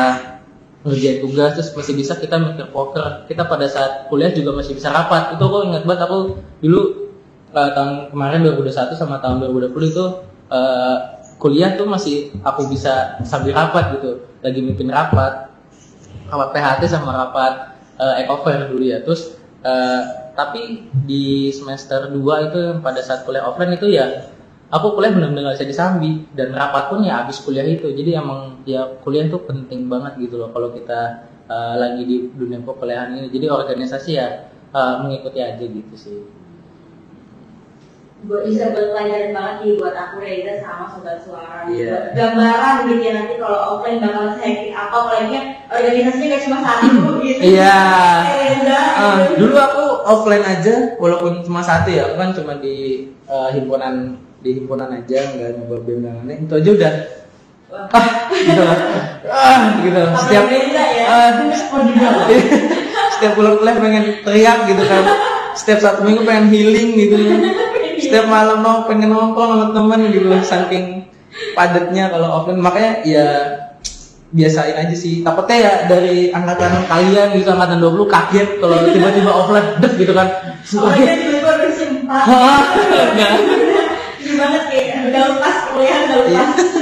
ngerjain 0.87 1.19
tugas 1.19 1.59
terus 1.59 1.71
masih 1.75 1.99
bisa 1.99 2.15
kita 2.15 2.39
mikir 2.39 2.71
poker. 2.71 3.27
Kita 3.27 3.43
pada 3.51 3.67
saat 3.67 4.07
kuliah 4.07 4.31
juga 4.31 4.55
masih 4.55 4.79
bisa 4.79 4.95
rapat. 4.95 5.35
Itu 5.35 5.43
aku 5.51 5.67
ingat 5.67 5.83
banget 5.83 6.07
aku 6.07 6.39
dulu 6.63 7.11
eh, 7.51 7.71
tahun 7.75 8.15
kemarin 8.15 8.47
2021 8.47 8.95
sama 8.95 9.19
tahun 9.19 9.43
2020 9.51 9.75
itu 9.91 10.05
eh, 10.55 10.97
kuliah 11.43 11.75
tuh 11.75 11.91
masih 11.91 12.31
aku 12.47 12.71
bisa 12.71 13.19
sambil 13.27 13.59
rapat 13.59 13.99
gitu. 13.99 14.31
Lagi 14.47 14.63
mimpin 14.63 14.87
rapat 14.95 15.51
rapat 16.31 16.49
PHT 16.55 16.83
sama 16.87 17.11
rapat 17.11 17.75
eh, 17.99 18.23
ekover 18.23 18.71
dulu 18.71 18.87
ya. 18.87 19.03
Terus 19.03 19.35
eh, 19.67 20.03
tapi 20.37 20.63
di 21.09 21.49
semester 21.51 22.13
2 22.13 22.47
itu 22.47 22.61
pada 22.85 23.01
saat 23.01 23.25
kuliah 23.25 23.49
offline 23.49 23.73
itu 23.73 23.89
ya 23.89 24.29
aku 24.69 24.95
kuliah 24.95 25.11
benar-benar 25.17 25.51
gak 25.51 25.65
bisa 25.65 25.67
disambi 25.67 26.29
dan 26.37 26.53
rapat 26.53 26.93
pun 26.93 27.01
ya 27.03 27.25
habis 27.25 27.41
kuliah 27.41 27.65
itu 27.65 27.89
jadi 27.91 28.21
emang 28.21 28.61
ya 28.69 28.85
kuliah 29.01 29.25
itu 29.25 29.39
penting 29.43 29.89
banget 29.89 30.21
gitu 30.21 30.37
loh 30.37 30.53
kalau 30.53 30.71
kita 30.71 31.25
eh, 31.49 31.75
lagi 31.75 32.03
di 32.05 32.17
dunia 32.31 32.61
perkuliahan 32.61 33.17
ini 33.17 33.33
jadi 33.33 33.49
organisasi 33.49 34.11
ya 34.13 34.29
eh, 34.71 34.95
mengikuti 35.03 35.39
aja 35.41 35.65
gitu 35.65 35.95
sih 35.97 36.19
buat 38.27 38.43
bisa 38.43 38.73
buat 38.75 38.91
pelajaran 38.97 39.31
banget 39.31 39.55
nih 39.63 39.73
buat 39.79 39.93
aku 39.95 40.19
Reza 40.19 40.59
sama 40.59 40.89
sobat 40.89 41.21
suara. 41.23 41.69
Buat 41.69 42.17
gambaran 42.17 42.89
gitu 42.89 43.03
ya 43.05 43.13
nanti 43.13 43.35
kalau 43.39 43.77
offline 43.77 44.01
bakal 44.03 44.35
sehektik 44.35 44.73
apa 44.73 44.97
apalagi 45.05 45.37
organisasinya 45.69 46.35
gak 46.35 46.43
cuma 46.49 46.59
satu 46.65 46.87
gitu 47.23 47.41
Iya. 47.55 47.77
Reza 48.27 48.81
Ah, 48.97 49.15
gitu. 49.31 49.47
dulu 49.47 49.55
aku 49.61 49.86
offline 50.07 50.47
aja 50.47 50.95
walaupun 51.03 51.43
cuma 51.43 51.59
satu 51.59 51.91
ya 51.91 52.07
aku 52.07 52.15
kan 52.23 52.31
cuma 52.31 52.53
di 52.63 53.11
eh, 53.11 53.49
himpunan 53.59 54.15
di 54.47 54.63
himpunan 54.63 54.89
aja 54.95 55.19
nggak 55.35 55.59
nyoba 55.59 55.77
BEM 55.83 55.99
dan 56.07 56.13
lain-lain. 56.23 56.47
Itu 56.47 56.55
aja 56.55 56.71
udah. 56.71 56.95
Ah 57.91 58.09
gitu. 58.31 58.63
Ah 59.27 59.61
gitu. 59.83 60.03
Setiap 60.23 60.45
ya? 60.47 60.63
Ah, 61.11 61.31
setiap 63.11 63.33
pulang 63.35 63.59
kuliah 63.59 63.77
pengen 63.83 64.05
teriak 64.23 64.59
gitu 64.71 64.83
kan. 64.87 65.05
Setiap 65.59 65.79
satu 65.83 66.01
minggu 66.07 66.23
pengen 66.23 66.47
healing 66.55 66.95
gitu. 66.95 67.17
Setiap 67.99 68.31
malam 68.31 68.63
nong 68.63 68.87
pengen 68.87 69.11
nongkrong 69.11 69.51
sama 69.59 69.67
temen 69.75 70.01
gitu 70.15 70.29
saking 70.47 71.11
padatnya 71.59 72.13
kalau 72.13 72.29
offline. 72.39 72.63
Makanya 72.63 72.93
ya 73.03 73.27
biasain 74.27 74.75
aja 74.75 74.91
sih 74.93 75.23
takutnya 75.23 75.57
ya 75.57 75.73
dari 75.87 76.29
angkatan 76.29 76.83
kalian 76.85 77.29
gitu 77.35 77.49
angkatan 77.49 77.79
20 77.79 78.07
kaget 78.07 78.49
kalau 78.59 78.77
tiba-tiba 78.85 79.31
offline 79.31 79.69
dek 79.79 79.93
gitu 80.03 80.13
kan 80.13 80.29
Oh 80.67 80.91
iya 80.91 81.15
tiba-tiba. 81.15 82.19
Ini 84.19 84.35
banget 84.35 84.63
kayak 84.67 84.87
udah 85.07 85.23
lepas 85.31 85.57
kuliah 85.71 85.99
udah 86.03 86.19
Iya. 86.27 86.43
lepas. 86.43 86.75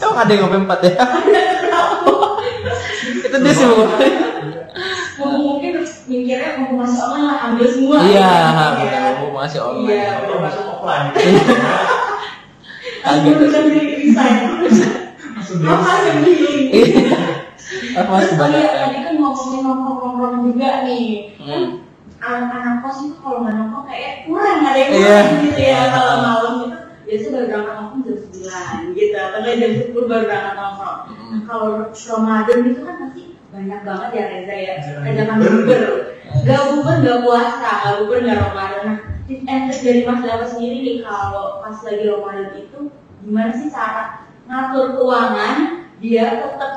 Emang 0.00 0.18
ada 0.20 0.30
yang 0.30 0.42
ngopi 0.44 0.58
empat 0.60 0.80
ya? 0.82 0.92
itu 3.20 3.36
dia 3.40 3.52
sih 3.54 3.64
pokoknya. 3.64 4.08
Mungkin 5.16 5.40
mungkin 5.40 5.72
mikirnya 6.04 6.50
mau 6.60 6.72
masuk 6.76 7.00
online 7.00 7.24
lah 7.24 7.38
ambil 7.48 7.66
semua. 7.68 7.96
Iya, 8.04 8.32
Gitu. 8.76 8.98
Mau 9.16 9.30
masih 9.34 9.56
Iya. 9.56 9.68
online. 9.72 10.20
Kalau 10.20 10.38
masuk 10.44 10.64
offline. 10.68 11.08
Aku 13.00 13.28
yang 15.58 16.18
healing? 16.22 16.62
Iya. 16.70 17.18
Apa 17.98 18.12
Terus 18.22 18.34
tadi, 18.38 18.58
kan? 18.62 18.90
kan 19.02 19.14
ngomongin 19.18 19.60
nongkrong-nongkrong 19.66 20.36
juga 20.46 20.70
nih. 20.86 21.06
Kan 21.38 21.46
Hmm. 21.46 21.66
anak-anak 22.20 22.84
kos 22.84 22.98
itu 23.00 23.16
kalau 23.24 23.38
nggak 23.42 23.54
nongkrong 23.56 23.86
kayak 23.88 24.12
kurang 24.28 24.60
ada 24.60 24.76
yang 24.76 24.90
kurang 24.92 25.28
gitu 25.40 25.60
ya 25.64 25.80
kalau 25.88 26.14
malam 26.20 26.52
itu 26.60 26.76
biasanya 27.08 27.30
baru 27.32 27.46
berangkat 27.48 27.74
nongkrong 27.80 28.02
jam 28.04 28.16
9 28.20 28.98
gitu 28.98 29.16
atau 29.16 29.40
jam 29.40 29.72
10 29.72 29.88
baru 30.04 30.24
berangkat 30.28 30.54
nongkrong. 30.54 30.98
Nah 31.08 31.40
kalau 31.48 31.68
Ramadan 31.88 32.58
itu 32.68 32.80
kan 32.84 32.94
pasti 33.00 33.22
banyak 33.50 33.80
banget 33.82 34.10
ya 34.14 34.24
Reza 34.30 34.54
ya 34.54 34.74
Ajakan 35.00 35.36
bukber. 35.42 35.82
Gak 36.46 36.60
bukber 36.70 36.96
gak 37.02 37.18
puasa, 37.26 37.70
gak 37.82 37.94
bukber 37.98 38.18
gak 38.22 38.38
Ramadan. 38.38 38.82
Nah 38.86 38.98
tips 39.26 39.44
and 39.48 39.62
trick 39.70 39.80
dari 39.82 40.02
Mas 40.06 40.20
Dawa 40.22 40.44
sendiri 40.46 40.78
nih 40.84 40.96
kalau 41.02 41.62
pas 41.64 41.76
lagi 41.82 42.04
Ramadan 42.04 42.48
itu 42.54 42.78
gimana 43.24 43.50
sih 43.56 43.68
cara 43.72 44.28
ngatur 44.50 44.98
keuangan 44.98 45.56
dia 46.02 46.26
tetap 46.42 46.72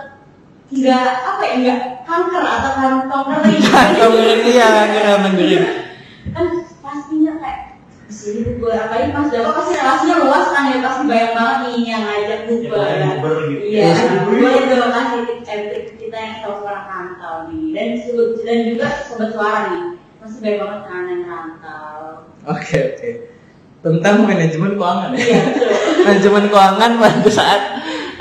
nggak 0.70 1.06
apa 1.26 1.42
ya 1.42 1.54
nggak 1.58 1.80
kanker 2.06 2.44
atau 2.46 2.72
kantong 2.78 3.26
kering 3.34 3.62
Kantong 3.74 4.14
kering 4.14 4.42
iya, 4.46 4.68
kantong 4.94 5.34
kering. 5.34 5.64
kan 6.34 6.46
pastinya 6.80 7.34
kayak 7.42 7.60
ke 8.06 8.14
sini 8.14 8.40
bubur 8.46 8.78
apalagi 8.78 9.10
mas 9.10 9.34
Dawa 9.34 9.58
pasti 9.58 9.74
relasinya 9.74 10.16
luas 10.22 10.46
kan 10.54 10.64
ya 10.70 10.78
pasti 10.86 11.04
banyak 11.10 11.32
banget 11.34 11.58
nih 11.66 11.76
yang 11.90 12.04
ngajak 12.06 12.40
ngajak 12.46 13.10
bubur 13.18 13.36
gitu. 13.50 13.64
iya 13.66 13.90
Iya. 13.90 14.62
dong 14.70 14.92
kasih 14.94 15.20
tips 15.26 15.50
and 15.50 15.64
trick 15.74 15.86
kita 15.98 16.18
yang 16.20 16.36
tahu 16.46 16.54
suara 16.62 16.82
rantau 16.86 17.36
nih 17.50 17.74
dan 17.74 17.88
dan 18.46 18.58
juga 18.70 18.88
sobat 19.10 19.30
suara 19.34 19.60
nih 19.74 19.84
pasti 20.22 20.38
banyak 20.46 20.60
banget 20.62 20.82
kan 20.86 21.04
yang 21.10 21.22
rantau 21.26 22.02
Oke 22.44 22.76
oke. 22.92 23.10
Tentang 23.84 24.24
manajemen 24.24 24.80
keuangan 24.80 25.12
ya. 25.12 25.20
iya 25.20 25.42
manajemen 26.08 26.48
keuangan 26.48 26.92
pada 27.00 27.30
saat 27.32 27.62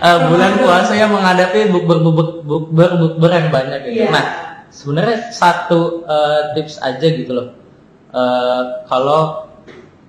uh, 0.02 0.18
bulan 0.26 0.58
puasa 0.58 0.92
yang 0.98 1.14
menghadapi 1.14 1.70
bukber 1.70 2.02
bukber 2.02 2.26
bukber 2.42 2.90
bukber 2.98 3.30
yang 3.30 3.48
banyak 3.54 3.80
gitu. 3.86 4.02
Iya. 4.06 4.10
Nah, 4.10 4.24
sebenarnya 4.74 5.30
satu 5.30 6.02
uh, 6.02 6.50
tips 6.58 6.82
aja 6.82 7.06
gitu 7.06 7.30
loh. 7.30 7.48
Uh, 8.12 8.84
kalau 8.90 9.48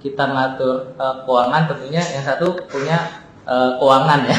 kita 0.03 0.25
ngatur 0.27 0.97
uh, 0.99 1.23
keuangan 1.23 1.71
tentunya 1.71 2.03
yang 2.03 2.23
satu 2.25 2.57
punya 2.67 3.23
uh, 3.47 3.79
keuangan 3.79 4.19
ya. 4.27 4.37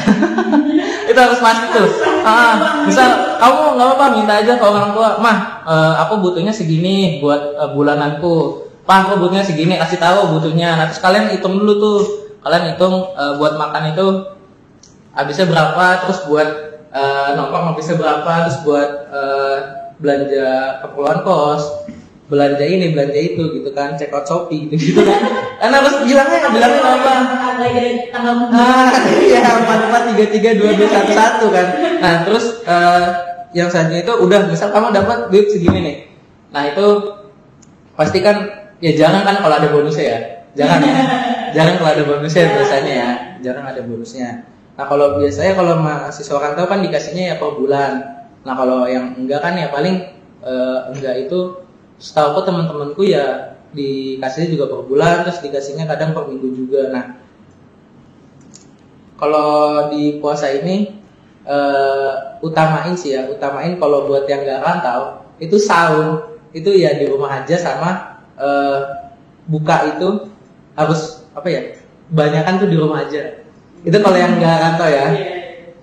itu 1.09 1.19
harus 1.19 1.39
pasti 1.41 1.65
tuh. 1.73 1.89
Ah, 2.25 2.83
misal 2.85 3.37
kamu 3.37 3.77
nggak 3.77 3.87
apa-apa 3.87 4.05
minta 4.17 4.33
aja 4.41 4.53
ke 4.57 4.65
orang 4.65 4.93
tua, 4.93 5.21
mah 5.21 5.37
uh, 5.65 5.93
aku 6.05 6.21
butuhnya 6.21 6.53
segini 6.53 7.21
buat 7.21 7.57
uh, 7.57 7.69
bulananku. 7.73 8.64
Pak, 8.85 8.97
aku 9.09 9.13
butuhnya 9.17 9.41
segini, 9.41 9.81
kasih 9.81 9.97
tahu 9.97 10.37
butuhnya. 10.37 10.77
Nah, 10.77 10.85
terus 10.85 11.01
kalian 11.01 11.33
hitung 11.33 11.57
dulu 11.57 11.73
tuh. 11.81 11.99
Kalian 12.45 12.77
hitung 12.77 13.17
uh, 13.17 13.41
buat 13.41 13.57
makan 13.57 13.97
itu 13.97 14.05
habisnya 15.17 15.49
berapa, 15.49 16.05
terus 16.05 16.29
buat 16.29 16.49
uh, 16.93 17.33
nongkrong 17.33 17.73
habisnya 17.73 17.97
berapa, 17.97 18.31
terus 18.45 18.61
buat 18.61 18.89
uh, 19.09 19.57
belanja 19.97 20.77
keperluan 20.85 21.25
kos, 21.25 21.89
belanja 22.29 22.61
ini, 22.61 22.93
belanja 22.93 23.17
itu 23.17 23.43
gitu 23.57 23.73
kan, 23.73 23.97
check 23.97 24.13
out 24.13 24.29
Shopee 24.29 24.69
gitu 24.69 24.93
gitu 24.93 25.01
kan. 25.01 25.19
Kan 25.65 25.71
harus 25.71 26.05
bilangnya, 26.05 26.51
bilangnya 26.53 26.83
apa? 26.83 27.13
Ah, 28.53 28.91
iya, 29.17 29.41
empat 29.41 29.79
empat 29.89 30.01
tiga 30.13 30.25
tiga 30.29 30.49
dua 30.59 30.77
dua 30.77 30.87
satu 30.91 31.11
satu 31.15 31.45
kan. 31.49 31.67
Nah, 32.03 32.13
terus 32.27 32.45
eh, 32.67 33.05
yang 33.55 33.71
selanjutnya 33.71 34.03
itu 34.03 34.13
udah, 34.19 34.39
misal 34.51 34.69
kamu 34.69 34.91
dapat 34.91 35.17
duit 35.31 35.47
segini 35.47 35.79
nih. 35.79 35.97
Nah 36.51 36.75
itu 36.75 36.85
pasti 37.95 38.19
kan 38.19 38.64
ya 38.85 38.91
jangan 38.93 39.25
kan 39.25 39.35
kalau 39.41 39.55
ada 39.57 39.69
bonusnya 39.73 40.05
ya, 40.05 40.19
jangan 40.53 40.79
ya, 40.85 40.93
jangan 41.57 41.73
kalau 41.81 41.91
ada 41.97 42.03
bonusnya 42.05 42.43
biasanya 42.53 42.93
ya, 42.93 43.11
jarang 43.41 43.65
ada 43.65 43.81
bonusnya. 43.81 44.29
Nah 44.75 44.85
kalau 44.85 45.17
biasanya 45.17 45.53
kalau 45.57 45.73
mahasiswa 45.81 46.37
rantau 46.37 46.69
kan 46.69 46.85
dikasihnya 46.85 47.23
ya 47.33 47.35
per 47.41 47.57
bulan. 47.57 47.91
Nah 48.45 48.53
kalau 48.53 48.85
yang 48.85 49.17
enggak 49.17 49.41
kan 49.41 49.57
ya 49.57 49.73
paling 49.73 49.95
eh, 50.45 50.79
enggak 50.93 51.25
itu 51.25 51.65
setahu 51.97 52.45
teman-temanku 52.45 53.01
ya 53.07 53.57
dikasihnya 53.73 54.53
juga 54.53 54.65
per 54.69 54.81
bulan, 54.85 55.25
terus 55.25 55.41
dikasihnya 55.41 55.89
kadang 55.89 56.13
per 56.13 56.29
minggu 56.29 56.53
juga. 56.53 56.93
Nah 56.93 57.05
kalau 59.15 59.89
di 59.89 60.19
puasa 60.19 60.51
ini 60.51 60.91
eh, 61.47 62.13
utamain 62.43 62.93
sih 62.93 63.15
ya 63.15 63.31
utamain 63.31 63.79
kalau 63.79 64.05
buat 64.05 64.27
yang 64.27 64.43
nggak 64.43 64.61
rantau 64.61 65.23
itu 65.39 65.55
sahur 65.55 66.35
itu 66.55 66.71
ya 66.71 66.95
di 66.95 67.07
rumah 67.07 67.43
aja 67.43 67.55
sama 67.59 68.14
eh, 68.39 68.79
buka 69.45 69.95
itu 69.97 70.29
harus 70.75 71.23
apa 71.31 71.47
ya 71.47 71.61
banyakan 72.11 72.53
tuh 72.61 72.69
di 72.69 72.77
rumah 72.77 73.05
aja. 73.05 73.45
Itu 73.85 73.97
kalau 74.01 74.17
yang 74.17 74.37
nggak 74.37 74.55
rantau 74.61 74.89
ya 74.89 75.05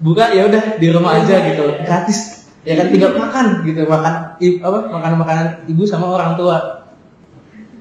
buka 0.03 0.35
ya 0.35 0.51
udah 0.51 0.62
di 0.79 0.88
rumah 0.91 1.23
aja 1.23 1.35
gitu. 1.47 1.65
Gratis. 1.87 2.51
Ya 2.62 2.79
kan 2.79 2.95
tinggal 2.95 3.19
makan 3.19 3.67
gitu 3.67 3.83
makan 3.91 4.38
apa 4.38 4.79
makanan 4.87 5.17
makanan 5.19 5.47
ibu 5.67 5.83
sama 5.83 6.15
orang 6.15 6.38
tua. 6.38 6.87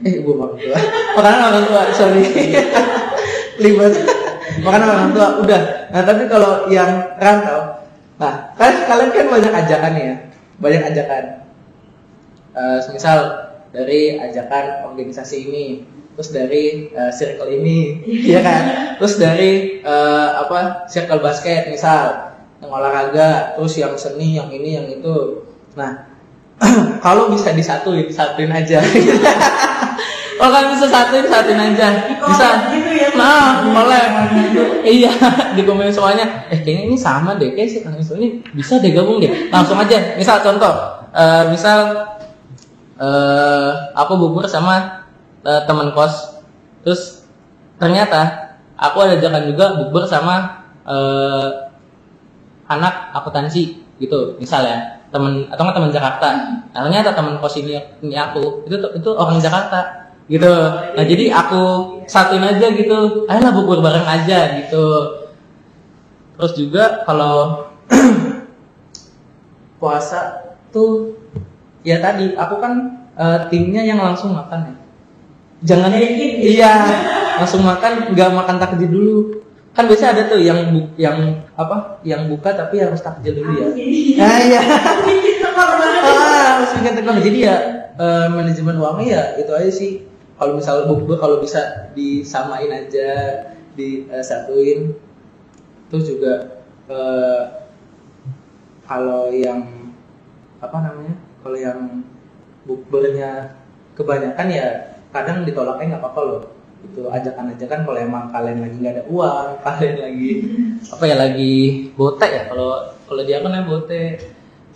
Eh 0.02 0.22
ibu 0.22 0.38
orang 0.38 0.58
tua. 0.58 0.78
Makanan 1.18 1.40
orang 1.42 1.66
tua 1.70 1.82
sorry. 1.94 2.24
Libet 3.62 3.94
makanan 4.62 4.88
orang 4.90 5.10
tua 5.14 5.28
udah. 5.42 5.62
Nah 5.94 6.02
tapi 6.02 6.24
kalau 6.30 6.70
yang 6.70 7.18
rantau 7.18 7.82
nah 8.22 8.54
kan 8.54 8.74
kalian 8.86 9.10
kan 9.10 9.28
banyak 9.30 9.54
ajakan 9.54 9.94
ya. 9.98 10.16
Banyak 10.62 10.82
ajakan. 10.94 11.24
Eh 12.58 12.80
misal 12.94 13.51
dari 13.72 14.20
ajakan 14.20 14.92
organisasi 14.92 15.38
ini 15.48 15.66
terus 16.12 16.30
dari 16.36 16.92
eh, 16.92 17.12
circle 17.16 17.50
ini 17.50 18.04
ya 18.28 18.44
kan? 18.44 18.64
Terus 19.00 19.16
dari 19.18 19.82
eh, 19.82 20.30
apa 20.38 20.86
circle 20.92 21.24
basket 21.24 21.72
misal 21.72 22.36
yang 22.62 22.70
olahraga 22.70 23.58
terus 23.58 23.74
yang 23.80 23.96
seni 23.96 24.38
yang 24.38 24.52
ini 24.52 24.70
yang 24.78 24.88
itu. 24.92 25.48
Nah 25.80 26.12
kalau 27.06 27.32
bisa 27.32 27.56
disatuin 27.56 28.12
satuin 28.12 28.52
aja. 28.52 28.84
Kalau 30.42 30.58
kan 30.58 30.74
bisa 30.74 30.90
satuin 30.90 31.30
satuin 31.30 31.62
aja. 31.62 31.88
Bisa. 32.18 32.50
gitu 32.74 32.90
ya 32.98 33.14
nah 33.14 33.62
boleh. 33.62 34.06
iya 34.82 35.14
di 35.54 35.62
komen 35.62 35.94
semuanya 35.94 36.26
eh 36.54 36.58
kayaknya 36.66 36.90
ini 36.90 36.98
sama 36.98 37.38
deh 37.38 37.54
kayak 37.54 37.70
si 37.70 37.86
Kang 37.86 37.94
ini 37.94 38.42
bisa 38.50 38.82
deh 38.82 38.90
gabung 38.90 39.22
deh. 39.22 39.30
Langsung 39.54 39.78
aja 39.78 40.18
misal 40.18 40.42
contoh 40.42 40.74
eh, 41.14 41.46
misal 41.54 41.94
eh 43.02 43.72
aku 43.98 44.14
bubur 44.22 44.46
sama 44.46 45.06
eh, 45.42 45.62
teman 45.66 45.90
kos. 45.98 46.38
Terus 46.86 47.26
ternyata 47.82 48.54
aku 48.78 49.02
ada 49.02 49.18
ajakan 49.18 49.44
juga 49.50 49.66
bubur 49.82 50.06
sama 50.06 50.66
eh, 50.86 51.48
anak 52.70 53.10
akuntansi 53.18 53.82
gitu. 53.98 54.38
Misal 54.38 54.66
ya 54.70 54.78
temen 55.12 55.50
atau 55.50 55.62
nggak 55.66 55.76
teman 55.76 55.92
Jakarta. 55.92 56.30
Nah, 56.72 56.82
ternyata 56.88 57.12
teman 57.12 57.36
kos 57.42 57.60
ini, 57.60 57.76
ini 58.06 58.16
aku 58.16 58.64
itu 58.70 58.78
itu 58.78 59.10
orang 59.12 59.42
Jakarta 59.42 60.08
gitu. 60.32 60.48
Nah 60.96 61.04
jadi 61.04 61.34
aku 61.36 61.62
satuin 62.08 62.46
aja 62.46 62.72
gitu. 62.72 63.28
Ayolah 63.28 63.52
bubur 63.52 63.84
bareng 63.84 64.08
aja 64.08 64.62
gitu. 64.64 64.86
Terus 66.40 66.54
juga 66.56 67.04
kalau 67.04 67.68
puasa 69.82 70.56
tuh 70.72 71.18
ya 71.82 71.98
tadi 72.02 72.34
aku 72.38 72.56
kan 72.62 72.74
eh, 73.18 73.40
timnya 73.50 73.82
yang 73.86 74.00
langsung 74.02 74.34
makan 74.34 74.72
ya. 74.72 74.76
Jangan 75.62 75.94
iya 75.94 76.72
langsung 77.38 77.62
makan 77.62 78.14
nggak 78.14 78.30
makan 78.34 78.56
takjil 78.58 78.90
dulu. 78.90 79.18
Kan 79.72 79.88
biasa 79.88 80.12
ada 80.12 80.28
tuh 80.28 80.44
yang 80.44 80.68
bu, 80.74 80.84
yang 81.00 81.48
apa 81.56 82.04
yang 82.04 82.28
buka 82.28 82.52
tapi 82.52 82.84
harus 82.84 83.00
takjil 83.00 83.40
dulu 83.40 83.52
ya. 83.56 83.68
Ah 84.20 84.40
iya. 84.42 84.62
Ah, 86.02 86.58
harus 86.58 86.74
ingat 86.82 86.98
tekor. 86.98 87.14
jadi 87.22 87.40
ya 87.40 87.56
eh, 87.94 88.28
manajemen 88.34 88.82
uangnya 88.82 89.06
ya 89.06 89.24
itu 89.38 89.52
aja 89.54 89.72
sih. 89.72 89.92
Kalau 90.36 90.58
misal 90.58 90.90
bukber 90.90 91.22
kalau 91.22 91.38
bisa 91.38 91.94
disamain 91.94 92.74
aja 92.74 93.46
disatuin 93.78 94.98
terus 95.92 96.08
juga 96.10 96.64
eh, 96.90 97.42
kalau 98.88 99.30
yang 99.32 99.92
apa 100.60 100.78
namanya 100.82 101.16
kalau 101.42 101.58
yang 101.58 102.06
bukbernya 102.66 103.58
kebanyakan 103.98 104.48
ya 104.50 104.68
kadang 105.12 105.44
ditolaknya 105.44 105.98
nggak 105.98 106.04
apa-apa 106.06 106.22
loh. 106.24 106.42
Itu 106.82 107.06
ajakan 107.14 107.54
aja 107.54 107.66
kan 107.70 107.86
kalau 107.86 108.00
emang 108.02 108.34
kalian 108.34 108.66
lagi 108.66 108.76
nggak 108.82 108.94
ada 108.98 109.04
uang 109.06 109.50
kalian 109.66 109.98
lagi 110.02 110.30
apa 110.90 111.04
ya 111.06 111.16
lagi 111.18 111.56
botek 111.94 112.32
ya. 112.32 112.44
Kalau 112.50 112.70
kalau 113.06 113.22
dia 113.26 113.38
kan 113.44 113.66
bote 113.66 114.04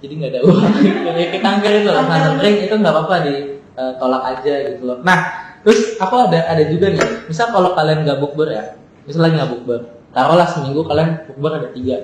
jadi 0.03 0.13
nggak 0.13 0.31
ada 0.37 0.41
uang. 0.45 0.71
Kita 1.33 1.47
angker 1.47 1.71
itu 1.81 1.89
loh. 1.89 2.03
Nah, 2.05 2.37
drink 2.37 2.57
itu 2.69 2.75
nggak 2.75 2.93
apa-apa 2.93 3.15
ditolak 3.25 4.23
aja 4.37 4.53
gitu 4.73 4.83
loh. 4.85 4.97
Nah 5.01 5.19
terus 5.65 5.97
aku 5.97 6.29
ada 6.29 6.45
ada 6.45 6.63
juga 6.69 6.93
nih. 6.93 7.29
Misal 7.29 7.49
kalau 7.49 7.73
kalian 7.73 8.05
nggak 8.05 8.19
bukber 8.21 8.49
ya 8.53 8.65
misal 9.05 9.21
lagi 9.21 9.37
nggak 9.37 9.53
bukber 9.53 9.79
taruhlah 10.15 10.49
seminggu 10.49 10.81
kalian 10.87 11.27
bukber 11.29 11.51
ada 11.61 11.69
tiga. 11.75 11.97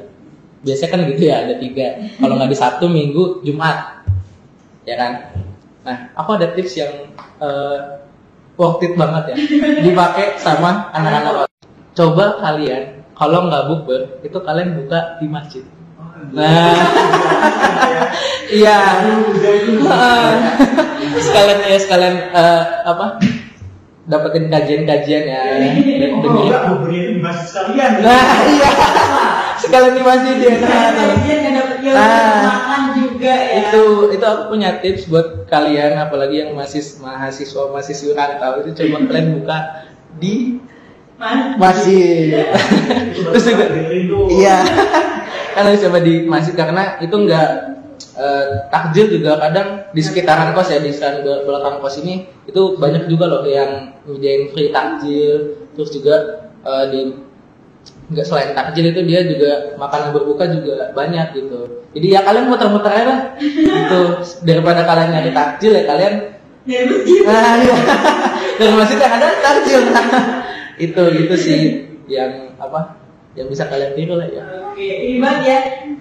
Biasanya 0.62 0.90
kan 0.94 1.00
gitu 1.10 1.22
ya 1.26 1.36
ada 1.42 1.56
tiga. 1.58 1.88
Kalau 2.22 2.34
nggak 2.38 2.50
di 2.54 2.58
sabtu 2.58 2.86
minggu 2.86 3.42
jumat 3.42 4.01
ya 4.86 4.96
kan? 4.98 5.12
Nah 5.82 5.98
aku 6.18 6.38
ada 6.38 6.54
tips 6.54 6.78
yang 6.78 7.14
uh, 7.42 8.02
worth 8.56 8.84
it 8.86 8.94
banget 8.98 9.34
ya. 9.34 9.36
Dipakai 9.86 10.38
sama 10.38 10.90
anak-anak 10.94 11.50
coba 11.92 12.40
kalian 12.40 13.04
kalau 13.18 13.46
nggak 13.46 13.66
bukber 13.68 14.02
itu 14.26 14.38
kalian 14.42 14.78
buka 14.78 15.18
di 15.22 15.28
masjid. 15.30 15.64
Nah. 16.32 16.76
Iya. 18.52 18.78
Sekalian 21.24 21.60
ya 21.64 21.78
sekalian 21.80 22.16
uh, 22.36 22.64
apa? 22.84 23.16
Dapetin 24.12 24.52
kajian-kajian 24.52 25.24
ya. 25.24 25.42
Oh, 26.12 26.44
enggak 26.44 26.68
buburnya 26.68 27.00
itu 27.08 27.12
di 27.16 27.22
masjid 27.24 27.48
sekalian. 27.48 27.92
Nah 28.04 28.28
iya 28.52 28.72
sekalian 29.62 29.94
di 29.94 30.04
masjid 30.04 30.36
ya 30.38 30.52
nah, 30.58 30.92
ilmu 31.22 31.50
Nah. 31.82 32.40
makan 32.46 32.82
juga 32.94 33.34
ya. 33.34 33.68
Itu 33.68 34.14
itu 34.14 34.22
aku 34.24 34.54
punya 34.54 34.80
tips 34.80 35.10
buat 35.10 35.50
kalian 35.50 35.98
apalagi 35.98 36.46
yang 36.46 36.52
masih 36.54 36.82
mahasiswa 37.02 37.70
mahasiswa 37.70 38.14
rantau 38.14 38.62
itu 38.62 38.70
coba 38.78 38.98
kalian 39.10 39.28
buka 39.42 39.58
di 40.18 40.62
Mas, 41.18 41.54
masjid. 41.58 42.46
terus 43.14 43.44
juga 43.46 43.66
iya. 44.30 44.66
kalian 45.54 45.78
coba 45.90 45.98
di 46.02 46.14
masjid 46.26 46.54
karena 46.58 46.98
itu 46.98 47.14
enggak 47.14 47.50
eh, 48.18 48.46
takjil 48.70 49.06
juga. 49.10 49.38
Kadang 49.38 49.68
di 49.92 50.02
sekitaran 50.02 50.54
kos 50.54 50.70
ya 50.70 50.80
di 50.80 50.90
sekitaran 50.90 51.22
bel- 51.22 51.44
belakang 51.46 51.78
kos 51.82 52.02
ini 52.02 52.26
itu 52.46 52.78
banyak 52.78 53.06
juga 53.06 53.26
loh 53.30 53.42
yang 53.46 53.94
nyediain 54.06 54.50
free 54.50 54.70
takjil. 54.70 55.58
Terus 55.74 55.90
juga 55.94 56.16
eh, 56.62 56.86
di 56.90 57.00
nggak 58.12 58.28
selain 58.28 58.52
takjil 58.52 58.92
itu 58.92 59.02
dia 59.08 59.24
juga 59.24 59.52
makanan 59.80 60.12
berbuka 60.12 60.44
juga 60.52 60.92
banyak 60.92 61.32
gitu. 61.32 61.88
Jadi 61.96 62.08
ya 62.12 62.20
kalian 62.28 62.52
muter-muter 62.52 62.92
aja 62.92 63.06
lah. 63.08 63.20
Gitu. 63.72 64.02
Daripada 64.44 64.84
kalian 64.84 65.10
nyari 65.16 65.32
takjil 65.32 65.72
ya 65.72 65.84
kalian. 65.88 66.14
Dari 66.62 66.86
masjid 66.86 67.22
nah, 67.26 67.58
iya. 67.58 67.76
dari 68.60 68.74
masjid 68.78 68.98
yang 69.00 69.14
ada 69.18 69.28
takjil. 69.42 69.82
Itu 70.92 71.04
itu 71.14 71.36
sih. 71.38 71.60
Yang 72.10 72.58
apa 72.58 73.00
yang 73.38 73.48
bisa 73.48 73.70
kalian 73.72 73.96
tiru 73.96 74.20
lah 74.20 74.28
ya. 74.28 74.44
Oke 74.72 74.82
ini 74.84 75.18
banget 75.24 75.42
ya. 75.48 75.60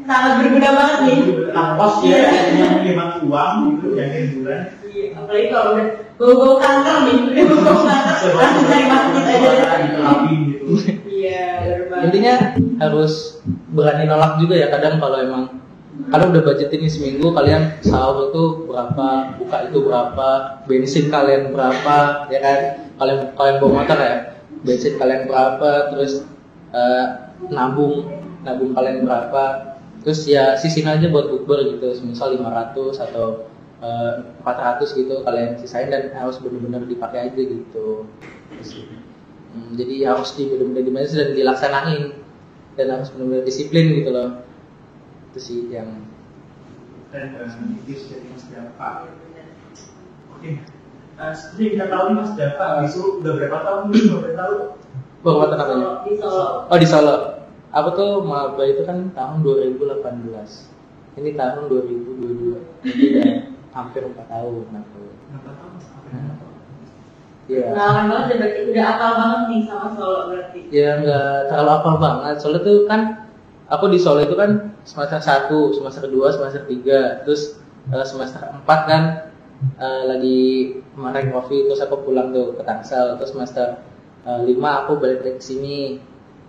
Sangat 0.09 0.33
berguna 0.43 0.71
banget 0.75 0.99
nih. 1.07 1.19
Tangkos 1.55 1.95
ya 2.03 2.19
yang 2.59 2.81
hemat 2.83 3.11
uang 3.23 3.55
gitu 3.77 3.89
yang 3.95 4.11
hiburan 4.11 4.63
Iya, 4.91 5.15
apalagi 5.15 5.47
kalau 5.55 5.79
udah 5.79 5.87
bau-bau 6.19 6.55
kanker 6.59 6.97
nih. 7.07 7.17
Udah 7.31 7.45
bau-bau 7.47 7.83
kanker 7.87 8.31
langsung 8.35 8.65
cari 8.67 8.85
masjid 8.91 9.23
aja 9.23 9.70
intinya 12.07 12.35
harus 12.81 13.43
berani 13.71 14.09
nolak 14.09 14.41
juga 14.41 14.55
ya 14.57 14.69
kadang 14.73 14.99
kalau 14.99 15.19
emang 15.21 15.45
kalian 16.09 16.33
udah 16.33 16.45
budget 16.47 16.71
ini 16.73 16.89
seminggu 16.89 17.29
kalian 17.35 17.77
sahur 17.85 18.33
itu 18.33 18.45
berapa 18.71 19.37
buka 19.37 19.57
itu 19.69 19.79
berapa 19.85 20.29
bensin 20.65 21.13
kalian 21.13 21.53
berapa 21.53 21.97
ya 22.33 22.41
kan? 22.41 22.59
Kalian 22.97 23.19
kalian 23.37 23.57
bawa 23.61 23.71
motor 23.81 23.99
ya 24.01 24.15
bensin 24.65 24.95
kalian 24.97 25.29
berapa 25.29 25.71
terus 25.93 26.25
eh, 26.73 27.05
nabung 27.53 28.09
nabung 28.45 28.73
kalian 28.73 29.05
berapa 29.05 29.77
terus 30.01 30.25
ya 30.25 30.57
sisin 30.57 30.89
aja 30.89 31.09
buat 31.13 31.29
bukber 31.29 31.77
gitu 31.77 31.93
misal 32.09 32.37
500 32.37 33.05
atau 33.11 33.49
eh, 33.85 34.13
400 34.45 34.97
gitu 34.97 35.15
kalian 35.25 35.57
sisain 35.61 35.93
dan 35.93 36.13
harus 36.17 36.41
benar-benar 36.41 36.85
dipakai 36.89 37.29
aja 37.33 37.41
gitu 37.41 38.09
Hmm, 39.51 39.75
jadi 39.75 40.15
harus 40.15 40.39
di 40.39 40.47
benar-benar 40.47 40.85
dimanage 40.87 41.15
dan 41.19 41.35
dilaksanain 41.35 42.03
dan 42.79 42.87
harus 42.95 43.09
benar-benar 43.11 43.43
disiplin 43.43 43.87
gitu 43.99 44.11
loh. 44.15 44.47
Itu 45.31 45.39
sih 45.43 45.59
yang 45.71 46.07
dan 47.11 47.35
eh, 47.35 47.51
tips 47.91 48.07
dari 48.07 48.27
Mas 48.31 48.47
Dapa. 48.47 49.11
Oke. 50.39 50.63
Eh, 51.21 51.33
seperti 51.35 51.75
kita 51.75 51.91
tahu 51.91 52.03
nih 52.07 52.17
Mas 52.23 52.33
Dapa 52.39 52.67
itu 52.87 53.01
udah 53.19 53.33
berapa 53.35 53.59
tahun 53.67 53.83
nih? 53.91 54.03
Berapa 54.15 54.31
tahun? 54.39 54.59
Penguatan 55.21 55.59
apanya 55.61 55.89
di 56.07 56.13
Solo. 56.17 56.47
Oh 56.71 56.79
di 56.79 56.89
Solo. 56.89 57.17
Aku 57.71 57.89
tuh 57.95 58.11
maba 58.23 58.63
itu 58.67 58.83
kan 58.87 59.11
tahun 59.15 59.43
2018 59.47 60.81
ini 61.19 61.35
tahun 61.35 61.67
2022 61.69 62.87
jadi 62.87 63.03
udah 63.13 63.31
hampir 63.77 64.03
4 64.07 64.15
tahun 64.31 64.65
aku. 64.71 65.03
Berapa 65.31 65.51
tahun? 65.59 65.71
Mas 65.75 65.87
Apa 65.91 66.07
yang 66.09 66.25
berapa 66.25 66.35
tahun? 66.39 66.40
Iya. 67.51 67.75
Pengalaman 67.75 68.05
banget 68.07 68.27
ya 68.31 68.37
berarti 68.39 68.61
udah 68.71 68.85
apal 68.87 69.13
banget 69.19 69.41
nih 69.51 69.61
sama 69.67 69.89
Solo 69.99 70.21
berarti. 70.31 70.61
Ya 70.71 70.91
nggak 71.03 71.35
terlalu 71.51 71.71
apal 71.75 71.95
banget. 71.99 72.35
Soalnya 72.39 72.61
tuh 72.63 72.79
kan 72.87 73.01
aku 73.67 73.85
di 73.91 73.99
Solo 73.99 74.21
itu 74.23 74.37
kan 74.39 74.51
semester 74.87 75.19
1, 75.19 75.77
semester 75.77 76.05
2, 76.07 76.37
semester 76.39 76.63
3 76.65 77.27
terus 77.27 77.43
eh, 77.91 78.07
semester 78.07 78.41
4 78.41 78.91
kan 78.91 79.03
eh, 79.83 80.03
lagi 80.07 80.41
kemarin 80.95 81.35
kopi 81.35 81.67
terus 81.67 81.83
aku 81.83 82.07
pulang 82.07 82.31
tuh 82.31 82.55
ke 82.55 82.63
Tangsel. 82.63 83.19
Terus 83.19 83.31
semester 83.35 83.83
eh, 84.25 84.41
5 84.47 84.55
aku 84.55 84.93
balik 85.03 85.21
lagi 85.27 85.37
ke 85.43 85.45
sini 85.45 85.77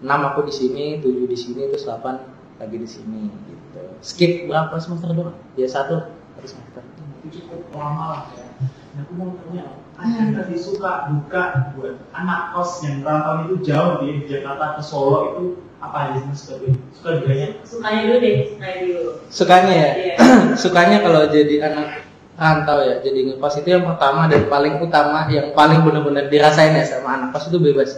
6 0.05 0.07
aku 0.07 0.39
di 0.45 0.53
sini 0.53 0.85
7 1.01 1.09
di 1.25 1.37
sini 1.37 1.61
terus 1.67 1.89
8 1.89 2.61
lagi 2.61 2.77
di 2.77 2.89
sini 2.89 3.25
gitu. 3.49 3.81
Skip 4.05 4.45
berapa 4.45 4.77
semester 4.77 5.09
doang 5.17 5.37
ya 5.57 5.65
satu. 5.65 6.05
Satu 6.37 6.47
semester. 6.47 6.81
Itu 7.25 7.41
cukup 7.41 7.73
lama 7.73 8.05
lah 8.13 8.23
ya 8.37 8.80
Aku 9.11 9.19
mau 9.19 9.35
tanya 9.43 9.75
ada 9.99 10.23
nggak 10.23 10.55
sih 10.55 10.71
suka 10.71 11.11
duka 11.11 11.75
buat 11.75 11.99
anak 12.15 12.55
kos 12.55 12.79
yang 12.87 13.03
rantau 13.03 13.43
itu 13.43 13.59
jauh 13.59 13.99
di 13.99 14.23
Jakarta 14.23 14.79
ke 14.79 14.81
Solo 14.87 15.19
itu 15.35 15.43
apa 15.83 16.15
aja 16.15 16.23
sih 16.23 16.31
Mas? 16.31 16.47
Suka 16.95 17.19
dukanya? 17.19 17.59
Sukanya 17.67 18.07
dulu 18.07 18.17
deh 18.23 18.35
sukanya 18.55 18.79
dulu. 18.87 19.11
Sukanya 19.27 19.73
ya? 19.75 19.89
Iya. 19.99 20.15
sukanya 20.63 20.97
kalau 21.03 21.27
jadi 21.27 21.55
anak 21.59 22.07
rantau 22.39 22.79
ya 22.87 23.03
jadi 23.03 23.19
ngekos 23.35 23.55
itu 23.59 23.67
yang 23.75 23.83
pertama 23.83 24.31
dan 24.31 24.47
paling 24.47 24.79
utama 24.79 25.27
yang 25.27 25.51
paling 25.51 25.83
benar-benar 25.83 26.31
dirasain 26.31 26.71
ya 26.71 26.87
sama 26.87 27.19
anak 27.19 27.35
kos 27.35 27.51
itu 27.51 27.59
bebas. 27.59 27.91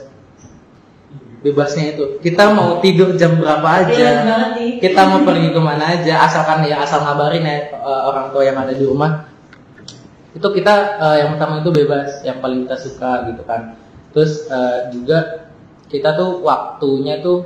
Bebasnya 1.46 1.94
itu. 1.94 2.18
Kita 2.26 2.58
mau 2.58 2.82
tidur 2.82 3.14
jam 3.22 3.38
berapa 3.38 3.86
aja 3.86 4.26
nih 4.58 4.82
kita 4.82 5.14
mau 5.14 5.22
pergi 5.22 5.54
ke 5.54 5.62
mana 5.62 5.94
aja 5.94 6.26
asalkan 6.26 6.66
ya 6.66 6.82
asal 6.82 7.06
ngabarin 7.06 7.46
ya 7.46 7.70
eh, 7.70 8.02
orang 8.02 8.34
tua 8.34 8.42
yang 8.42 8.58
ada 8.58 8.74
di 8.74 8.82
rumah 8.82 9.30
itu 10.34 10.48
kita 10.50 10.74
eh, 10.98 11.16
yang 11.24 11.38
pertama 11.38 11.62
itu 11.62 11.70
bebas 11.70 12.26
yang 12.26 12.42
paling 12.42 12.66
kita 12.66 12.78
suka 12.82 13.30
gitu 13.30 13.42
kan. 13.46 13.78
Terus 14.14 14.50
eh, 14.50 14.80
juga 14.94 15.50
kita 15.90 16.18
tuh 16.18 16.42
waktunya 16.42 17.22
tuh 17.22 17.46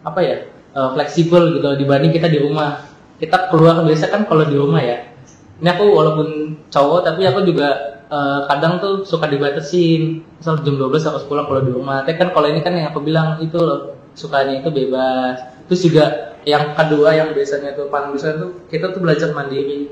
apa 0.00 0.20
ya 0.24 0.36
eh, 0.48 0.88
fleksibel 0.96 1.60
gitu 1.60 1.68
dibanding 1.76 2.12
kita 2.12 2.28
di 2.32 2.40
rumah. 2.40 2.88
Kita 3.16 3.48
keluar 3.52 3.80
biasa 3.84 4.12
kan 4.12 4.24
kalau 4.24 4.44
di 4.48 4.56
rumah 4.56 4.80
ya. 4.80 5.12
Ini 5.56 5.72
aku 5.72 5.84
walaupun 5.88 6.28
cowok 6.68 7.00
tapi 7.04 7.28
aku 7.28 7.44
juga 7.44 8.00
eh, 8.08 8.40
kadang 8.48 8.80
tuh 8.80 9.04
suka 9.04 9.28
dibatasin. 9.28 10.24
Misal 10.40 10.64
jam 10.64 10.80
12 10.80 11.08
harus 11.08 11.24
pulang 11.28 11.44
kalau 11.44 11.60
di 11.60 11.72
rumah. 11.72 12.00
Tapi 12.00 12.16
kan 12.16 12.32
kalau 12.32 12.48
ini 12.48 12.64
kan 12.64 12.72
yang 12.72 12.88
aku 12.92 13.04
bilang 13.04 13.36
itu 13.44 13.60
loh 13.60 13.92
sukanya 14.16 14.64
itu 14.64 14.72
bebas. 14.72 15.36
Terus 15.68 15.80
juga 15.84 16.04
yang 16.48 16.72
kedua 16.72 17.12
yang 17.12 17.34
biasanya 17.36 17.76
tuh 17.76 17.92
paling 17.92 18.14
besar 18.16 18.40
tuh 18.40 18.64
kita 18.72 18.94
tuh 18.94 19.02
belajar 19.02 19.34
mandiri 19.34 19.90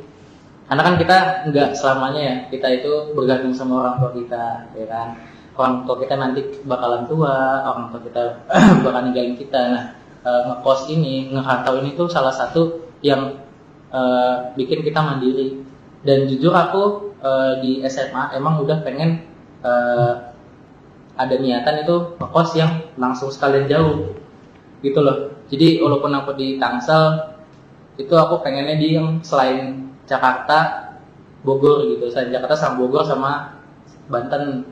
karena 0.74 0.90
kan 0.90 0.98
kita 0.98 1.18
nggak 1.54 1.70
selamanya 1.78 2.18
ya 2.18 2.37
kita 2.50 2.66
itu 2.82 3.14
bergantung 3.14 3.54
sama 3.54 3.78
orang 3.78 3.94
tua 4.02 4.10
kita 4.10 4.44
ya 4.74 4.87
kan? 4.90 5.08
Orang 5.54 5.87
tua 5.87 6.02
kita 6.02 6.18
nanti 6.18 6.42
bakalan 6.66 7.06
tua 7.06 7.62
orang 7.62 7.94
tua 7.94 8.02
kita 8.02 8.42
bakal 8.82 9.06
ninggalin 9.06 9.38
kita. 9.38 9.62
Nah 9.70 9.84
eh, 10.26 10.42
ngekos 10.50 10.90
ini 10.90 11.30
ngerantau 11.30 11.78
ini 11.78 11.94
tuh 11.94 12.10
salah 12.10 12.34
satu 12.34 12.90
yang 13.06 13.38
eh, 13.94 14.50
bikin 14.58 14.82
kita 14.82 14.98
mandiri. 14.98 15.62
Dan 16.02 16.26
jujur 16.26 16.50
aku 16.50 17.14
eh, 17.22 17.62
di 17.62 17.70
SMA 17.87 18.34
emang 18.34 18.58
udah 18.66 18.82
pengen 18.82 19.22
eh, 19.62 20.12
ada 21.14 21.34
niatan 21.38 21.87
itu 21.87 22.18
ngekos 22.18 22.51
yang 22.59 22.82
langsung 22.99 23.30
sekalian 23.30 23.70
jauh 23.70 24.11
gitu 24.82 24.99
loh. 24.99 25.38
Jadi 25.55 25.78
walaupun 25.78 26.11
aku 26.18 26.34
di 26.34 26.59
Tangsel 26.59 27.30
itu 27.94 28.11
aku 28.18 28.42
pengennya 28.42 28.74
di 28.74 28.99
yang 28.99 29.22
selain 29.22 29.93
Jakarta 30.05 30.90
Bogor 31.44 31.84
gitu. 31.92 32.09
Selain 32.09 32.32
Jakarta 32.32 32.57
sama 32.57 32.80
Bogor 32.80 33.05
sama 33.05 33.61
Banten. 34.09 34.64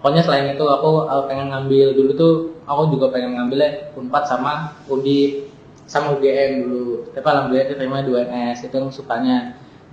Pokoknya 0.00 0.20
selain 0.20 0.52
itu 0.52 0.64
aku 0.68 1.08
pengen 1.28 1.48
ngambil 1.48 1.96
dulu 1.96 2.10
tuh 2.12 2.34
aku 2.68 2.92
juga 2.92 3.08
pengen 3.08 3.40
ngambilnya 3.40 3.96
Unpad 3.96 4.24
sama 4.28 4.76
Undip 4.88 5.48
sama 5.84 6.16
UGM 6.16 6.64
dulu. 6.64 7.08
Tapi 7.12 7.24
alhamdulillah 7.24 7.68
diterima 7.72 8.04
2NS 8.04 8.68
itu 8.68 8.74
yang 8.76 8.88
sukanya. 8.92 9.38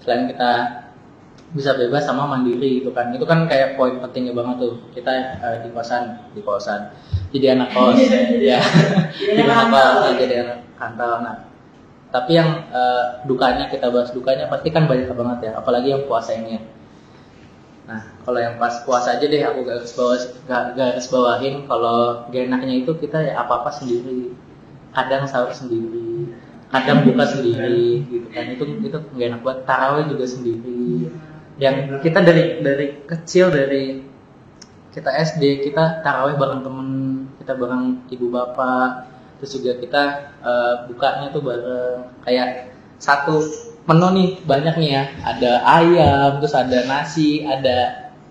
Selain 0.04 0.28
kita 0.28 0.52
bisa 1.52 1.76
bebas 1.76 2.08
sama 2.08 2.28
mandiri 2.28 2.80
gitu 2.84 2.92
kan. 2.96 3.12
Itu 3.12 3.28
kan 3.28 3.48
kayak 3.48 3.76
poin 3.76 4.00
pentingnya 4.00 4.36
banget 4.36 4.68
tuh. 4.68 4.74
Kita 4.96 5.12
uh, 5.40 5.56
di 5.64 5.70
kosan 5.72 6.32
di 6.32 6.42
kosan. 6.44 6.92
Jadi 7.32 7.46
anak 7.52 7.72
kos. 7.72 7.96
Ya 8.40 8.60
Jadi 9.16 9.40
anak 9.48 9.68
kos 9.72 10.16
jadi 10.20 10.36
anak 10.48 10.58
kantor. 10.80 11.16
Nah 11.24 11.51
tapi 12.12 12.38
yang 12.38 12.68
eh, 12.70 13.06
dukanya 13.26 13.72
kita 13.72 13.88
bahas 13.88 14.12
dukanya 14.12 14.52
pasti 14.52 14.70
kan 14.70 14.86
banyak 14.86 15.10
banget 15.12 15.40
ya 15.50 15.52
apalagi 15.58 15.96
yang 15.96 16.04
puasa 16.06 16.36
ini 16.36 16.60
ya 16.60 16.62
nah 17.82 18.02
kalau 18.22 18.40
yang 18.40 18.56
pas 18.62 18.86
puasa 18.86 19.18
aja 19.18 19.26
deh 19.26 19.42
aku 19.42 19.66
garis 19.66 19.92
bawah 19.98 20.18
garis 20.78 21.08
bawahin. 21.10 21.66
Kalau 21.66 22.30
gak 22.30 22.44
enaknya 22.48 22.86
itu 22.86 22.92
kita 22.96 23.18
ya 23.26 23.42
apa 23.42 23.66
apa 23.66 23.74
sendiri. 23.74 24.32
Kadang 24.94 25.26
sahur 25.26 25.52
sendiri 25.52 26.30
kadang 26.72 27.04
buka 27.04 27.28
sendiri 27.28 28.08
gitu 28.08 28.28
kan. 28.32 28.46
Itu 28.56 28.64
itu 28.80 28.98
gak 28.98 29.28
enak 29.28 29.42
buat 29.44 29.58
tarawih 29.68 30.08
juga 30.08 30.26
sendiri. 30.30 31.12
Yang 31.60 32.00
kita 32.06 32.20
dari 32.24 32.44
dari 32.64 32.88
kecil 33.04 33.52
dari 33.52 34.00
kita 34.96 35.12
SD 35.12 35.68
kita 35.68 36.04
tarawih 36.06 36.40
bareng 36.40 36.62
temen 36.64 36.90
kita 37.44 37.56
bareng 37.56 38.08
ibu 38.12 38.28
bapak 38.32 39.08
terus 39.42 39.58
juga 39.58 39.74
kita 39.82 40.04
eh, 40.46 40.76
bukanya 40.86 41.34
tuh 41.34 41.42
bareng 41.42 42.22
kayak 42.22 42.78
satu 43.02 43.42
menu 43.90 44.08
nih 44.14 44.30
banyak 44.46 44.76
nih 44.78 44.90
ya. 44.94 45.04
Ada 45.26 45.52
ayam 45.66 46.30
terus 46.38 46.54
ada 46.54 46.86
nasi 46.86 47.42
ada 47.42 47.78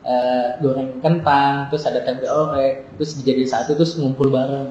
eh, 0.07 0.47
goreng 0.63 1.03
kentang 1.03 1.67
terus 1.69 1.83
ada 1.91 2.07
tempe 2.07 2.31
orek 2.31 2.95
terus 2.95 3.19
dijadiin 3.19 3.51
satu 3.51 3.75
terus 3.75 3.99
ngumpul 3.99 4.31
bareng 4.31 4.71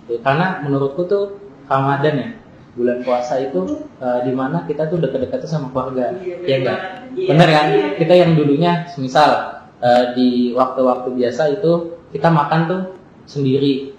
gitu. 0.00 0.24
Karena 0.24 0.64
menurutku 0.64 1.04
tuh 1.04 1.36
Ramadan 1.68 2.14
ya 2.16 2.28
bulan 2.74 3.06
puasa 3.06 3.38
itu 3.38 3.86
eh, 4.00 4.20
di 4.26 4.32
mana 4.32 4.64
kita 4.64 4.88
tuh 4.88 4.98
deket-deket 4.98 5.46
sama 5.46 5.70
keluarga 5.70 6.16
ya 6.42 6.56
enggak? 6.58 6.80
bener 7.14 7.48
kan? 7.52 7.66
Kita 8.00 8.14
yang 8.16 8.32
dulunya 8.34 8.88
misal 8.96 9.62
eh, 9.78 10.04
di 10.16 10.56
waktu-waktu 10.56 11.14
biasa 11.14 11.60
itu 11.60 12.00
kita 12.10 12.32
makan 12.32 12.60
tuh 12.66 12.82
sendiri 13.28 13.93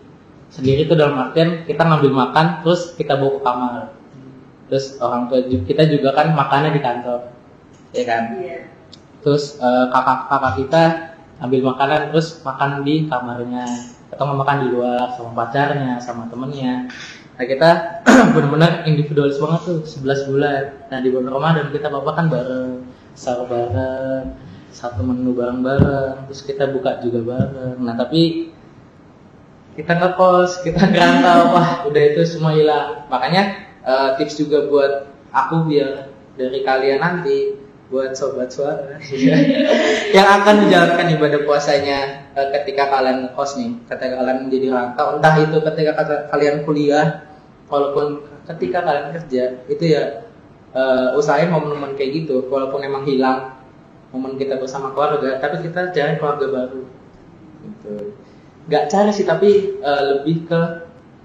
sendiri 0.55 0.87
tuh 0.87 0.95
dalam 0.95 1.19
artian 1.19 1.67
kita 1.67 1.83
ngambil 1.83 2.11
makan 2.15 2.63
terus 2.63 2.95
kita 2.95 3.19
bawa 3.19 3.31
ke 3.35 3.41
kamar. 3.43 3.83
Terus 4.71 4.85
orang 5.03 5.27
tua 5.27 5.43
kita 5.43 5.83
juga 5.91 6.15
kan 6.15 6.31
makannya 6.31 6.71
di 6.71 6.81
kantor 6.81 7.19
ya 7.95 8.03
kan? 8.07 8.23
Iya. 8.39 8.59
terus 9.25 9.57
eh, 9.57 9.85
kakak-kakak 9.89 10.53
kita 10.61 10.83
ambil 11.41 11.73
makanan 11.73 12.13
terus 12.13 12.39
makan 12.45 12.85
di 12.85 13.09
kamarnya. 13.09 13.65
Atau 14.13 14.31
makan 14.31 14.57
di 14.63 14.67
luar 14.71 15.11
sama 15.17 15.33
pacarnya 15.33 15.97
sama 15.99 16.29
temennya. 16.29 16.87
Nah 17.35 17.43
kita 17.43 17.69
benar-benar 18.37 18.87
individualis 18.87 19.41
banget 19.41 19.61
tuh 19.65 19.77
11 19.83 20.29
bulan. 20.31 20.63
Nah 20.87 20.97
di 21.03 21.09
bulan 21.11 21.29
Ramadan 21.33 21.67
kita 21.73 21.91
bapak 21.91 22.13
kan 22.15 22.25
bareng 22.31 22.85
sahur 23.17 23.49
bareng 23.49 24.29
satu 24.75 25.01
menu 25.03 25.31
bareng-bareng 25.35 26.29
terus 26.29 26.45
kita 26.45 26.71
buka 26.71 27.01
juga 27.03 27.19
bareng. 27.25 27.81
Nah 27.81 27.97
tapi 27.97 28.53
kita 29.75 29.91
ngekos 29.99 30.63
kita 30.63 30.81
ngerantau. 30.91 31.51
Wah 31.51 31.69
udah 31.85 32.03
itu 32.15 32.23
semua 32.23 32.55
hilang. 32.55 33.05
Makanya 33.11 33.43
eh, 33.83 34.09
tips 34.17 34.39
juga 34.39 34.65
buat 34.71 35.11
aku 35.35 35.67
biar 35.67 36.09
dari 36.39 36.63
kalian 36.63 37.03
nanti 37.03 37.59
buat 37.91 38.15
sobat 38.17 38.49
suara. 38.49 38.97
Yang 40.15 40.27
akan 40.41 40.55
menjalankan 40.65 41.07
ibadah 41.19 41.39
puasanya 41.43 41.99
eh, 42.33 42.47
ketika 42.59 42.87
kalian 42.89 43.29
ngekos 43.29 43.51
nih 43.59 43.71
ketika 43.91 44.15
kalian 44.23 44.39
menjadi 44.47 44.67
rantau. 44.71 45.07
Entah 45.19 45.35
itu 45.43 45.57
ketika 45.59 45.91
kalian 46.31 46.55
kuliah 46.63 47.27
walaupun 47.67 48.23
ketika 48.55 48.79
kalian 48.81 49.07
kerja 49.11 49.43
itu 49.67 49.83
ya 49.91 50.23
eh, 50.71 51.19
usahain 51.19 51.51
momen-momen 51.51 51.99
kayak 51.99 52.23
gitu. 52.23 52.47
Walaupun 52.47 52.79
emang 52.81 53.03
hilang 53.03 53.59
momen 54.15 54.39
kita 54.39 54.55
bersama 54.55 54.95
keluarga 54.95 55.43
tapi 55.43 55.59
kita 55.67 55.91
cari 55.91 56.15
keluarga 56.15 56.47
baru. 56.47 56.81
Gitu 57.65 58.24
nggak 58.65 58.85
cari 58.89 59.11
sih 59.13 59.25
tapi 59.25 59.77
eh, 59.77 60.03
lebih 60.15 60.49
ke 60.49 60.61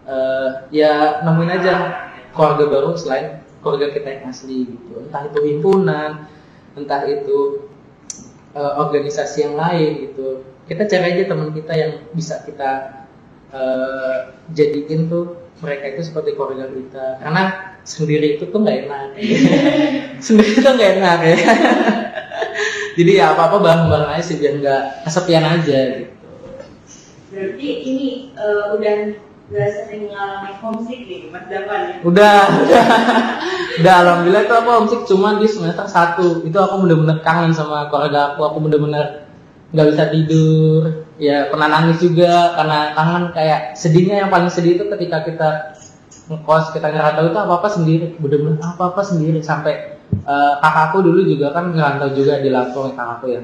eh, 0.05 0.49
ya 0.72 1.24
nemuin 1.24 1.53
aja 1.57 1.74
keluarga 2.36 2.64
baru 2.68 2.91
selain 2.95 3.41
keluarga 3.64 3.93
kita 3.93 4.09
yang 4.09 4.24
asli 4.28 4.68
gitu. 4.68 5.05
Entah 5.09 5.28
itu 5.28 5.41
himpunan 5.45 6.11
entah 6.76 7.03
itu 7.09 7.68
eh, 8.53 8.72
organisasi 8.76 9.49
yang 9.49 9.55
lain 9.57 9.91
gitu. 10.11 10.45
Kita 10.68 10.86
cari 10.86 11.05
aja 11.16 11.24
teman 11.26 11.51
kita 11.57 11.72
yang 11.74 11.93
bisa 12.12 12.45
kita 12.45 12.70
eh, 13.51 14.16
jadiin 14.53 15.09
tuh 15.09 15.41
mereka 15.64 15.97
itu 15.97 16.12
seperti 16.12 16.36
keluarga 16.36 16.68
kita. 16.68 17.24
Karena 17.24 17.43
sendiri 17.84 18.36
itu 18.36 18.49
tuh 18.53 18.61
nggak 18.61 18.78
enak. 18.86 19.09
Sendiri 20.24 20.61
tuh 20.61 20.72
nggak 20.76 20.93
enak 21.01 21.18
ya. 21.24 21.36
Jadi 23.01 23.11
ya 23.16 23.32
apa 23.32 23.49
apa 23.49 23.57
bareng 23.64 23.88
bareng 23.88 24.11
aja 24.12 24.24
sih 24.24 24.36
biar 24.36 24.61
nggak 24.61 24.82
kesepian 25.09 25.47
aja 25.47 25.78
gitu 26.05 26.19
Berarti 27.31 27.68
ini 27.87 28.35
eh, 28.35 28.64
udah 28.74 28.95
nggak 29.51 29.70
sering 29.70 30.11
ngalamin 30.11 30.55
homesick 30.62 31.01
nih, 31.11 31.26
Mas 31.31 31.47
Davan 31.51 31.81
ya? 31.91 31.95
Udah, 32.07 32.39
udah, 32.62 32.85
udah 33.83 33.95
alhamdulillah 34.03 34.43
itu 34.47 34.55
aku 34.55 34.68
homesick 34.70 35.03
cuma 35.11 35.39
di 35.43 35.47
semester 35.51 35.87
satu. 35.91 36.47
Itu 36.47 36.59
aku 36.59 36.87
bener-bener 36.87 37.18
kangen 37.22 37.51
sama 37.51 37.91
keluarga 37.91 38.35
aku, 38.35 38.47
aku 38.47 38.59
bener-bener 38.62 39.26
nggak 39.70 39.87
bisa 39.95 40.05
tidur, 40.11 41.07
ya 41.18 41.47
pernah 41.51 41.70
nangis 41.70 41.99
juga 42.03 42.55
karena 42.59 42.95
kangen. 42.95 43.24
Kayak 43.35 43.78
sedihnya 43.78 44.26
yang 44.26 44.31
paling 44.31 44.51
sedih 44.51 44.78
itu 44.78 44.87
ketika 44.87 45.22
kita 45.26 45.51
ngekos 46.31 46.70
kita 46.70 46.95
ngerantau 46.95 47.31
itu 47.31 47.39
apa 47.39 47.55
apa 47.59 47.68
sendiri, 47.70 48.07
bener-bener 48.22 48.59
apa 48.62 48.95
apa 48.95 49.03
sendiri. 49.03 49.43
Sampai 49.43 49.99
eh, 50.14 50.55
kakakku 50.62 51.03
dulu 51.03 51.26
juga 51.26 51.55
kan 51.55 51.74
ngerantau 51.74 52.11
juga 52.14 52.39
di 52.39 52.55
Lampung 52.55 52.95
kakakku 52.95 53.26
ya, 53.35 53.43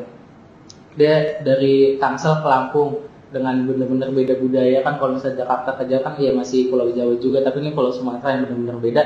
dia 0.94 1.14
dari 1.42 1.98
Tangsel 1.98 2.42
ke 2.42 2.46
Lampung 2.46 3.02
dengan 3.34 3.66
benar-benar 3.66 4.14
beda 4.14 4.38
budaya 4.38 4.86
kan 4.86 5.02
kalau 5.02 5.18
misalnya 5.18 5.42
Jakarta 5.42 5.74
ke 5.74 5.82
Jawa 5.90 6.00
kan 6.06 6.14
ya 6.22 6.30
masih 6.30 6.70
Pulau 6.70 6.86
Jawa 6.94 7.18
juga 7.18 7.42
tapi 7.42 7.58
ini 7.58 7.74
Pulau 7.74 7.90
Sumatera 7.90 8.38
yang 8.38 8.42
benar-benar 8.46 8.78
beda. 8.78 9.02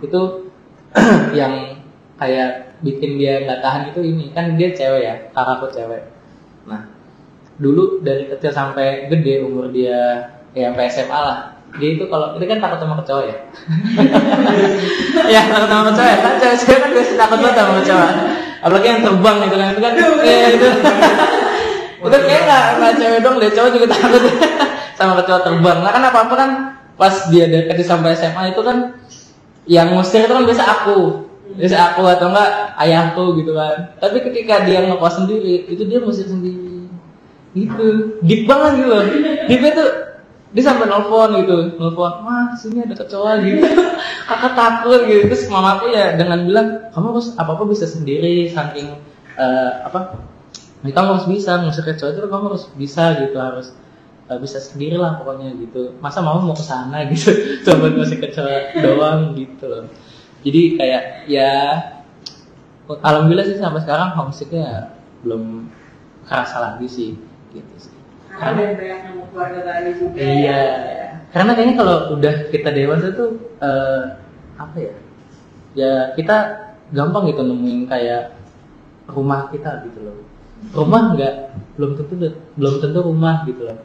Itu 0.00 0.20
yang 1.38 1.84
kayak 2.16 2.80
bikin 2.80 3.20
dia 3.20 3.44
nggak 3.44 3.60
tahan 3.60 3.82
itu 3.92 4.00
ini. 4.00 4.32
Kan 4.32 4.56
dia 4.56 4.72
cewek 4.72 5.02
ya 5.04 5.14
kakakku 5.36 5.68
cewek. 5.68 6.02
Nah 6.64 6.88
dulu 7.60 8.00
dari 8.00 8.30
kecil 8.30 8.54
sampai 8.54 9.10
gede 9.12 9.44
umur 9.44 9.68
dia 9.68 10.32
ya 10.56 10.72
sampai 10.72 10.88
SMA 10.88 11.20
lah. 11.20 11.38
Dia 11.76 12.00
itu 12.00 12.08
kalau 12.08 12.40
ini 12.40 12.48
kan 12.48 12.64
takut 12.64 12.80
sama 12.80 12.96
kecoa 13.04 13.28
ya? 13.28 13.36
Ya 15.36 15.44
takut 15.44 15.68
sama 15.68 15.92
kecoa 15.92 16.06
ya? 16.08 16.18
Kan 16.24 16.34
cewek-cewek 16.40 16.80
kan 16.80 16.90
biasa 16.96 17.12
takut 17.20 17.38
banget 17.44 17.56
sama 17.60 17.72
kecoa. 17.84 18.08
Apalagi 18.58 18.86
yang 18.90 19.00
terbang 19.04 19.36
gitu 19.44 19.56
kan 19.60 19.68
itu 19.70 19.82
kan 19.84 19.92
ya, 20.26 20.48
itu 21.98 22.06
udah 22.06 22.20
kayak 22.22 22.42
nggak 22.46 22.64
nggak 22.78 22.92
cewek 22.94 23.20
dong 23.26 23.36
deh 23.42 23.50
cowok 23.50 23.70
juga 23.74 23.86
takut. 23.90 24.22
Sama 24.98 25.12
kecoa 25.18 25.40
terbang. 25.42 25.78
Nah 25.82 25.90
kan 25.90 26.02
apa 26.06 26.18
apa 26.26 26.34
kan 26.34 26.50
pas 26.98 27.14
dia 27.30 27.46
kecil 27.46 27.86
sampai 27.86 28.18
SMA 28.18 28.54
itu 28.54 28.62
kan 28.62 28.98
yang 29.66 29.94
ngusir 29.94 30.26
itu 30.26 30.34
kan 30.34 30.46
biasa 30.46 30.64
aku. 30.66 31.26
Biasa 31.58 31.76
aku 31.94 32.02
atau 32.06 32.30
enggak 32.30 32.50
ayahku 32.78 33.24
gitu 33.42 33.54
kan. 33.54 33.98
Tapi 33.98 34.22
ketika 34.30 34.62
dia 34.66 34.86
ngekos 34.86 35.22
sendiri 35.22 35.66
itu 35.66 35.82
dia 35.86 35.98
ngusir 36.02 36.26
sendiri. 36.26 36.86
Gitu. 37.54 37.86
Deep 38.22 38.46
banget 38.46 38.82
gitu 38.82 38.88
loh. 38.90 39.04
Deepnya 39.50 39.70
tuh 39.74 39.88
dia 40.54 40.62
sampai 40.62 40.86
nelfon 40.86 41.30
gitu. 41.42 41.78
Nelfon 41.78 42.12
wah 42.22 42.54
sini 42.54 42.86
ada 42.86 42.94
kecoa 42.94 43.42
gitu. 43.42 43.62
Kakak 44.30 44.54
takut 44.54 45.00
gitu. 45.06 45.30
Terus 45.30 45.46
mamaku 45.50 45.90
ya 45.94 46.14
dengan 46.14 46.46
bilang 46.46 46.90
kamu 46.94 47.14
harus 47.14 47.34
apa 47.38 47.58
apa 47.58 47.64
bisa 47.66 47.86
sendiri 47.86 48.50
saking 48.50 48.98
eh, 49.38 49.70
apa 49.86 50.18
"Ya, 50.86 50.92
kamu 50.94 51.08
harus 51.18 51.26
bisa 51.26 51.58
ngusir 51.58 51.82
kecoa 51.82 52.14
itu 52.14 52.20
kamu 52.30 52.44
harus 52.54 52.64
bisa 52.78 53.18
gitu 53.18 53.36
harus 53.38 53.74
eh, 54.30 54.38
bisa 54.38 54.62
sendiri 54.62 54.94
lah 54.94 55.18
pokoknya 55.18 55.54
gitu 55.58 55.98
masa 55.98 56.22
mau 56.22 56.38
mau 56.38 56.54
ke 56.54 56.62
sana 56.62 57.02
gitu 57.10 57.34
coba 57.66 57.90
ngusir 57.90 58.18
kecoa 58.22 58.78
doang 58.78 59.34
gitu 59.34 59.64
loh 59.66 59.84
jadi 60.46 60.60
kayak 60.78 61.02
ya 61.26 61.52
alhamdulillah 62.88 63.44
sih 63.44 63.58
sampai 63.58 63.82
sekarang 63.82 64.14
homesicknya 64.16 64.94
belum 65.26 65.66
kerasa 66.24 66.56
lagi 66.60 66.86
sih 66.86 67.10
gitu 67.52 67.74
sih 67.76 67.96
Karena 68.38 68.70
banyak 68.70 69.00
nemu 69.02 69.24
keluarga 69.34 69.60
baru 69.66 69.90
juga. 69.98 70.14
Iya. 70.22 70.62
Karena 71.34 71.50
kayaknya 71.58 71.74
kalau 71.74 71.96
udah 72.14 72.34
kita 72.54 72.70
dewasa 72.70 73.10
tuh 73.10 73.34
eh, 73.58 74.02
apa 74.54 74.76
ya? 74.78 74.94
Ya 75.74 75.92
kita 76.14 76.36
gampang 76.94 77.26
gitu 77.34 77.42
nemuin 77.42 77.90
kayak 77.90 78.38
rumah 79.10 79.50
kita 79.50 79.82
gitu 79.90 80.06
loh. 80.06 80.22
Rumah 80.74 81.02
nggak 81.14 81.34
belum 81.78 81.94
tentu 81.94 82.14
belum 82.58 82.74
tentu 82.82 82.98
rumah 83.02 83.46
gitu 83.46 83.62
loh. 83.66 83.78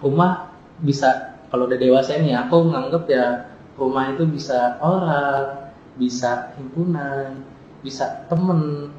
Rumah 0.00 0.50
bisa 0.82 1.38
kalau 1.52 1.70
udah 1.70 1.78
dewasa 1.78 2.18
ini 2.18 2.34
aku 2.34 2.72
nganggep 2.72 3.04
ya 3.06 3.54
rumah 3.78 4.10
itu 4.14 4.26
bisa 4.26 4.78
orang, 4.82 5.70
bisa 5.98 6.54
himpunan, 6.58 7.44
bisa 7.84 8.26
temen. 8.26 8.90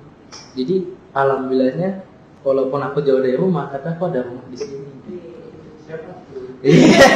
Jadi 0.55 0.88
alhamdulillahnya 1.11 2.03
walaupun 2.45 2.80
aku 2.80 3.01
jauh 3.03 3.19
dari 3.19 3.36
rumah, 3.36 3.71
tapi 3.71 3.91
aku 3.91 4.03
ada 4.07 4.23
rumah 4.23 4.45
di 4.47 4.57
sini. 4.59 4.88
Siapa 5.84 6.11
tuh? 6.32 6.61
Iya. 6.63 7.07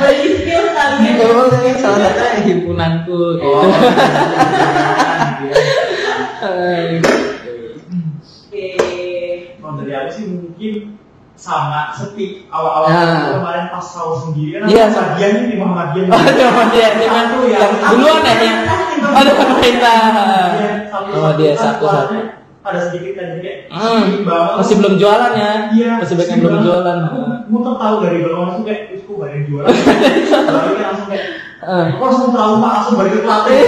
Bagi 0.00 0.28
skill 0.40 0.64
kali 0.74 0.96
ya. 1.06 1.26
Oh, 1.26 1.46
salah 1.78 2.10
satu 2.10 2.24
himpunanku 2.46 3.18
gitu. 3.38 3.46
Oh. 3.46 3.66
Dari 9.82 9.92
aku 9.92 10.10
sih 10.10 10.24
mungkin 10.28 10.74
sama 11.32 11.90
sepi 11.90 12.46
awal-awal 12.46 12.86
Ah. 12.86 13.34
kemarin 13.34 13.66
pas 13.68 13.82
sahur 13.82 14.14
sendiri 14.14 14.54
kan 14.54 14.60
aku 14.62 14.70
Muhammadiyah 14.70 15.30
nih 15.32 15.44
di 15.48 15.56
Muhammadiyah 15.58 16.06
Oh, 16.12 16.22
dia, 16.70 16.88
dia 16.94 17.08
kan 17.08 17.24
Satu 17.26 17.36
ya. 17.44 17.58
duluan 17.88 18.20
ya, 18.22 18.34
yang 18.38 18.58
ada 19.02 19.32
pemerintah. 19.34 19.96
Oh, 21.10 21.30
dia 21.34 21.50
kan 21.52 21.58
satu 21.58 21.84
satu. 21.84 22.14
ada 22.62 22.78
sedikit 22.78 23.12
kan 23.16 23.24
kayak 23.42 23.58
Hmm, 23.72 24.22
masih 24.54 24.78
belum 24.78 24.94
jualan 24.94 25.32
ya? 25.34 25.52
Iya, 25.72 25.90
Masih 25.98 26.14
banyak 26.14 26.36
belum 26.38 26.62
jualan. 26.62 26.98
Aku 27.02 27.18
muter 27.50 27.74
tahu 27.74 27.94
dari 27.98 28.16
belakang 28.22 28.40
langsung 28.46 28.62
kayak, 28.62 28.80
"Ih, 28.92 29.00
kok 29.02 29.16
banyak 29.18 29.34
yang 29.34 29.46
jualan?" 29.50 29.66
Lalu 30.46 30.72
langsung 30.78 31.08
kayak, 31.10 31.26
aku 31.90 32.02
langsung 32.06 32.30
trauma, 32.30 32.68
langsung 32.78 32.94
balik 32.94 33.12
ke 33.12 33.20
Klaten. 33.24 33.50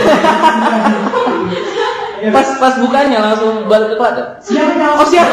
Ya, 2.24 2.30
Pas 2.30 2.48
pas 2.56 2.74
bukanya 2.78 3.18
langsung 3.20 3.68
balik 3.68 3.92
ke 3.92 3.96
Klaten. 3.96 4.26
siapa 4.40 4.72
yang 4.74 4.96
Oh 4.96 5.04
siap. 5.04 5.28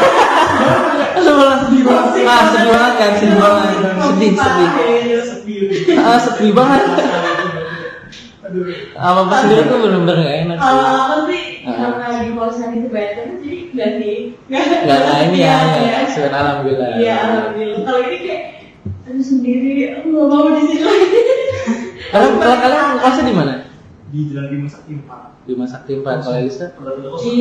sedih 1.62 1.82
banget. 1.82 2.22
Ah 2.22 2.42
sedih 2.46 2.68
banget 2.68 2.94
kan, 2.94 3.10
sedih 3.16 3.38
banget, 3.38 3.64
sedih 4.02 4.30
sedih. 5.24 5.60
Ah 5.98 6.18
sepi 6.18 6.48
banget. 6.50 6.82
Aduh. 8.42 8.66
Sama 8.92 9.22
pas 9.24 9.38
sendiri 9.40 9.62
tuh 9.64 9.78
bener-bener 9.80 10.16
gak 10.18 10.36
enak. 10.44 10.56
Kalau 10.58 10.84
aku 10.84 11.16
sih 11.30 11.44
Ah. 11.62 11.94
karena 11.94 12.20
di 12.20 12.30
kosan 12.34 12.74
itu 12.74 12.88
banyak 12.90 13.12
kan 13.14 13.28
jadi 13.38 13.58
nggak 13.70 13.90
sih 13.96 14.16
Gak 14.82 14.98
nah 15.00 15.18
ini 15.22 15.38
ya, 15.38 15.46
Iya, 15.46 15.54
ya. 15.54 15.78
iya. 15.78 15.98
Sudah 16.10 16.30
alhamdulillah. 16.34 16.88
Iya 16.98 17.14
alhamdulillah. 17.22 17.80
Kalau 17.80 18.00
ini 18.02 18.16
kayak 18.20 18.42
aduh 19.02 19.24
sendiri, 19.24 19.70
aku 19.94 20.06
nggak 20.10 20.26
mau 20.26 20.48
di 20.50 20.62
sini 20.66 20.82
lagi. 20.82 21.06
Kalian 22.12 22.32
kalau 22.36 22.56
kalian 22.58 22.86
kosnya 22.98 23.22
di 23.22 23.32
mana? 23.32 23.54
Di 24.12 24.28
Jalan 24.28 24.52
Bima 24.52 24.68
Sakti 24.68 24.92
4. 25.00 25.48
Di 25.48 25.50
Rumah 25.56 25.68
Sakti 25.72 25.92
Empat. 25.96 26.16
Kalau 26.20 26.36
Elisa? 26.36 26.66
Di 27.16 27.32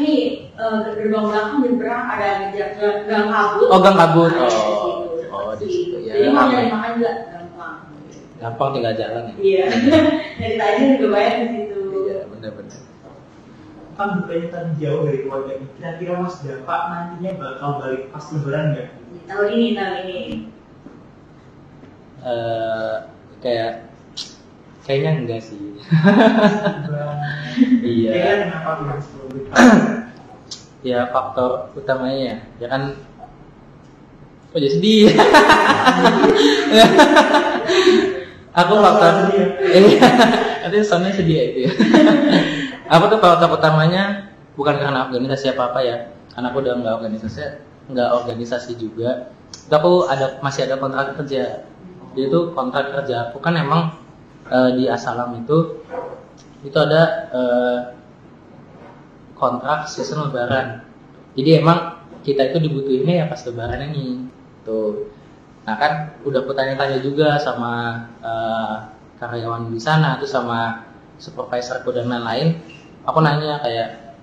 ini 0.00 0.14
eh, 0.56 0.78
gerbang 0.96 1.24
belakang 1.28 1.60
di 1.60 1.68
belakang 1.76 2.04
ada 2.08 2.28
gang 2.56 2.72
gang 3.04 3.26
kabut. 3.28 3.68
Oh, 3.68 3.78
gang 3.84 3.96
kabut. 4.00 4.32
Di 4.32 4.40
Oh. 4.48 5.04
Oh, 5.28 5.52
di 5.54 5.68
situ, 5.68 6.00
ya. 6.08 6.16
Jadi 6.16 6.28
mau 6.32 6.48
nyari 6.48 6.72
makan 6.72 6.90
juga 6.96 7.12
gampang. 7.30 7.76
Gampang 8.40 8.68
tinggal 8.74 8.94
jalan 8.96 9.22
ya. 9.28 9.34
Iya. 9.36 9.64
Dari 10.40 10.54
tadi 10.56 10.80
juga 10.96 11.06
banyak 11.12 11.36
di 11.36 11.46
situ. 11.52 11.78
Iya 12.08 12.18
bener-bener. 12.32 12.80
Kan 13.98 14.08
bukannya 14.22 14.48
tadi 14.48 14.70
jauh 14.78 15.02
dari 15.04 15.18
keluarga 15.26 15.52
ini. 15.58 15.66
Kira-kira 15.74 16.12
Mas 16.22 16.38
Dapak 16.40 16.80
nantinya 16.88 17.30
bakal 17.36 17.70
balik 17.82 18.02
pas 18.08 18.24
lebaran 18.30 18.64
nggak? 18.72 18.88
Tahun 19.28 19.48
ini 19.52 19.68
tahun 19.76 19.96
ini. 20.06 20.20
Eh 22.24 22.94
kayak 23.42 23.87
kayaknya 24.88 25.12
enggak 25.20 25.40
sih. 25.44 25.60
Iya. 27.58 28.46
Kenapa 28.46 28.94
ya 30.86 31.10
faktor 31.10 31.74
utamanya 31.74 32.22
ya, 32.22 32.36
ya 32.62 32.66
kan. 32.70 32.94
Oh 34.54 34.58
jadi 34.62 34.78
sedih. 34.78 35.10
Aku 38.62 38.72
faktor 38.78 39.34
ya? 39.34 39.46
iya. 39.74 40.06
Nanti 40.62 40.76
soalnya 40.86 41.10
sedih 41.18 41.34
ya 41.34 41.44
itu 41.50 41.58
ya 41.66 41.72
apa 42.88 43.04
tuh 43.12 43.20
faktor 43.20 43.52
utamanya 43.52 44.32
bukan 44.56 44.80
karena 44.80 45.10
organisasi 45.10 45.52
apa 45.52 45.74
apa 45.74 45.80
ya. 45.84 45.96
Karena 46.32 46.54
aku 46.54 46.58
udah 46.62 46.74
nggak 46.78 46.94
organisasi 47.02 47.42
nggak 47.90 48.10
organisasi 48.24 48.72
juga. 48.78 49.34
Tapi 49.68 49.82
aku 49.82 50.06
ada 50.08 50.38
masih 50.40 50.70
ada 50.70 50.78
kontrak 50.80 51.18
kerja. 51.18 51.66
Dia 52.16 52.24
itu 52.24 52.40
kontrak 52.56 52.94
kerja 52.94 53.28
aku 53.28 53.42
kan 53.42 53.58
emang 53.58 53.92
eh, 54.48 54.70
di 54.76 54.84
Asalam 54.88 55.36
itu 55.40 55.84
itu 56.66 56.78
ada 56.78 57.02
eh, 57.30 57.78
kontrak 59.38 59.86
season 59.86 60.28
lebaran. 60.28 60.82
Jadi 61.38 61.50
emang 61.62 62.02
kita 62.26 62.50
itu 62.50 62.58
dibutuhinnya 62.58 63.24
ya 63.24 63.26
pas 63.30 63.40
lebaran 63.46 63.94
ini. 63.94 64.26
Tuh. 64.66 65.08
Nah 65.64 65.74
kan 65.78 65.92
udah 66.26 66.42
aku 66.42 66.52
tanya-tanya 66.56 66.98
juga 67.00 67.38
sama 67.38 68.04
eh, 68.20 68.74
karyawan 69.18 69.70
di 69.70 69.80
sana 69.82 70.18
terus 70.18 70.34
sama 70.34 70.88
supervisorku 71.18 71.94
dan 71.94 72.10
lain-lain. 72.10 72.58
Aku 73.06 73.22
nanya 73.22 73.62
kayak 73.62 74.18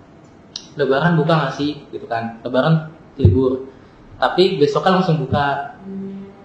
lebaran 0.75 1.15
buka 1.15 1.33
nggak 1.33 1.53
sih 1.55 1.87
gitu 1.89 2.05
kan. 2.05 2.43
Lebaran 2.43 2.91
libur. 3.15 3.71
Tapi 4.19 4.59
besoknya 4.59 4.99
langsung 4.99 5.19
buka. 5.23 5.75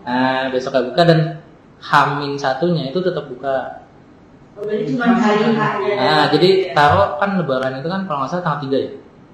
Nah, 0.01 0.51
besoknya 0.51 0.91
buka 0.91 1.03
dan 1.07 1.21
Hamin 1.81 2.37
satunya 2.37 2.93
itu 2.93 3.01
tetap 3.01 3.25
buka. 3.27 3.89
Oh, 4.57 4.63
berarti 4.69 4.93
cuma 4.93 5.17
hari 5.17 5.57
haknya. 5.57 5.95
Nah, 5.97 6.25
jadi 6.29 6.77
taruh 6.77 7.17
kan 7.17 7.41
lebaran 7.41 7.81
itu 7.81 7.89
kan 7.89 8.05
kalau 8.05 8.25
nggak 8.25 8.31
salah 8.31 8.45
tanggal 8.45 8.61
3 8.69 8.77
ya. 8.77 8.91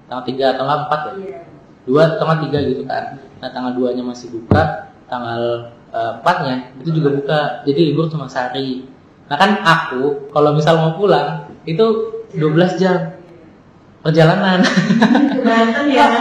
Tanggal 0.06 0.24
3 0.24 0.54
atau 0.54 0.62
tanggal 0.62 0.78
4 0.86 0.90
ya. 0.94 1.12
Iya. 1.18 1.38
Dua 1.86 2.02
tanggal 2.18 2.36
3 2.46 2.70
gitu 2.70 2.82
kan. 2.86 3.04
Nah, 3.42 3.48
tanggal 3.50 3.72
2-nya 3.74 4.02
masih 4.06 4.26
buka, 4.30 4.62
tanggal 5.10 5.42
eh, 5.90 6.12
4-nya 6.22 6.54
itu 6.78 6.90
juga 6.94 7.08
buka. 7.18 7.40
Jadi 7.66 7.80
libur 7.90 8.06
cuma 8.06 8.30
sehari. 8.30 8.86
Nah, 9.26 9.36
kan 9.36 9.50
aku 9.66 10.30
kalau 10.30 10.54
misal 10.54 10.78
mau 10.78 10.94
pulang 10.94 11.50
itu 11.66 11.86
12 12.38 12.78
jam 12.78 13.18
perjalanan. 14.06 14.62
Ya. 15.90 16.06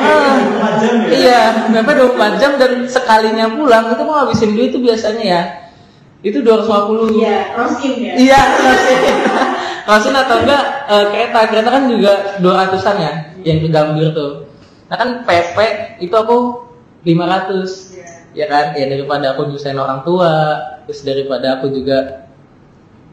24 0.65 0.81
jam 0.81 0.93
ya? 1.01 1.09
iya, 1.13 1.41
berapa 1.69 1.91
24 2.13 2.41
jam 2.41 2.51
dan 2.61 2.71
sekalinya 2.85 3.45
pulang 3.53 3.93
itu 3.93 4.03
mau 4.05 4.25
habisin 4.25 4.53
duit 4.53 4.69
itu 4.73 4.79
biasanya 4.81 5.25
ya. 5.25 5.41
Itu 6.25 6.41
250 6.41 7.21
Iya, 7.21 7.53
rosin 7.53 7.93
ya. 8.01 8.13
Iya, 8.17 8.39
Rosin. 8.57 8.99
Rosin 9.93 10.15
atau 10.17 10.41
enggak 10.41 10.63
eh, 10.89 11.05
kereta, 11.13 11.39
kereta 11.45 11.69
kan 11.69 11.83
juga 11.85 12.11
200-an 12.41 12.97
ya 12.97 13.13
yang 13.45 13.61
ke 13.61 13.69
Gambir 13.69 14.09
tuh. 14.17 14.49
Nah 14.89 14.97
kan 14.97 15.09
PP 15.21 15.57
itu 16.01 16.15
aku 16.17 16.65
500 17.05 17.93
Iya. 17.93 18.05
ya 18.33 18.45
kan 18.49 18.65
ya 18.73 18.85
daripada 18.89 19.37
aku 19.37 19.45
nyusahin 19.47 19.77
orang 19.77 20.01
tua 20.01 20.33
terus 20.83 21.05
daripada 21.05 21.61
aku 21.61 21.69
juga 21.69 22.25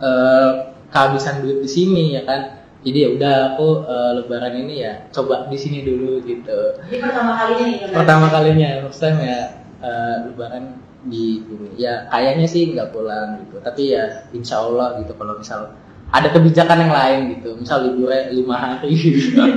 eh, 0.00 0.50
kehabisan 0.88 1.44
duit 1.44 1.60
di 1.60 1.68
sini 1.68 2.16
ya 2.16 2.24
kan 2.24 2.40
jadi 2.82 2.98
ya 2.98 3.08
udah 3.14 3.34
aku 3.54 3.68
eh, 3.86 4.10
lebaran 4.18 4.54
ini 4.56 4.74
ya 4.82 4.92
coba 5.12 5.46
di 5.46 5.58
sini 5.60 5.84
dulu 5.84 6.24
gitu 6.24 6.58
Ini 6.88 6.98
pertama 6.98 7.32
kalinya 7.38 7.64
nih. 7.68 7.76
Pertama 7.92 8.26
kalinya 8.28 8.68
first 8.88 9.00
time 9.00 9.18
ya 9.20 9.38
eh, 9.84 10.16
lebaran 10.26 10.64
di 11.02 11.42
bumi 11.42 11.74
ya 11.74 12.06
kayaknya 12.10 12.46
sih 12.46 12.70
nggak 12.74 12.94
pulang 12.94 13.42
gitu. 13.46 13.58
Tapi 13.58 13.82
ya 13.94 14.28
insya 14.30 14.62
Allah 14.62 15.02
gitu 15.02 15.12
kalau 15.18 15.38
misal 15.38 15.74
ada 16.12 16.28
kebijakan 16.30 16.78
yang 16.86 16.92
lain 16.94 17.18
gitu. 17.38 17.56
Misal 17.58 17.88
liburnya 17.88 18.30
lima 18.30 18.54
hari 18.58 18.92
gitu. 18.94 19.40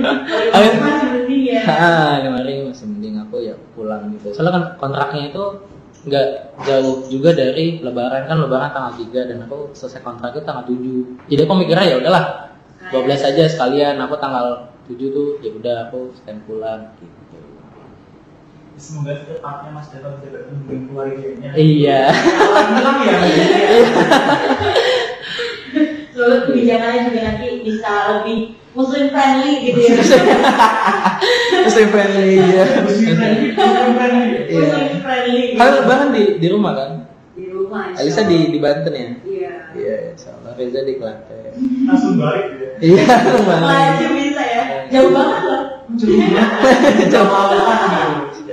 Ya. 1.46 1.62
Ah, 1.70 2.16
lima 2.26 2.42
hari 2.42 2.66
masih 2.66 2.90
mending 2.90 3.22
aku 3.22 3.38
ya 3.46 3.54
pulang 3.78 4.10
gitu. 4.18 4.34
Soalnya 4.34 4.54
kan 4.54 4.64
kontraknya 4.82 5.30
itu 5.30 5.44
nggak 6.06 6.28
jauh 6.66 7.06
juga 7.10 7.38
dari 7.38 7.82
lebaran. 7.86 8.26
Kan 8.26 8.42
lebaran 8.42 8.74
tanggal 8.74 8.94
3 8.98 9.30
dan 9.30 9.38
aku 9.46 9.74
selesai 9.78 10.02
kontrak 10.02 10.34
itu 10.34 10.42
tanggal 10.42 10.66
7 10.66 11.30
jadi 11.30 11.42
aku 11.46 11.54
mikirnya 11.54 11.86
ya 11.86 11.96
udahlah 12.02 12.26
12 12.90 13.30
aja 13.30 13.44
sekalian. 13.46 14.02
Aku 14.02 14.18
tanggal 14.18 14.74
7 14.90 14.98
tuh 15.14 15.38
ya 15.42 15.54
udah 15.54 15.76
aku 15.90 16.14
sekalian 16.18 16.42
pulang 16.50 16.82
gitu 16.98 17.45
Semoga 18.76 19.16
secepatnya 19.16 19.70
Mas 19.72 19.88
bisa 19.88 20.04
bertemu 20.04 20.62
dengan 20.68 20.84
keluarganya. 20.86 21.50
iya 21.56 22.02
Kalau 22.12 22.64
bilang 22.68 22.98
ya, 23.02 23.16
Semoga 26.12 26.38
kebijakannya 26.48 27.00
juga 27.06 27.20
nanti 27.26 27.48
bisa 27.62 27.92
lebih 28.14 28.38
muslim 28.72 29.06
friendly 29.10 29.52
gitu 29.66 29.80
ya. 29.80 29.96
Muslim 31.64 31.88
friendly 31.90 32.36
ya 32.36 32.64
Muslim 32.82 33.14
friendly, 33.16 33.48
Muslim 33.52 33.92
friendly. 33.92 34.28
Iya. 34.46 34.64
Muslim 34.64 35.00
friendly. 35.02 35.44
kalian 35.56 35.76
lebaran 35.80 36.10
di 36.12 36.24
di 36.40 36.48
rumah 36.48 36.74
kan 36.74 36.92
di 37.36 37.46
rumah. 37.48 37.92
Alisa 37.92 38.24
di 38.24 38.48
di 38.48 38.60
Banten 38.60 38.94
ya 38.94 39.10
Iya. 39.24 39.54
iya 39.76 39.96
sama 40.16 40.56
Reza 40.56 40.84
di 40.84 40.96
Klaten 40.96 41.52
Langsung 41.84 42.16
balik 42.16 42.48
ya. 42.56 42.70
iya 42.80 43.08
Laju 43.44 44.06
bisa 44.14 44.44
ya. 44.44 44.64
Jauh 44.88 45.12
banget 45.12 45.40
loh. 45.44 45.64
Coba 47.08 47.40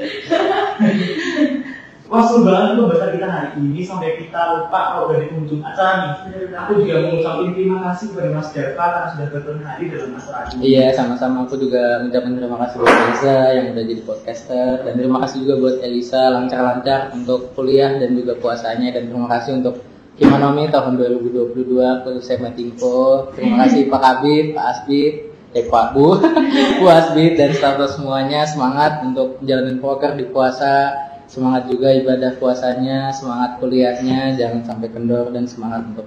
Wah 2.13 2.29
seru 2.29 2.45
banget 2.45 2.77
tuh 2.77 2.93
bahasa 2.93 3.09
kita 3.09 3.25
hari 3.25 3.49
ini 3.57 3.81
sampai 3.89 4.21
kita 4.21 4.37
lupa 4.53 4.81
kalau 4.93 5.09
udah 5.09 5.17
di 5.17 5.33
penghujung 5.33 5.65
acara 5.65 5.93
nih. 5.97 6.13
Aku 6.61 6.85
juga 6.85 7.01
mau 7.01 7.17
ngucapin 7.17 7.57
terima 7.57 7.79
kasih 7.89 8.13
kepada 8.13 8.29
Mas 8.37 8.49
Dava 8.53 8.85
karena 8.85 9.09
sudah 9.17 9.27
berkenan 9.33 9.65
hadir 9.65 9.89
dalam 9.97 10.13
acara 10.21 10.39
ini. 10.53 10.61
Iya, 10.61 10.87
sama-sama 10.93 11.49
aku 11.49 11.57
juga 11.57 12.05
mengucapkan 12.05 12.37
terima 12.37 12.57
kasih 12.61 12.77
buat 12.85 12.93
Elisa 12.93 13.37
yang 13.57 13.67
udah 13.73 13.85
jadi 13.89 14.03
podcaster 14.05 14.75
dan 14.85 14.93
terima 14.93 15.19
kasih 15.25 15.37
juga 15.41 15.55
buat 15.57 15.77
Elisa 15.81 16.23
lancar-lancar 16.37 17.01
untuk 17.17 17.41
kuliah 17.57 17.93
dan 17.97 18.11
juga 18.13 18.33
puasanya 18.37 18.89
dan 18.93 19.03
terima 19.09 19.29
kasih 19.33 19.53
untuk 19.65 19.75
Kimanomi 20.13 20.69
tahun 20.69 21.01
2022 21.01 22.05
khususnya 22.05 22.37
Metingko. 22.45 23.33
Terima 23.33 23.65
kasih 23.65 23.89
Pak 23.89 24.01
Kabit, 24.05 24.47
Pak 24.53 24.65
Asbit, 24.69 25.32
eh 25.53 25.69
Pak 25.69 25.93
Bu, 25.93 26.17
Bu 26.81 26.85
Asbit 26.89 27.37
dan 27.37 27.53
staf 27.53 27.77
semuanya 27.93 28.49
semangat 28.49 29.05
untuk 29.05 29.41
menjalani 29.41 29.77
poker 29.81 30.17
di 30.17 30.25
puasa. 30.33 30.97
Semangat 31.29 31.65
juga 31.73 31.89
ibadah 31.97 32.37
puasanya, 32.37 33.09
semangat 33.09 33.57
kuliahnya, 33.57 34.37
jangan 34.37 34.69
sampai 34.69 34.93
kendor 34.93 35.33
dan 35.33 35.49
semangat 35.49 35.89
untuk 35.89 36.05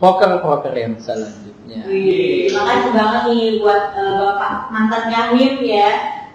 poker-poker 0.00 0.72
yang 0.72 0.96
selanjutnya. 0.96 1.84
Wih, 1.84 2.48
terima 2.48 2.64
kasih 2.64 2.90
banget 2.96 3.22
nih 3.30 3.48
buat 3.60 3.84
eh, 3.94 4.12
Bapak 4.16 4.52
mantan 4.72 5.04
Yahwim 5.12 5.54
ya 5.60 5.90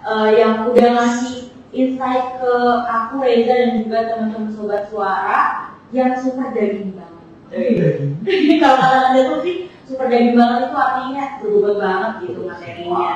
eh, 0.06 0.28
yang 0.38 0.70
udah 0.70 0.88
ngasih 0.96 1.50
insight 1.74 2.40
ke 2.40 2.54
aku 2.86 3.20
Reza 3.20 3.52
dan 3.52 3.70
juga 3.82 3.98
teman-teman 4.08 4.50
sobat 4.54 4.86
suara 4.88 5.68
yang 5.92 6.16
suka 6.16 6.48
daging 6.56 6.96
banget. 6.96 7.26
Jadi 7.52 8.54
Kalau 8.62 8.76
kata 8.80 8.98
anda 9.12 9.20
tuh 9.34 9.38
sih 9.44 9.56
super 9.88 10.06
daging 10.12 10.36
banget 10.36 10.68
itu 10.68 10.76
artinya 10.76 11.24
berbobot 11.40 11.76
banget 11.80 12.12
gitu 12.28 12.40
materinya. 12.44 13.12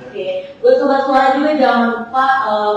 Oke, 0.00 0.28
buat 0.64 0.74
sobat 0.80 1.00
suara 1.04 1.28
juga 1.36 1.50
jangan 1.60 1.84
lupa 1.92 2.26
eh, 2.48 2.76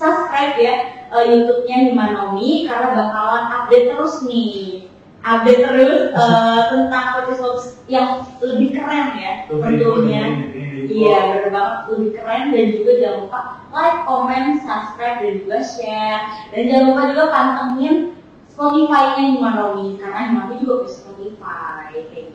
subscribe 0.00 0.56
ya 0.56 0.74
eh, 1.12 1.24
YouTube-nya 1.28 1.76
Himanomi 1.92 2.64
karena 2.64 2.88
bakalan 2.96 3.44
update 3.52 3.86
terus 3.92 4.14
nih. 4.24 4.88
Update 5.20 5.60
terus 5.60 6.00
eh, 6.16 6.60
tentang 6.72 7.06
podcast 7.20 7.76
yang 7.84 8.24
lebih 8.40 8.80
keren 8.80 9.06
ya 9.20 9.32
tentunya. 9.44 10.24
Iya, 10.90 11.18
bener 11.22 11.50
banget, 11.54 11.78
lebih 11.92 12.10
keren 12.18 12.50
dan 12.50 12.66
juga 12.74 12.92
jangan 12.98 13.18
lupa 13.28 13.40
like, 13.70 13.98
comment, 14.08 14.58
subscribe 14.64 15.20
dan 15.20 15.32
juga 15.44 15.58
share. 15.60 16.22
Dan 16.50 16.62
jangan 16.66 16.84
lupa 16.88 17.02
juga 17.12 17.24
pantengin 17.28 17.96
Spotify-nya 18.48 19.24
Himanomi 19.36 20.00
karena 20.00 20.20
Himanomi 20.32 20.56
juga 20.64 20.74
gitu. 20.88 20.99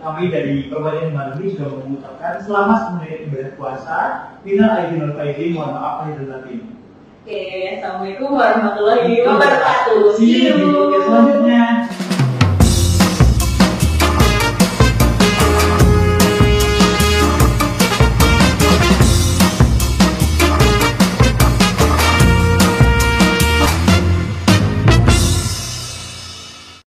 Kami 0.06 0.24
dari 0.30 0.70
Perwakilan 0.70 1.18
Bandung 1.18 1.50
juga 1.50 1.66
mengucapkan 1.82 2.34
selamat 2.42 2.80
menunaikan 2.94 3.26
ibadah 3.26 3.52
puasa. 3.58 3.98
Minal 4.46 4.70
aidin 4.78 5.02
wal 5.02 5.14
faizin, 5.18 5.50
mohon 5.58 5.74
maaf 5.74 5.94
lahir 6.06 6.16
dan 6.22 6.28
batin. 6.30 6.60
Oke, 7.26 7.42
Assalamualaikum 7.74 8.30
warahmatullahi 8.38 9.26
wabarakatuh. 9.26 10.14
See 10.14 10.46
you 10.46 10.54
di 10.62 10.66
podcast 10.70 11.06
selanjutnya. 11.10 11.64